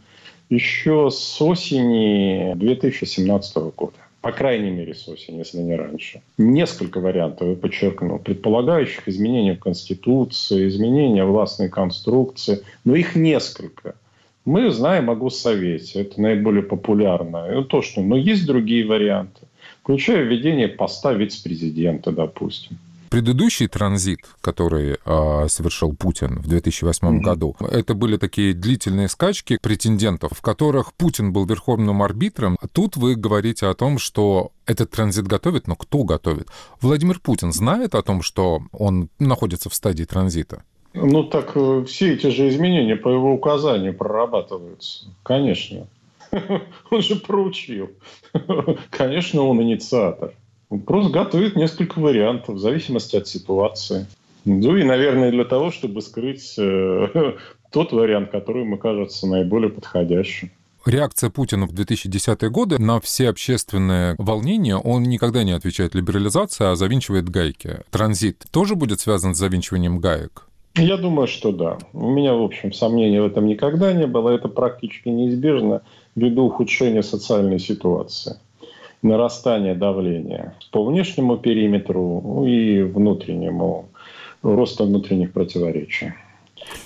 еще 0.50 1.08
с 1.10 1.40
осени 1.40 2.52
2017 2.56 3.56
года. 3.76 3.94
По 4.22 4.30
крайней 4.30 4.70
мере, 4.70 4.94
с 4.94 5.08
осени, 5.08 5.38
если 5.38 5.58
не 5.58 5.74
раньше. 5.74 6.22
Несколько 6.38 7.00
вариантов, 7.00 7.48
я 7.48 7.56
подчеркну, 7.56 8.20
предполагающих 8.20 9.08
изменения 9.08 9.54
в 9.54 9.58
Конституции, 9.58 10.68
изменения 10.68 11.24
властной 11.24 11.68
конструкции. 11.68 12.62
Но 12.84 12.94
их 12.94 13.16
несколько. 13.16 13.96
Мы 14.44 14.70
знаем 14.70 15.10
о 15.10 15.16
Госсовете. 15.16 16.02
Это 16.02 16.20
наиболее 16.20 16.62
популярное. 16.62 17.52
Ну, 17.52 17.64
то, 17.64 17.82
что, 17.82 18.00
но 18.00 18.16
есть 18.16 18.46
другие 18.46 18.86
варианты, 18.86 19.40
включая 19.82 20.22
введение 20.22 20.68
поста 20.68 21.12
вице-президента, 21.12 22.12
допустим. 22.12 22.78
Предыдущий 23.12 23.68
транзит, 23.68 24.20
который 24.40 24.96
э, 25.04 25.48
совершил 25.48 25.94
Путин 25.94 26.38
в 26.38 26.48
2008 26.48 27.06
mm-hmm. 27.06 27.20
году, 27.20 27.54
это 27.60 27.92
были 27.92 28.16
такие 28.16 28.54
длительные 28.54 29.06
скачки 29.08 29.58
претендентов, 29.60 30.32
в 30.32 30.40
которых 30.40 30.94
Путин 30.94 31.30
был 31.30 31.44
верховным 31.44 32.02
арбитром. 32.02 32.56
Тут 32.72 32.96
вы 32.96 33.14
говорите 33.14 33.66
о 33.66 33.74
том, 33.74 33.98
что 33.98 34.52
этот 34.64 34.92
транзит 34.92 35.26
готовит, 35.26 35.66
но 35.66 35.76
кто 35.76 36.04
готовит? 36.04 36.48
Владимир 36.80 37.20
Путин 37.20 37.52
знает 37.52 37.94
о 37.94 38.00
том, 38.00 38.22
что 38.22 38.62
он 38.72 39.10
находится 39.18 39.68
в 39.68 39.74
стадии 39.74 40.04
транзита? 40.04 40.62
Ну 40.94 41.24
так 41.24 41.52
э, 41.54 41.84
все 41.86 42.14
эти 42.14 42.28
же 42.28 42.48
изменения 42.48 42.96
по 42.96 43.10
его 43.10 43.34
указанию 43.34 43.92
прорабатываются. 43.92 45.04
Конечно. 45.22 45.86
Он 46.90 47.02
же 47.02 47.16
поручил. 47.16 47.90
Конечно, 48.90 49.42
он 49.42 49.60
инициатор. 49.60 50.32
Он 50.72 50.80
просто 50.80 51.12
готовит 51.12 51.54
несколько 51.54 51.98
вариантов 51.98 52.54
в 52.54 52.58
зависимости 52.58 53.14
от 53.14 53.28
ситуации. 53.28 54.06
Ну 54.46 54.74
и, 54.78 54.84
наверное, 54.84 55.30
для 55.30 55.44
того, 55.44 55.70
чтобы 55.70 56.00
скрыть 56.00 56.54
э, 56.56 57.08
тот 57.70 57.92
вариант, 57.92 58.30
который 58.30 58.62
ему 58.62 58.78
кажется 58.78 59.26
наиболее 59.26 59.68
подходящим. 59.68 60.50
Реакция 60.86 61.28
Путина 61.28 61.66
в 61.66 61.74
2010-е 61.74 62.48
годы 62.48 62.78
на 62.78 63.00
все 63.00 63.28
общественные 63.28 64.14
волнения, 64.16 64.76
он 64.76 65.02
никогда 65.02 65.44
не 65.44 65.52
отвечает 65.52 65.94
либерализации, 65.94 66.64
а 66.64 66.74
завинчивает 66.74 67.28
гайки. 67.28 67.80
Транзит 67.90 68.46
тоже 68.50 68.74
будет 68.74 68.98
связан 68.98 69.34
с 69.34 69.38
завинчиванием 69.38 69.98
гаек? 69.98 70.48
Я 70.74 70.96
думаю, 70.96 71.28
что 71.28 71.52
да. 71.52 71.76
У 71.92 72.10
меня, 72.10 72.32
в 72.32 72.42
общем, 72.42 72.72
сомнений 72.72 73.20
в 73.20 73.26
этом 73.26 73.44
никогда 73.44 73.92
не 73.92 74.06
было. 74.06 74.30
Это 74.30 74.48
практически 74.48 75.10
неизбежно 75.10 75.82
ввиду 76.16 76.44
ухудшения 76.44 77.02
социальной 77.02 77.58
ситуации, 77.58 78.38
нарастания 79.02 79.74
давления 79.74 80.54
по 80.70 80.84
внешнему 80.84 81.36
периметру 81.36 82.44
и 82.46 82.82
внутреннему, 82.82 83.88
роста 84.42 84.84
внутренних 84.84 85.32
противоречий. 85.32 86.12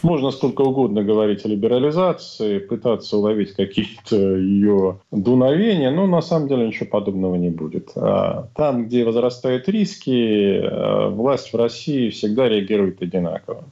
Можно 0.02 0.30
сколько 0.30 0.62
угодно 0.62 1.02
говорить 1.02 1.44
о 1.44 1.48
либерализации, 1.48 2.58
пытаться 2.58 3.18
уловить 3.18 3.52
какие-то 3.52 4.16
ее 4.16 5.00
дуновения, 5.10 5.90
но 5.90 6.06
на 6.06 6.22
самом 6.22 6.48
деле 6.48 6.66
ничего 6.66 6.86
подобного 6.86 7.34
не 7.34 7.50
будет. 7.50 7.90
А 7.94 8.48
там, 8.54 8.86
где 8.86 9.04
возрастают 9.04 9.68
риски, 9.68 10.60
э, 10.60 11.08
власть 11.10 11.52
в 11.52 11.56
России 11.56 12.08
всегда 12.08 12.48
реагирует 12.48 13.02
одинаково 13.02 13.64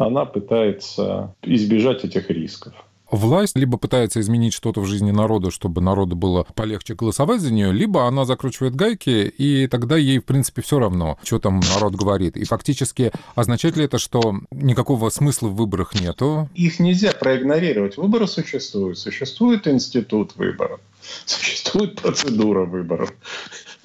она 0.00 0.24
пытается 0.24 1.34
избежать 1.42 2.04
этих 2.04 2.30
рисков. 2.30 2.72
Власть 3.10 3.56
либо 3.56 3.76
пытается 3.76 4.20
изменить 4.20 4.54
что-то 4.54 4.80
в 4.80 4.86
жизни 4.86 5.10
народа, 5.10 5.50
чтобы 5.50 5.80
народу 5.80 6.16
было 6.16 6.46
полегче 6.54 6.94
голосовать 6.94 7.40
за 7.40 7.52
нее, 7.52 7.72
либо 7.72 8.06
она 8.06 8.24
закручивает 8.24 8.74
гайки, 8.74 9.32
и 9.36 9.66
тогда 9.66 9.96
ей, 9.96 10.18
в 10.18 10.24
принципе, 10.24 10.62
все 10.62 10.78
равно, 10.78 11.18
что 11.24 11.38
там 11.38 11.60
народ 11.74 11.94
говорит. 11.94 12.36
И 12.36 12.44
фактически 12.44 13.10
означает 13.34 13.76
ли 13.76 13.84
это, 13.84 13.98
что 13.98 14.34
никакого 14.50 15.10
смысла 15.10 15.48
в 15.48 15.56
выборах 15.56 16.00
нету? 16.00 16.48
Их 16.54 16.78
нельзя 16.78 17.12
проигнорировать. 17.12 17.96
Выборы 17.96 18.26
существуют. 18.26 18.98
Существует 18.98 19.66
институт 19.66 20.36
выборов. 20.36 20.80
Существует 21.24 22.00
процедура 22.00 22.64
выборов. 22.64 23.12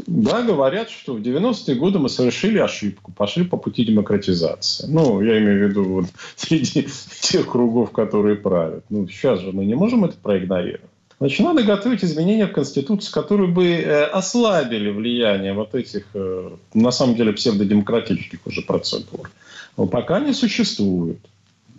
Да, 0.07 0.41
говорят, 0.41 0.89
что 0.89 1.13
в 1.13 1.21
90-е 1.21 1.75
годы 1.75 1.99
мы 1.99 2.09
совершили 2.09 2.59
ошибку, 2.59 3.11
пошли 3.11 3.43
по 3.43 3.57
пути 3.57 3.85
демократизации. 3.85 4.85
Ну, 4.87 5.21
я 5.21 5.39
имею 5.39 5.65
в 5.65 5.69
виду 5.69 5.83
вот 5.85 6.05
среди 6.35 6.87
тех 7.21 7.47
кругов, 7.47 7.91
которые 7.91 8.35
правят. 8.35 8.83
Ну, 8.89 9.07
сейчас 9.07 9.39
же 9.39 9.51
мы 9.51 9.65
не 9.65 9.75
можем 9.75 10.05
это 10.05 10.15
проигнорировать. 10.17 10.89
Значит, 11.17 11.39
надо 11.39 11.63
готовить 11.63 12.03
изменения 12.03 12.45
в 12.45 12.51
Конституцию, 12.51 13.13
которые 13.13 13.49
бы 13.49 13.67
э, 13.67 14.03
ослабили 14.03 14.91
влияние 14.91 15.53
вот 15.53 15.73
этих, 15.73 16.05
э, 16.13 16.49
на 16.73 16.91
самом 16.91 17.15
деле, 17.15 17.31
псевдодемократических 17.31 18.45
уже 18.45 18.61
процедур. 18.63 19.31
Но 19.77 19.87
пока 19.87 20.19
не 20.19 20.33
существует. 20.33 21.19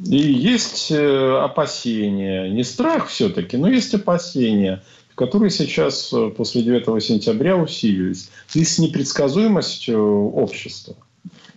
И 0.05 0.17
есть 0.17 0.91
э, 0.91 1.39
опасения, 1.39 2.49
не 2.49 2.65
страх 2.65 3.09
все-таки, 3.09 3.59
но 3.59 3.69
есть 3.69 3.95
опасения– 3.95 4.83
которые 5.17 5.51
сейчас 5.51 6.13
э, 6.13 6.31
после 6.31 6.63
9 6.63 7.03
сентября 7.03 7.57
усилились, 7.57 8.31
и 8.55 8.65
с 8.65 8.79
непредсказуемостью 8.79 10.31
общества. 10.33 10.95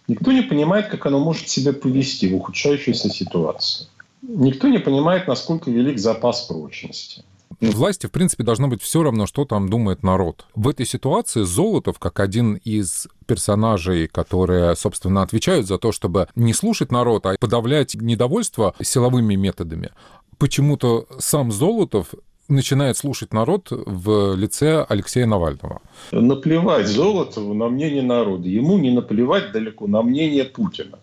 Никто 0.07 0.32
не 0.32 0.41
понимает, 0.41 0.88
как 0.88 1.05
оно 1.05 1.20
может 1.20 1.49
себя 1.49 1.74
повести 1.74 2.28
в 2.28 2.36
ухудшающейся 2.36 3.10
ситуации. 3.10 3.88
Никто 4.24 4.68
не 4.68 4.80
понимает, 4.80 5.28
насколько 5.28 5.70
велик 5.70 5.99
запас 5.99 6.41
прочности. 6.41 7.24
Власти, 7.62 8.07
в 8.07 8.12
принципе, 8.12 8.43
должно 8.43 8.70
быть 8.70 8.82
все 8.82 9.03
равно, 9.03 9.28
что 9.28 9.43
там 9.43 9.70
думает 9.70 10.01
народ. 10.01 10.45
В 10.55 10.70
этой 10.70 10.86
ситуации 10.86 11.43
Золотов, 11.43 11.99
как 11.99 12.22
один 12.22 12.55
из 12.55 13.07
персонажей, 13.26 14.07
которые, 14.07 14.76
собственно, 14.78 15.24
отвечают 15.24 15.68
за 15.68 15.78
то, 15.78 15.91
чтобы 15.91 16.30
не 16.36 16.53
слушать 16.53 16.91
народ, 16.91 17.26
а 17.26 17.36
подавлять 17.38 17.95
недовольство 17.95 18.76
силовыми 18.82 19.36
методами, 19.36 19.91
почему-то 20.38 21.07
сам 21.20 21.51
Золотов 21.51 22.14
начинает 22.50 22.97
слушать 22.97 23.34
народ 23.34 23.68
в 23.70 24.36
лице 24.36 24.86
Алексея 24.88 25.26
Навального. 25.26 25.82
Наплевать 26.12 26.88
Золотову 26.88 27.54
на 27.54 27.70
мнение 27.70 28.04
народа. 28.04 28.47
Ему 28.47 28.78
не 28.78 28.91
наплевать 28.91 29.52
далеко 29.52 29.88
на 29.88 30.02
мнение 30.02 30.45
Путина. 30.45 31.00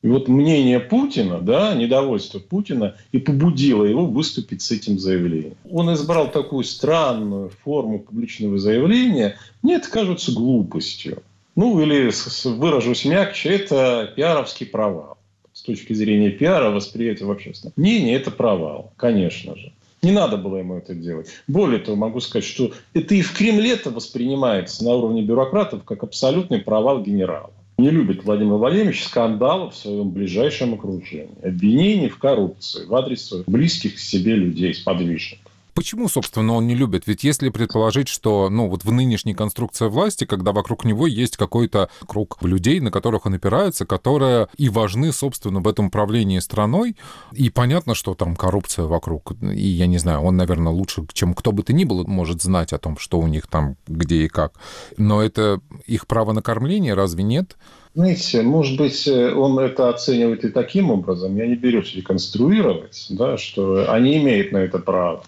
И 0.00 0.06
вот 0.06 0.28
мнение 0.28 0.78
Путина, 0.78 1.40
да, 1.40 1.74
недовольство 1.74 2.38
Путина 2.38 2.94
и 3.10 3.18
побудило 3.18 3.84
его 3.84 4.06
выступить 4.06 4.62
с 4.62 4.70
этим 4.70 4.98
заявлением. 4.98 5.54
Он 5.68 5.92
избрал 5.92 6.30
такую 6.30 6.62
странную 6.62 7.50
форму 7.64 7.98
публичного 7.98 8.58
заявления. 8.58 9.36
Мне 9.62 9.74
это 9.74 9.90
кажется 9.90 10.32
глупостью. 10.32 11.22
Ну, 11.56 11.80
или, 11.80 12.12
выражусь 12.44 13.04
мягче, 13.04 13.48
это 13.48 14.12
пиаровский 14.14 14.66
провал. 14.66 15.18
С 15.52 15.62
точки 15.62 15.92
зрения 15.92 16.30
пиара, 16.30 16.70
восприятия 16.70 17.24
в 17.24 17.32
общественном 17.32 17.72
мнении, 17.74 18.14
это 18.14 18.30
провал, 18.30 18.92
конечно 18.96 19.56
же. 19.56 19.72
Не 20.02 20.12
надо 20.12 20.36
было 20.36 20.56
ему 20.56 20.76
это 20.76 20.94
делать. 20.94 21.28
Более 21.48 21.80
того, 21.80 21.96
могу 21.96 22.20
сказать, 22.20 22.44
что 22.44 22.72
это 22.94 23.14
и 23.14 23.22
в 23.22 23.36
Кремле 23.36 23.72
это 23.72 23.90
воспринимается 23.90 24.84
на 24.84 24.94
уровне 24.94 25.22
бюрократов 25.22 25.84
как 25.84 26.04
абсолютный 26.04 26.60
провал 26.60 27.02
генерала. 27.02 27.50
Не 27.78 27.90
любит 27.90 28.24
Владимир 28.24 28.54
Владимирович 28.54 29.04
скандалов 29.04 29.74
в 29.74 29.76
своем 29.76 30.10
ближайшем 30.10 30.74
окружении, 30.74 31.44
обвинений 31.44 32.08
в 32.08 32.18
коррупции 32.18 32.84
в 32.84 32.94
адрес 32.94 33.32
близких 33.46 33.96
к 33.96 33.98
себе 33.98 34.34
людей, 34.34 34.74
сподвижников. 34.74 35.47
Почему, 35.78 36.08
собственно, 36.08 36.54
он 36.54 36.66
не 36.66 36.74
любит? 36.74 37.04
Ведь 37.06 37.22
если 37.22 37.50
предположить, 37.50 38.08
что, 38.08 38.50
ну, 38.50 38.68
вот 38.68 38.82
в 38.82 38.90
нынешней 38.90 39.32
конструкции 39.32 39.86
власти, 39.86 40.24
когда 40.24 40.50
вокруг 40.50 40.84
него 40.84 41.06
есть 41.06 41.36
какой-то 41.36 41.88
круг 42.04 42.36
людей, 42.42 42.80
на 42.80 42.90
которых 42.90 43.26
он 43.26 43.34
опирается, 43.34 43.86
которые 43.86 44.48
и 44.56 44.70
важны, 44.70 45.12
собственно, 45.12 45.60
в 45.60 45.68
этом 45.68 45.86
управлении 45.86 46.40
страной, 46.40 46.96
и 47.32 47.48
понятно, 47.48 47.94
что 47.94 48.16
там 48.16 48.34
коррупция 48.34 48.86
вокруг, 48.86 49.34
и 49.40 49.68
я 49.68 49.86
не 49.86 49.98
знаю, 49.98 50.22
он, 50.22 50.36
наверное, 50.36 50.72
лучше, 50.72 51.06
чем 51.12 51.32
кто 51.32 51.52
бы 51.52 51.62
то 51.62 51.72
ни 51.72 51.84
было, 51.84 52.02
может 52.02 52.42
знать 52.42 52.72
о 52.72 52.78
том, 52.78 52.98
что 52.98 53.20
у 53.20 53.28
них 53.28 53.46
там, 53.46 53.76
где 53.86 54.24
и 54.24 54.28
как. 54.28 54.54
Но 54.96 55.22
это 55.22 55.60
их 55.86 56.08
право 56.08 56.32
на 56.32 56.42
кормление, 56.42 56.94
разве 56.94 57.22
нет? 57.22 57.56
Знаете, 57.94 58.42
может 58.42 58.76
быть, 58.78 59.06
он 59.06 59.56
это 59.60 59.90
оценивает 59.90 60.44
и 60.44 60.48
таким 60.48 60.90
образом, 60.90 61.36
я 61.36 61.46
не 61.46 61.54
берусь 61.54 61.94
реконструировать, 61.94 63.06
да, 63.10 63.38
что 63.38 63.92
они 63.92 64.16
имеют 64.16 64.50
на 64.50 64.56
это 64.56 64.80
право. 64.80 65.22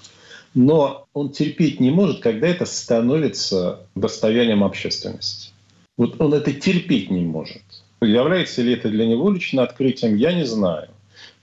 Но 0.55 1.07
он 1.13 1.31
терпеть 1.31 1.81
не 1.81 1.91
может, 1.91 2.21
когда 2.21 2.49
это 2.49 2.65
становится 2.65 3.81
достоянием 3.95 4.65
общественности. 4.65 5.53
Вот 5.97 6.21
он 6.21 6.35
это 6.35 6.53
терпеть 6.53 7.11
не 7.11 7.21
может. 7.21 7.63
Является 8.01 8.63
ли 8.63 8.73
это 8.73 8.89
для 8.89 9.07
него 9.07 9.31
лично 9.31 9.63
открытием, 9.63 10.17
я 10.17 10.33
не 10.33 10.45
знаю. 10.45 10.89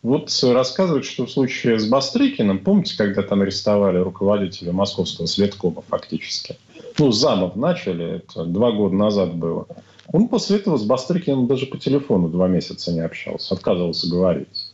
Вот 0.04 0.32
рассказывают, 0.44 1.06
что 1.06 1.26
в 1.26 1.32
случае 1.32 1.80
с 1.80 1.88
Бастрыкиным, 1.88 2.60
помните, 2.60 2.96
когда 2.98 3.24
там 3.24 3.42
арестовали 3.42 3.98
руководителя 3.98 4.72
московского 4.72 5.28
следкома 5.28 5.84
фактически? 5.88 6.58
Ну, 6.98 7.12
замов 7.12 7.56
начали, 7.56 8.18
это 8.18 8.46
два 8.46 8.72
года 8.72 8.96
назад 8.96 9.36
было. 9.36 9.68
Он 10.12 10.28
после 10.28 10.58
этого 10.58 10.78
с 10.78 10.84
Бастрыкиным 10.84 11.48
даже 11.48 11.66
по 11.66 11.78
телефону 11.78 12.30
два 12.30 12.48
месяца 12.48 12.92
не 12.92 13.02
общался, 13.02 13.54
отказывался 13.54 14.10
говорить. 14.10 14.67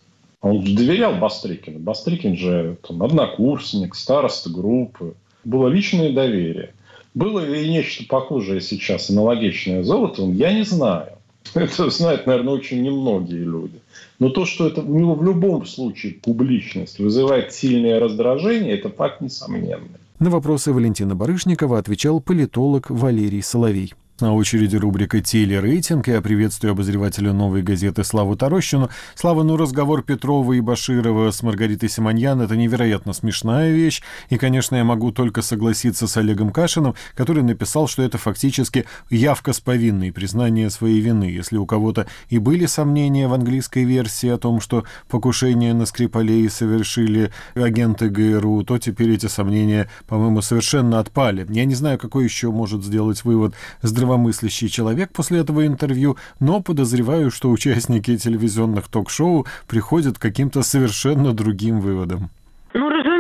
Он 0.44 0.62
доверял 0.62 1.16
Бастрыкину. 1.16 1.80
Бастрыкин 1.80 2.36
же 2.36 2.78
там, 2.86 3.02
однокурсник, 3.02 3.96
староста 3.96 4.50
группы. 4.50 5.16
Было 5.46 5.70
личное 5.70 6.12
доверие. 6.12 6.74
Было 7.14 7.39
ли 7.39 7.70
нечто 7.70 8.04
похожее 8.06 8.60
сейчас, 8.60 9.10
аналогичное 9.10 9.84
Золотовым, 9.84 10.34
я 10.36 10.52
не 10.54 10.64
знаю. 10.64 11.14
Это 11.54 11.89
знают, 11.89 12.26
наверное, 12.28 12.56
очень 12.56 12.82
немногие 12.82 13.39
люди. 13.39 13.80
Но 14.20 14.30
то, 14.30 14.46
что 14.46 14.68
это 14.68 14.82
у 14.82 15.00
него 15.00 15.16
в 15.16 15.24
любом 15.24 15.66
случае 15.66 16.14
публичность 16.14 17.00
вызывает 17.00 17.54
сильное 17.54 18.00
раздражение, 18.00 18.78
это 18.78 18.89
факт 18.89 19.20
несомненный. 19.20 20.00
На 20.20 20.30
вопросы 20.30 20.72
Валентина 20.72 21.16
Барышникова 21.16 21.78
отвечал 21.78 22.22
политолог 22.22 22.89
Валерий 22.89 23.41
Соловей. 23.41 23.94
На 24.22 24.32
очереди 24.32 24.76
рубрика 24.76 25.22
«Телерейтинг». 25.22 26.07
Я 26.07 26.22
приветствую 26.22 26.74
обозревателя 26.74 27.34
«Новой 27.34 27.64
газеты» 27.64 28.03
Славу 28.03 28.36
Тарощину. 28.36 28.91
Слава, 29.16 29.41
ну 29.41 29.57
разговор 29.57 30.03
Петрова 30.03 30.53
и 30.53 30.59
Баширова 30.59 31.32
с 31.32 31.41
Маргаритой 31.41 31.89
Симоньян– 31.89 32.39
это 32.43 32.55
невероятно 32.55 33.14
смешная 33.14 33.72
вещь. 33.72 34.03
И, 34.30 34.38
конечно, 34.38 34.76
я 34.76 34.84
могу 34.84 35.11
только 35.11 35.41
согласиться 35.41 36.05
с 36.05 36.16
Олегом 36.16 36.51
Кашиным, 36.51 36.93
который 37.16 37.41
написал, 37.41 37.88
что 37.88 38.03
это 38.03 38.20
фактически 38.20 38.86
явка 39.09 39.51
с 39.51 39.59
повинной, 39.59 40.11
признание 40.11 40.70
своей 40.70 40.99
вины. 40.99 41.24
Если 41.24 41.57
у 41.57 41.66
кого-то 41.66 42.05
и 42.30 42.38
были 42.38 42.68
сомнения 42.68 43.28
в 43.28 43.34
английской 43.34 43.84
версии 43.84 44.30
о 44.30 44.38
том, 44.38 44.61
что 44.61 44.84
покушение 45.09 45.74
на 45.74 45.88
Скрипалей 45.88 46.47
совершили 46.51 47.32
агенты 47.55 48.09
ГРУ, 48.09 48.64
то 48.64 48.78
теперь 48.78 49.09
эти 49.09 49.26
сомнения, 49.26 49.89
по-моему, 50.07 50.43
совершенно 50.43 50.99
отпали. 50.99 51.47
Я 51.49 51.66
не 51.66 51.74
знаю, 51.74 51.97
какой 51.97 52.26
еще 52.26 52.51
может 52.51 52.84
сделать 52.84 53.24
вывод 53.24 53.55
здравоохранения 53.82 54.03
здравомыслящий 54.04 54.68
человек 54.68 55.12
после 55.14 55.39
этого 55.39 55.66
интервью, 55.66 56.18
но 56.39 56.62
подозреваю, 56.62 57.32
что 57.32 57.49
участники 57.49 58.18
телевизионных 58.18 58.89
ток-шоу 58.89 59.45
приходят 59.68 60.18
к 60.18 60.22
каким-то 60.22 60.62
совершенно 60.62 61.32
другим 61.32 61.80
выводам. 61.80 62.30
Ну, 62.74 62.89
разумеется. 62.89 63.12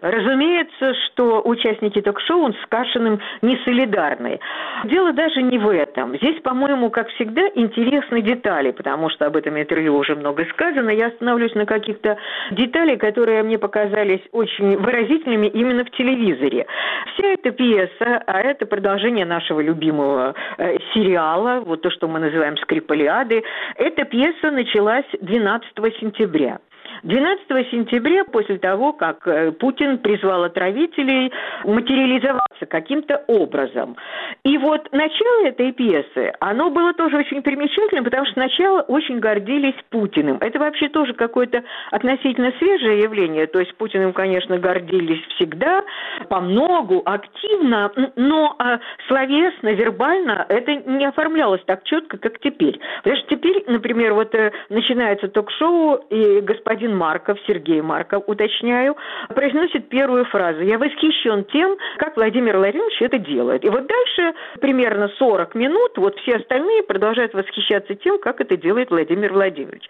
Разумеется, 0.00 0.94
что 1.06 1.42
участники 1.44 2.00
ток-шоу 2.00 2.52
с 2.52 2.66
Кашиным 2.68 3.20
не 3.42 3.56
солидарны. 3.64 4.40
Дело 4.84 5.12
даже 5.12 5.42
не 5.42 5.58
в 5.58 5.68
этом. 5.68 6.16
Здесь, 6.16 6.40
по-моему, 6.42 6.90
как 6.90 7.08
всегда, 7.10 7.42
интересны 7.54 8.22
детали, 8.22 8.70
потому 8.72 9.10
что 9.10 9.26
об 9.26 9.36
этом 9.36 9.58
интервью 9.60 9.96
уже 9.96 10.14
много 10.14 10.44
сказано. 10.46 10.90
Я 10.90 11.08
остановлюсь 11.08 11.54
на 11.54 11.66
каких-то 11.66 12.18
деталях, 12.50 12.98
которые 12.98 13.42
мне 13.42 13.58
показались 13.58 14.22
очень 14.32 14.76
выразительными 14.76 15.46
именно 15.46 15.84
в 15.84 15.90
телевизоре. 15.90 16.66
Вся 17.14 17.28
эта 17.28 17.50
пьеса, 17.50 18.22
а 18.26 18.40
это 18.40 18.66
продолжение 18.66 19.24
нашего 19.24 19.60
любимого 19.60 20.34
э, 20.58 20.78
сериала, 20.94 21.60
вот 21.60 21.82
то, 21.82 21.90
что 21.90 22.08
мы 22.08 22.18
называем 22.20 22.56
«Скрипалиады», 22.58 23.42
эта 23.76 24.04
пьеса 24.04 24.50
началась 24.50 25.06
12 25.20 25.72
сентября. 26.00 26.58
12 27.02 27.70
сентября, 27.70 28.24
после 28.24 28.58
того, 28.58 28.92
как 28.92 29.26
э, 29.26 29.50
Путин 29.52 29.98
призвал 29.98 30.44
отравителей 30.44 31.32
материализоваться 31.64 32.66
каким-то 32.66 33.24
образом. 33.26 33.96
И 34.44 34.56
вот 34.58 34.88
начало 34.92 35.46
этой 35.46 35.72
пьесы, 35.72 36.32
оно 36.38 36.70
было 36.70 36.94
тоже 36.94 37.16
очень 37.16 37.42
примечательным, 37.42 38.04
потому 38.04 38.24
что 38.26 38.34
сначала 38.34 38.82
очень 38.82 39.18
гордились 39.18 39.74
Путиным. 39.90 40.38
Это 40.40 40.58
вообще 40.60 40.88
тоже 40.88 41.14
какое-то 41.14 41.64
относительно 41.90 42.52
свежее 42.58 43.00
явление. 43.00 43.46
То 43.46 43.58
есть 43.58 43.74
Путиным, 43.76 44.12
конечно, 44.12 44.58
гордились 44.58 45.22
всегда, 45.34 45.82
по 46.28 46.40
многу, 46.40 47.02
активно, 47.04 47.90
но 48.14 48.54
а, 48.58 48.78
словесно, 49.08 49.70
вербально 49.70 50.46
это 50.48 50.74
не 50.74 51.04
оформлялось 51.04 51.62
так 51.66 51.82
четко, 51.84 52.16
как 52.18 52.38
теперь. 52.38 52.78
Потому 53.02 53.16
что 53.16 53.34
теперь, 53.34 53.64
например, 53.66 54.14
вот 54.14 54.34
э, 54.34 54.52
начинается 54.68 55.28
ток-шоу, 55.28 55.96
и 56.10 56.40
господин 56.40 56.91
Марков, 56.94 57.38
Сергей 57.46 57.80
Марков, 57.80 58.24
уточняю, 58.26 58.96
произносит 59.34 59.88
первую 59.88 60.24
фразу. 60.26 60.60
Я 60.60 60.78
восхищен 60.78 61.44
тем, 61.52 61.76
как 61.98 62.16
Владимир 62.16 62.56
Владимирович 62.56 63.00
это 63.00 63.18
делает. 63.18 63.64
И 63.64 63.68
вот 63.68 63.86
дальше 63.86 64.34
примерно 64.60 65.08
40 65.18 65.54
минут, 65.54 65.92
вот 65.96 66.18
все 66.20 66.36
остальные 66.36 66.82
продолжают 66.84 67.34
восхищаться 67.34 67.94
тем, 67.94 68.18
как 68.18 68.40
это 68.40 68.56
делает 68.56 68.90
Владимир 68.90 69.32
Владимирович. 69.32 69.84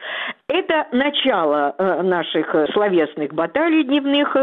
Это 0.48 0.86
начало 0.92 1.74
э, 1.78 2.02
наших 2.02 2.54
словесных 2.72 3.32
баталий 3.32 3.84
дневных. 3.84 4.36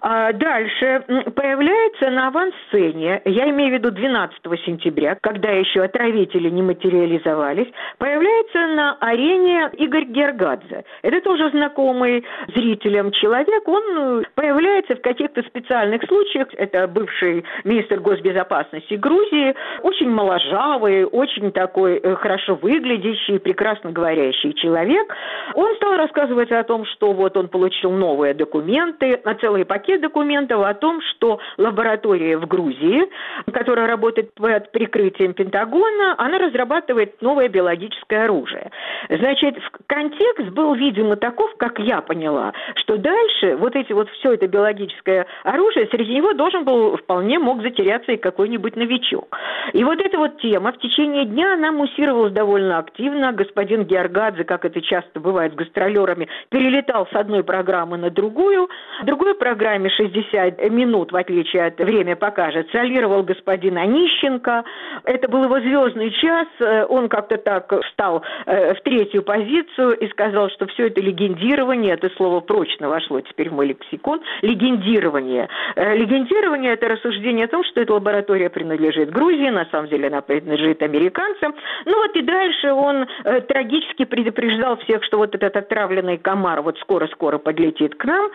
А 0.00 0.32
дальше 0.32 1.04
появляется 1.34 2.10
на 2.10 2.28
авансцене, 2.28 3.22
я 3.24 3.50
имею 3.50 3.70
в 3.70 3.74
виду 3.74 3.90
12 3.90 4.38
сентября, 4.64 5.16
когда 5.20 5.50
еще 5.50 5.82
отравители 5.82 6.50
не 6.50 6.62
материализовались, 6.62 7.68
появляется 7.98 8.58
на 8.74 8.96
арене 9.00 9.70
Игорь 9.78 10.04
Гергадзе. 10.06 10.84
Это 11.02 11.20
тоже 11.20 11.50
знакомый 11.50 11.95
знакомый 11.96 12.24
зрителям 12.54 13.10
человек, 13.12 13.66
он 13.68 13.82
э, 13.96 14.22
появляется 14.34 14.96
в 14.96 15.00
каких-то 15.00 15.42
специальных 15.42 16.02
случаях. 16.04 16.48
Это 16.56 16.86
бывший 16.86 17.44
министр 17.64 18.00
госбезопасности 18.00 18.94
Грузии, 18.94 19.54
очень 19.82 20.10
моложавый, 20.10 21.04
очень 21.04 21.52
такой 21.52 21.96
э, 21.96 22.14
хорошо 22.16 22.54
выглядящий, 22.54 23.38
прекрасно 23.38 23.92
говорящий 23.92 24.54
человек. 24.54 25.14
Он 25.54 25.74
стал 25.76 25.96
рассказывать 25.96 26.52
о 26.52 26.62
том, 26.64 26.84
что 26.86 27.12
вот 27.12 27.36
он 27.36 27.48
получил 27.48 27.90
новые 27.90 28.34
документы, 28.34 29.20
целый 29.40 29.64
пакет 29.64 30.00
документов 30.00 30.64
о 30.64 30.74
том, 30.74 31.00
что 31.10 31.38
лаборатория 31.56 32.38
в 32.38 32.46
Грузии, 32.46 33.04
которая 33.52 33.86
работает 33.86 34.34
под 34.34 34.70
прикрытием 34.72 35.34
Пентагона, 35.34 36.14
она 36.18 36.38
разрабатывает 36.38 37.20
новое 37.22 37.48
биологическое 37.48 38.24
оружие. 38.24 38.70
Значит, 39.08 39.56
контекст 39.86 40.48
был, 40.50 40.74
видимо, 40.74 41.16
таков, 41.16 41.54
как 41.58 41.78
я 41.86 42.00
поняла, 42.00 42.52
что 42.74 42.96
дальше 42.96 43.56
вот 43.56 43.76
эти 43.76 43.92
вот 43.92 44.10
все 44.10 44.34
это 44.34 44.48
биологическое 44.48 45.26
оружие, 45.44 45.88
среди 45.90 46.14
него 46.14 46.32
должен 46.32 46.64
был, 46.64 46.96
вполне 46.96 47.38
мог 47.38 47.62
затеряться 47.62 48.12
и 48.12 48.16
какой-нибудь 48.16 48.76
новичок. 48.76 49.38
И 49.72 49.84
вот 49.84 50.00
эта 50.00 50.18
вот 50.18 50.40
тема 50.40 50.72
в 50.72 50.78
течение 50.78 51.24
дня, 51.24 51.54
она 51.54 51.70
муссировалась 51.72 52.32
довольно 52.32 52.78
активно. 52.78 53.32
Господин 53.32 53.84
Георгадзе, 53.84 54.44
как 54.44 54.64
это 54.64 54.80
часто 54.82 55.20
бывает 55.20 55.52
с 55.52 55.56
гастролерами, 55.56 56.28
перелетал 56.48 57.06
с 57.12 57.14
одной 57.14 57.44
программы 57.44 57.96
на 57.96 58.10
другую. 58.10 58.68
В 59.02 59.04
другой 59.04 59.34
программе 59.34 59.88
60 59.88 60.70
минут, 60.70 61.12
в 61.12 61.16
отличие 61.16 61.66
от 61.66 61.78
«Время 61.78 62.16
покажет», 62.16 62.68
солировал 62.72 63.22
господин 63.22 63.78
Онищенко. 63.78 64.64
Это 65.04 65.28
был 65.28 65.44
его 65.44 65.60
звездный 65.60 66.10
час. 66.10 66.48
Он 66.88 67.08
как-то 67.08 67.36
так 67.36 67.72
встал 67.84 68.22
э, 68.46 68.74
в 68.74 68.80
третью 68.80 69.22
позицию 69.22 69.96
и 69.98 70.08
сказал, 70.08 70.50
что 70.50 70.66
все 70.66 70.88
это 70.88 71.00
легендирование 71.00 71.75
легендирование, 71.76 71.94
это 71.94 72.10
слово 72.16 72.40
прочно 72.40 72.88
вошло 72.88 73.20
теперь 73.20 73.50
в 73.50 73.52
мой 73.52 73.66
лексикон, 73.66 74.20
легендирование. 74.42 75.48
Э, 75.76 75.96
легендирование– 75.96 76.72
это 76.74 76.88
рассуждение 76.88 77.46
о 77.46 77.48
том, 77.48 77.64
что 77.64 77.80
эта 77.80 77.92
лаборатория 77.92 78.50
принадлежит 78.50 79.10
Грузии, 79.10 79.50
на 79.50 79.66
самом 79.66 79.88
деле 79.88 80.08
она 80.08 80.20
принадлежит 80.20 80.82
американцам. 80.82 81.54
Ну 81.84 81.96
вот 81.96 82.16
и 82.16 82.22
дальше 82.22 82.72
он 82.72 83.06
э, 83.24 83.40
трагически 83.42 84.04
предупреждал 84.04 84.76
всех, 84.78 85.04
что 85.04 85.18
вот 85.18 85.34
этот 85.34 85.56
отравленный 85.56 86.18
комар 86.18 86.62
вот 86.62 86.78
скоро-скоро 86.78 87.38
подлетит 87.38 87.94
к 87.94 88.04
нам. 88.04 88.30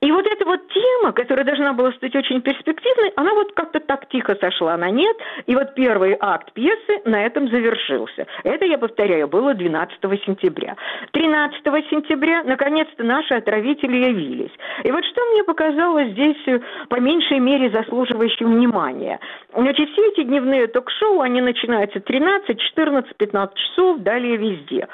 И 0.00 0.10
вот 0.10 0.26
эта 0.26 0.44
вот 0.44 0.60
тема, 0.68 1.12
которая 1.12 1.44
должна 1.44 1.72
была 1.72 1.92
стать 1.92 2.14
очень 2.14 2.40
перспективной, 2.40 3.12
она 3.16 3.34
вот 3.34 3.52
как-то 3.52 3.80
так 3.80 4.08
тихо 4.08 4.36
сошла 4.40 4.76
на 4.76 4.90
нет. 4.90 5.16
И 5.46 5.54
вот 5.54 5.74
первый 5.74 6.16
акт 6.20 6.52
пьесы 6.52 7.02
на 7.04 7.24
этом 7.24 7.48
завершился. 7.48 8.26
Это, 8.44 8.64
я 8.64 8.78
повторяю, 8.78 9.28
было 9.28 9.54
12 9.54 9.98
сентября. 10.24 10.76
13 11.12 11.62
сентября, 11.90 12.42
наконец, 12.44 12.75
наконец-то 12.76 13.04
наши 13.04 13.34
отравители 13.34 13.96
явились. 13.96 14.52
И 14.84 14.90
вот 14.90 15.04
что 15.04 15.24
мне 15.32 15.44
показалось 15.44 16.10
здесь 16.12 16.36
э, 16.46 16.60
по 16.88 17.00
меньшей 17.00 17.38
мере 17.38 17.70
заслуживающим 17.70 18.54
внимания. 18.54 19.18
Значит, 19.54 19.88
все 19.90 20.08
эти 20.08 20.22
дневные 20.22 20.66
ток-шоу, 20.66 21.20
они 21.20 21.40
начинаются 21.40 22.00
13, 22.00 22.60
14, 22.60 23.16
15 23.16 23.56
часов, 23.56 23.98
далее 24.00 24.36
везде. 24.36 24.88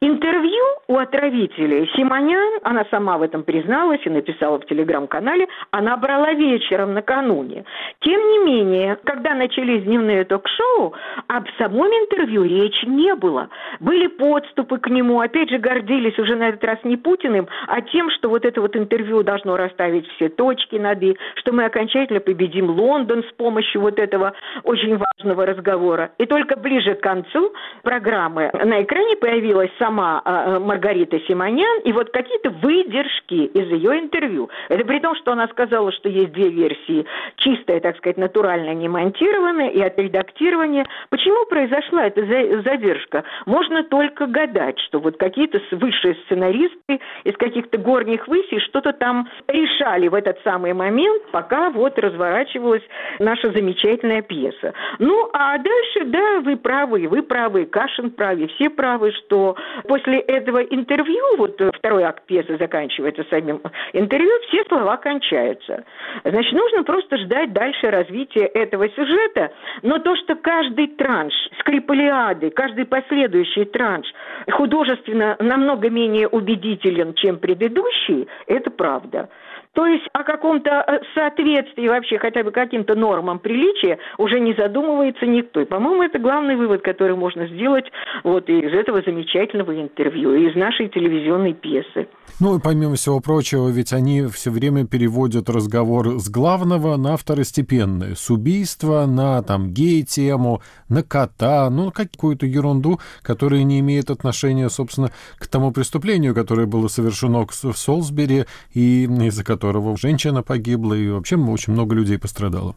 Интервью 0.00 0.62
у 0.86 0.96
отравителей 0.96 1.90
Симонян, 1.96 2.60
она 2.62 2.84
сама 2.88 3.18
в 3.18 3.22
этом 3.22 3.42
призналась 3.42 4.00
и 4.04 4.10
написала 4.10 4.60
в 4.60 4.66
телеграм-канале, 4.66 5.48
она 5.72 5.96
брала 5.96 6.34
вечером 6.34 6.94
накануне. 6.94 7.64
Тем 8.02 8.20
не 8.30 8.38
менее, 8.44 8.96
когда 9.02 9.34
начались 9.34 9.82
дневные 9.82 10.24
ток-шоу, 10.24 10.94
об 11.26 11.48
самом 11.58 11.88
интервью 11.88 12.44
речи 12.44 12.84
не 12.86 13.16
было. 13.16 13.48
Были 13.80 14.06
подступы 14.06 14.78
к 14.78 14.88
нему, 14.88 15.18
опять 15.18 15.50
же 15.50 15.58
гордились 15.58 16.16
уже 16.20 16.36
на 16.36 16.50
этот 16.50 16.62
раз 16.62 16.78
не 16.84 16.96
Путиным, 16.96 17.48
а 17.66 17.80
тем, 17.80 18.08
что 18.10 18.28
вот 18.28 18.44
это 18.44 18.60
вот 18.60 18.76
интервью 18.76 19.24
должно 19.24 19.56
расставить 19.56 20.06
все 20.12 20.28
точки 20.28 20.76
над 20.76 21.02
«и», 21.02 21.18
что 21.34 21.52
мы 21.52 21.64
окончательно 21.64 22.20
победим 22.20 22.70
Лондон 22.70 23.24
с 23.24 23.32
помощью 23.32 23.80
вот 23.80 23.98
этого 23.98 24.32
очень 24.62 24.96
важного 24.96 25.44
разговора. 25.44 26.12
И 26.18 26.26
только 26.26 26.54
ближе 26.56 26.94
к 26.94 27.00
концу 27.00 27.52
программы 27.82 28.52
на 28.52 28.80
экране 28.80 29.16
появилась 29.16 29.70
сама 29.76 29.87
э, 29.96 30.58
Маргарита 30.58 31.18
Симонян 31.20 31.80
и 31.84 31.92
вот 31.92 32.10
какие-то 32.10 32.50
выдержки 32.50 33.34
из 33.34 33.70
ее 33.70 33.98
интервью. 34.00 34.50
Это 34.68 34.84
при 34.84 34.98
том, 35.00 35.14
что 35.16 35.32
она 35.32 35.48
сказала, 35.48 35.92
что 35.92 36.08
есть 36.08 36.32
две 36.32 36.48
версии. 36.48 37.06
Чистая, 37.36 37.80
так 37.80 37.96
сказать, 37.98 38.16
натуральная, 38.18 38.74
не 38.74 38.88
монтированная 38.88 39.70
и 39.70 39.80
отредактирование. 39.80 40.84
Почему 41.10 41.46
произошла 41.46 42.06
эта 42.06 42.24
задержка? 42.62 43.24
Можно 43.46 43.84
только 43.84 44.26
гадать, 44.26 44.78
что 44.80 44.98
вот 44.98 45.16
какие-то 45.16 45.60
высшие 45.72 46.16
сценаристы 46.26 47.00
из 47.24 47.36
каких-то 47.36 47.78
горних 47.78 48.28
высей 48.28 48.60
что-то 48.60 48.92
там 48.92 49.28
решали 49.46 50.08
в 50.08 50.14
этот 50.14 50.38
самый 50.44 50.72
момент, 50.72 51.22
пока 51.30 51.70
вот 51.70 51.98
разворачивалась 51.98 52.82
наша 53.18 53.50
замечательная 53.52 54.22
пьеса. 54.22 54.72
Ну, 54.98 55.30
а 55.32 55.58
дальше, 55.58 56.04
да, 56.06 56.40
вы 56.40 56.56
правы, 56.56 57.08
вы 57.08 57.22
правы, 57.22 57.66
Кашин 57.66 58.10
правы, 58.10 58.48
все 58.48 58.70
правы, 58.70 59.12
что 59.12 59.56
после 59.86 60.20
этого 60.20 60.58
интервью, 60.58 61.36
вот 61.36 61.60
э, 61.60 61.70
второй 61.74 62.04
акт 62.04 62.24
пьесы 62.26 62.56
заканчивается 62.58 63.24
самим 63.30 63.60
интервью, 63.92 64.30
все 64.48 64.64
слова 64.64 64.96
кончаются. 64.96 65.84
Значит, 66.24 66.52
нужно 66.52 66.82
просто 66.82 67.16
ждать 67.18 67.52
дальше 67.52 67.90
развития 67.90 68.46
этого 68.46 68.88
сюжета, 68.90 69.52
но 69.82 69.98
то, 69.98 70.16
что 70.16 70.34
каждый 70.36 70.88
транш 70.88 71.34
скрипалиады, 71.60 72.50
каждый 72.50 72.86
последующий 72.86 73.64
транш 73.66 74.06
художественно 74.50 75.36
намного 75.38 75.90
менее 75.90 76.28
убедителен, 76.28 77.14
чем 77.14 77.38
предыдущий, 77.38 78.28
это 78.46 78.70
правда. 78.70 79.28
То 79.78 79.86
есть 79.86 80.06
о 80.12 80.24
каком-то 80.24 80.70
э, 80.88 80.98
соответствии 81.14 81.86
вообще 81.86 82.18
хотя 82.18 82.42
бы 82.42 82.50
каким-то 82.50 82.96
нормам 82.96 83.38
приличия 83.38 83.98
уже 84.18 84.40
не 84.40 84.52
задумывается 84.54 85.24
никто. 85.24 85.60
И, 85.60 85.66
по-моему, 85.66 86.02
это 86.02 86.18
главный 86.18 86.56
вывод, 86.56 86.82
который 86.82 87.14
можно 87.14 87.46
сделать 87.46 87.84
вот 88.24 88.48
из 88.48 88.74
этого 88.74 89.02
замечательного 89.06 89.80
интервью, 89.80 90.34
из 90.34 90.56
нашей 90.56 90.88
телевизионной 90.88 91.54
пьесы. 91.54 92.08
Ну 92.40 92.58
и 92.58 92.60
помимо 92.60 92.96
всего 92.96 93.20
прочего, 93.20 93.68
ведь 93.68 93.92
они 93.92 94.26
все 94.26 94.50
время 94.50 94.84
переводят 94.84 95.48
разговор 95.48 96.18
с 96.18 96.28
главного 96.28 96.96
на 96.96 97.16
второстепенное, 97.16 98.16
с 98.16 98.30
убийства 98.30 99.06
на 99.06 99.44
там 99.44 99.72
гей-тему, 99.72 100.60
на 100.88 101.04
кота, 101.04 101.70
ну 101.70 101.92
какую-то 101.92 102.46
ерунду, 102.46 102.98
которая 103.22 103.62
не 103.62 103.78
имеет 103.78 104.10
отношения, 104.10 104.70
собственно, 104.70 105.12
к 105.38 105.46
тому 105.46 105.70
преступлению, 105.70 106.34
которое 106.34 106.66
было 106.66 106.88
совершено 106.88 107.46
в 107.46 107.76
Солсбери 107.76 108.46
и 108.74 109.04
из-за 109.04 109.44
которого 109.44 109.67
которого 109.68 109.98
женщина 109.98 110.42
погибла, 110.42 110.94
и 110.94 111.10
вообще 111.10 111.36
очень 111.36 111.74
много 111.74 111.94
людей 111.94 112.18
пострадало. 112.18 112.74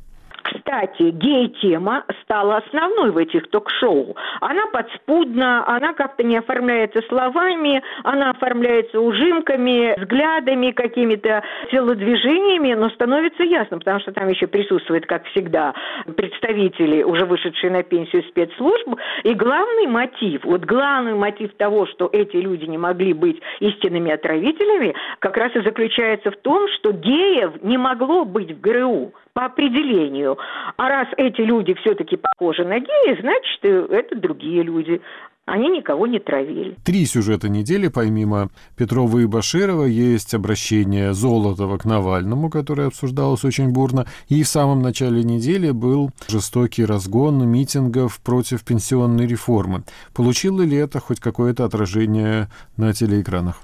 Кстати, 0.72 1.12
гей-тема 1.12 2.06
стала 2.24 2.58
основной 2.58 3.12
в 3.12 3.18
этих 3.18 3.50
ток-шоу. 3.50 4.16
Она 4.40 4.68
подспудна, 4.68 5.68
она 5.68 5.92
как-то 5.92 6.24
не 6.24 6.38
оформляется 6.38 7.02
словами, 7.10 7.84
она 8.04 8.30
оформляется 8.30 9.02
ужимками, 9.02 10.00
взглядами, 10.00 10.72
какими-то 10.72 11.44
телодвижениями, 11.72 12.74
но 12.74 12.90
становится 12.92 13.44
ясно, 13.44 13.80
потому 13.80 14.00
что 14.00 14.14
там 14.14 14.30
еще 14.30 14.48
присутствуют, 14.48 15.06
как 15.08 15.26
всегда, 15.26 15.74
представители, 16.16 17.04
уже 17.04 17.26
вышедшие 17.26 17.70
на 17.70 17.84
пенсию 17.84 18.24
спецслужб. 18.30 18.96
И 19.24 19.34
главный 19.34 19.88
мотив, 19.88 20.46
вот 20.46 20.62
главный 20.62 21.16
мотив 21.16 21.54
того, 21.56 21.86
что 21.88 22.10
эти 22.14 22.38
люди 22.38 22.64
не 22.64 22.78
могли 22.78 23.12
быть 23.12 23.42
истинными 23.60 24.12
отравителями, 24.12 24.96
как 25.20 25.36
раз 25.36 25.54
и 25.54 25.60
заключается 25.64 26.32
в 26.32 26.38
том, 26.38 26.70
что 26.78 26.94
геев 26.94 27.62
не 27.62 27.78
могло 27.78 28.24
быть 28.24 28.52
в 28.52 28.62
ГРУ 28.62 29.12
по 29.34 29.46
определению. 29.46 30.38
А 30.78 30.90
раз 30.90 31.08
эти 31.18 31.42
люди 31.42 31.74
все-таки 31.76 32.18
похожи 32.18 32.64
на 32.64 32.80
геи, 32.80 33.22
значит, 33.22 33.60
э, 33.64 33.88
это 33.90 34.16
другие 34.16 34.64
люди. 34.64 35.02
Они 35.46 35.70
никого 35.70 36.06
не 36.06 36.20
травили. 36.20 36.78
Три 36.86 37.06
сюжета 37.06 37.50
недели, 37.50 37.88
помимо 37.88 38.50
Петрова 38.78 39.18
и 39.18 39.26
Баширова, 39.26 39.86
есть 39.86 40.34
обращение 40.34 41.14
Золотова 41.14 41.78
к 41.78 41.86
Навальному, 41.86 42.50
которое 42.50 42.88
обсуждалось 42.88 43.44
очень 43.44 43.74
бурно. 43.74 44.06
И 44.30 44.44
в 44.44 44.48
самом 44.48 44.82
начале 44.82 45.24
недели 45.24 45.72
был 45.72 46.12
жестокий 46.30 46.86
разгон 46.86 47.46
митингов 47.48 48.22
против 48.22 48.64
пенсионной 48.64 49.26
реформы. 49.26 49.84
Получило 50.16 50.62
ли 50.62 50.78
это 50.78 51.00
хоть 51.00 51.20
какое-то 51.20 51.66
отражение 51.66 52.48
на 52.78 52.94
телеэкранах? 52.94 53.64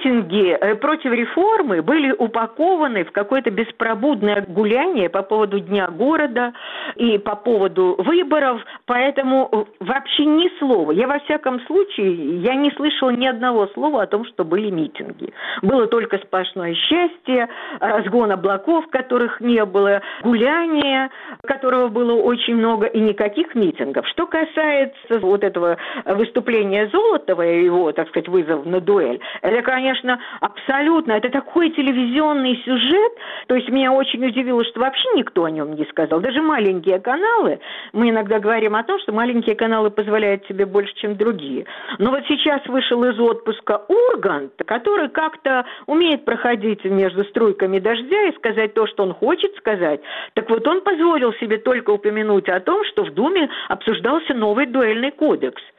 Митинги 0.00 0.56
э, 0.60 0.74
против 0.76 1.12
реформы 1.12 1.82
были 1.82 2.12
упакованы 2.12 3.04
в 3.04 3.12
какое-то 3.12 3.50
беспробудное 3.50 4.44
гуляние 4.46 5.08
по 5.08 5.22
поводу 5.22 5.60
Дня 5.60 5.88
города 5.88 6.52
и 6.96 7.18
по 7.18 7.36
поводу 7.36 7.96
выборов, 7.98 8.62
поэтому 8.86 9.48
э, 9.52 9.64
вообще 9.80 10.24
ни 10.24 10.58
слова. 10.58 10.92
Я 10.92 11.06
во 11.06 11.18
всяком 11.20 11.60
случае, 11.66 12.40
я 12.40 12.54
не 12.54 12.70
слышала 12.72 13.10
ни 13.10 13.26
одного 13.26 13.66
слова 13.68 14.02
о 14.02 14.06
том, 14.06 14.24
что 14.26 14.44
были 14.44 14.70
митинги. 14.70 15.32
Было 15.62 15.86
только 15.86 16.18
сплошное 16.18 16.74
счастье, 16.74 17.48
разгон 17.80 18.32
облаков, 18.32 18.88
которых 18.90 19.40
не 19.40 19.64
было, 19.64 20.02
гуляние, 20.22 21.10
которого 21.46 21.88
было 21.88 22.14
очень 22.14 22.56
много, 22.56 22.86
и 22.86 23.00
никаких 23.00 23.54
митингов. 23.54 24.06
Что 24.08 24.26
касается 24.26 25.18
вот 25.20 25.44
этого 25.44 25.76
выступления 26.04 26.88
Золотова 26.88 27.46
и 27.46 27.64
его, 27.64 27.92
так 27.92 28.08
сказать, 28.08 28.28
вызов 28.28 28.64
на 28.66 28.80
дуэль, 28.80 29.20
это, 29.42 29.62
конечно, 29.62 29.99
абсолютно, 30.40 31.12
это 31.12 31.30
такой 31.30 31.70
телевизионный 31.70 32.56
сюжет, 32.64 33.12
то 33.46 33.54
есть 33.54 33.68
меня 33.68 33.92
очень 33.92 34.24
удивило, 34.24 34.64
что 34.64 34.80
вообще 34.80 35.08
никто 35.14 35.44
о 35.44 35.50
нем 35.50 35.74
не 35.74 35.84
сказал, 35.86 36.20
даже 36.20 36.42
маленькие 36.42 37.00
каналы, 37.00 37.60
мы 37.92 38.10
иногда 38.10 38.38
говорим 38.38 38.76
о 38.76 38.84
том, 38.84 38.98
что 39.00 39.12
маленькие 39.12 39.56
каналы 39.56 39.90
позволяют 39.90 40.46
себе 40.46 40.66
больше, 40.66 40.92
чем 40.94 41.16
другие, 41.16 41.66
но 41.98 42.10
вот 42.10 42.24
сейчас 42.28 42.64
вышел 42.66 43.02
из 43.04 43.18
отпуска 43.18 43.82
Ургант, 43.88 44.52
который 44.66 45.08
как-то 45.08 45.64
умеет 45.86 46.24
проходить 46.24 46.84
между 46.84 47.24
струйками 47.24 47.78
дождя 47.78 48.28
и 48.28 48.36
сказать 48.36 48.74
то, 48.74 48.86
что 48.86 49.02
он 49.02 49.14
хочет 49.14 49.54
сказать, 49.56 50.00
так 50.34 50.48
вот 50.50 50.66
он 50.66 50.82
позволил 50.82 51.32
себе 51.34 51.58
только 51.58 51.90
упомянуть 51.90 52.48
о 52.48 52.60
том, 52.60 52.84
что 52.84 53.04
в 53.04 53.14
Думе 53.14 53.48
обсуждался 53.68 54.34
новый 54.34 54.66
дуэльный 54.66 55.10
кодекс– 55.10 55.62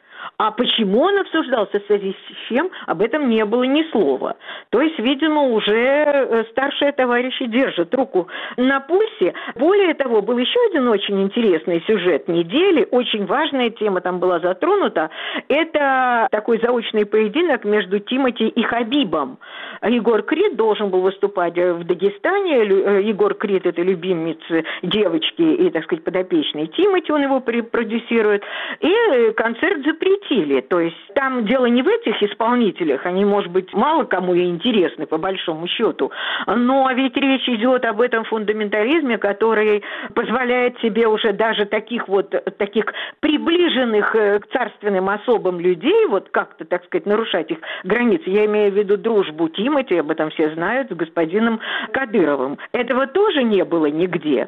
а 0.43 0.49
почему 0.49 1.01
он 1.01 1.19
обсуждался 1.19 1.79
в 1.79 1.85
связи 1.85 2.15
с 2.15 2.49
чем, 2.49 2.71
об 2.87 3.03
этом 3.03 3.29
не 3.29 3.45
было 3.45 3.61
ни 3.61 3.83
слова. 3.91 4.37
То 4.71 4.81
есть, 4.81 4.97
видимо, 4.97 5.43
уже 5.43 5.75
э, 5.75 6.43
старшие 6.49 6.93
товарищи 6.93 7.45
держат 7.45 7.93
руку 7.93 8.27
на 8.57 8.79
пульсе. 8.79 9.35
Более 9.53 9.93
того, 9.93 10.23
был 10.23 10.39
еще 10.39 10.59
один 10.71 10.87
очень 10.87 11.21
интересный 11.21 11.83
сюжет 11.85 12.27
недели, 12.27 12.87
очень 12.89 13.27
важная 13.27 13.69
тема 13.69 14.01
там 14.01 14.19
была 14.19 14.39
затронута. 14.39 15.11
Это 15.47 16.27
такой 16.31 16.59
заочный 16.59 17.05
поединок 17.05 17.63
между 17.63 17.99
Тимати 17.99 18.47
и 18.47 18.63
Хабибом. 18.63 19.37
Егор 19.83 20.23
Крид 20.23 20.55
должен 20.55 20.89
был 20.89 21.01
выступать 21.01 21.55
в 21.55 21.83
Дагестане. 21.83 22.63
Э, 22.63 23.01
Егор 23.03 23.35
Крид– 23.35 23.65
это 23.67 23.83
любимец 23.83 24.39
девочки 24.81 25.43
и, 25.43 25.69
так 25.69 25.83
сказать, 25.83 26.03
подопечный 26.03 26.65
Тимати, 26.65 27.11
он 27.11 27.21
его 27.21 27.41
продюсирует. 27.41 28.43
И 28.79 28.91
э, 28.91 29.33
концерт 29.33 29.85
запретили 29.85 30.30
запретили. 30.32 30.61
То 30.61 30.79
есть 30.79 30.95
там 31.15 31.45
дело 31.45 31.65
не 31.65 31.82
в 31.82 31.88
этих 31.88 32.21
исполнителях, 32.23 33.05
они, 33.05 33.25
может 33.25 33.51
быть, 33.51 33.73
мало 33.73 34.03
кому 34.03 34.34
и 34.34 34.45
интересны, 34.45 35.05
по 35.05 35.17
большому 35.17 35.67
счету. 35.67 36.11
Но 36.47 36.89
ведь 36.93 37.15
речь 37.17 37.47
идет 37.47 37.86
об 37.86 38.01
этом 38.01 38.23
фундаментализме, 38.25 39.17
который 39.17 39.84
позволяет 40.13 40.79
себе 40.79 41.07
уже 41.07 41.34
даже 41.34 41.65
таких 41.65 42.07
вот, 42.07 42.29
таких 42.57 42.86
приближенных 43.19 44.15
э, 44.15 44.39
к 44.39 44.47
царственным 44.47 45.09
особым 45.09 45.59
людей, 45.59 46.05
вот 46.07 46.29
как-то, 46.29 46.65
так 46.65 46.86
сказать, 46.86 47.05
нарушать 47.05 47.51
их 47.51 47.59
границы. 47.84 48.23
Я 48.25 48.45
имею 48.45 48.71
в 48.71 48.75
виду 48.75 48.97
дружбу 48.97 49.49
Тимати, 49.49 49.95
об 49.95 50.11
этом 50.11 50.29
все 50.32 50.53
знают, 50.53 50.89
с 50.89 50.95
господином 50.95 51.59
Кадыровым. 51.91 52.57
Этого 52.71 53.07
тоже 53.07 53.43
не 53.43 53.63
было 53.63 53.88
нигде. 53.88 54.47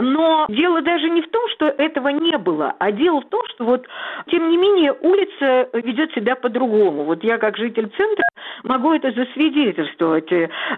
Но 0.00 0.46
дело 0.48 0.82
даже 0.82 1.10
не 1.10 1.22
в 1.22 1.30
том, 1.30 1.42
что 1.50 1.66
этого 1.66 2.08
не 2.08 2.38
было, 2.38 2.74
а 2.78 2.92
дело 2.92 3.20
в 3.20 3.28
том, 3.28 3.42
что 3.54 3.64
вот, 3.64 3.86
тем 4.30 4.50
не 4.50 4.56
менее, 4.56 4.92
улица 5.16 5.68
ведет 5.72 6.12
себя 6.12 6.36
по-другому. 6.36 7.04
Вот 7.04 7.24
я 7.24 7.38
как 7.38 7.56
житель 7.56 7.88
центра 7.96 8.24
могу 8.64 8.92
это 8.92 9.12
засвидетельствовать. 9.12 10.30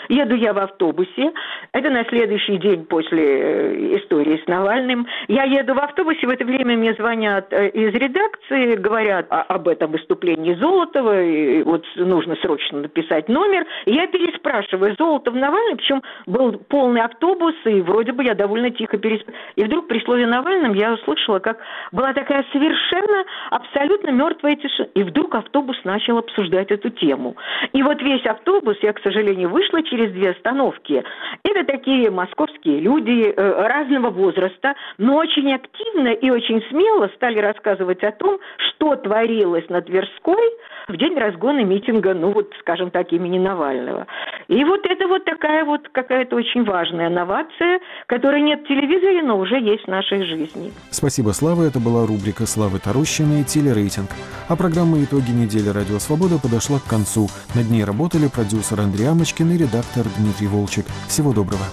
Еду 0.08 0.34
я 0.34 0.52
в 0.52 0.58
автобусе, 0.58 1.32
это 1.72 1.90
на 1.90 2.04
следующий 2.04 2.56
день 2.58 2.84
после 2.86 3.24
э, 3.24 3.96
истории 3.98 4.40
с 4.42 4.46
Навальным. 4.46 5.06
Я 5.28 5.44
еду 5.44 5.74
в 5.74 5.78
автобусе, 5.78 6.26
в 6.26 6.30
это 6.30 6.44
время 6.44 6.76
мне 6.76 6.94
звонят 6.94 7.52
э, 7.52 7.68
из 7.70 7.94
редакции, 7.94 8.76
говорят 8.76 9.26
об 9.30 9.68
этом 9.68 9.92
выступлении 9.92 10.54
Золотова, 10.54 11.22
и 11.22 11.62
вот 11.62 11.84
нужно 11.96 12.36
срочно 12.36 12.80
написать 12.80 13.28
номер. 13.28 13.66
Я 13.86 14.06
переспрашиваю, 14.06 14.94
Золотов 14.98 15.34
Навальный, 15.34 15.76
причем 15.76 16.02
был 16.26 16.52
полный 16.68 17.02
автобус, 17.02 17.54
и 17.64 17.80
вроде 17.80 18.12
бы 18.12 18.24
я 18.24 18.34
довольно 18.34 18.70
тихо 18.70 18.98
переспрашиваю. 18.98 19.18
И 19.56 19.64
вдруг 19.64 19.88
при 19.88 20.00
слове 20.04 20.26
Навальном 20.26 20.74
я 20.74 20.94
услышала, 20.94 21.38
как 21.38 21.58
была 21.92 22.12
такая 22.12 22.44
совершенно, 22.52 23.24
абсолютно 23.50 24.10
мертвая 24.10 24.27
тишина. 24.34 24.88
И 24.94 25.02
вдруг 25.02 25.34
автобус 25.34 25.76
начал 25.84 26.18
обсуждать 26.18 26.70
эту 26.70 26.90
тему. 26.90 27.36
И 27.72 27.82
вот 27.82 28.00
весь 28.02 28.24
автобус, 28.26 28.76
я, 28.82 28.92
к 28.92 29.00
сожалению, 29.02 29.50
вышла 29.50 29.82
через 29.82 30.12
две 30.12 30.30
остановки. 30.30 31.04
Это 31.44 31.64
такие 31.64 32.10
московские 32.10 32.80
люди 32.80 33.32
э, 33.34 33.66
разного 33.66 34.10
возраста, 34.10 34.74
но 34.98 35.16
очень 35.16 35.52
активно 35.52 36.08
и 36.08 36.30
очень 36.30 36.62
смело 36.70 37.10
стали 37.16 37.38
рассказывать 37.38 38.02
о 38.02 38.12
том, 38.12 38.38
что 38.58 38.96
творилось 38.96 39.68
на 39.68 39.80
Тверской 39.82 40.42
в 40.88 40.96
день 40.96 41.16
разгона 41.18 41.64
митинга, 41.64 42.14
ну 42.14 42.32
вот, 42.32 42.52
скажем 42.60 42.90
так, 42.90 43.12
имени 43.12 43.38
Навального. 43.38 44.06
И 44.48 44.64
вот 44.64 44.80
это 44.86 45.06
вот 45.06 45.24
такая 45.24 45.64
вот 45.64 45.88
какая-то 45.90 46.36
очень 46.36 46.64
важная 46.64 47.10
новация, 47.10 47.80
которой 48.06 48.40
нет 48.40 48.62
в 48.64 48.68
телевизоре, 48.68 49.22
но 49.22 49.38
уже 49.38 49.60
есть 49.60 49.84
в 49.84 49.88
нашей 49.88 50.22
жизни. 50.22 50.72
Спасибо, 50.90 51.30
Слава. 51.30 51.64
Это 51.64 51.78
была 51.78 52.06
рубрика 52.06 52.46
Славы 52.46 52.78
Тарущиной 52.78 53.44
«Телерейтинг». 53.44 54.07
А 54.48 54.56
программа 54.56 55.02
«Итоги 55.04 55.30
недели 55.30 55.68
Радио 55.68 55.98
Свобода» 55.98 56.38
подошла 56.38 56.78
к 56.78 56.84
концу. 56.84 57.30
Над 57.54 57.70
ней 57.70 57.84
работали 57.84 58.28
продюсер 58.28 58.80
Андрей 58.80 59.06
Амочкин 59.06 59.52
и 59.52 59.58
редактор 59.58 60.06
Дмитрий 60.16 60.46
Волчек. 60.46 60.86
Всего 61.06 61.32
доброго. 61.32 61.64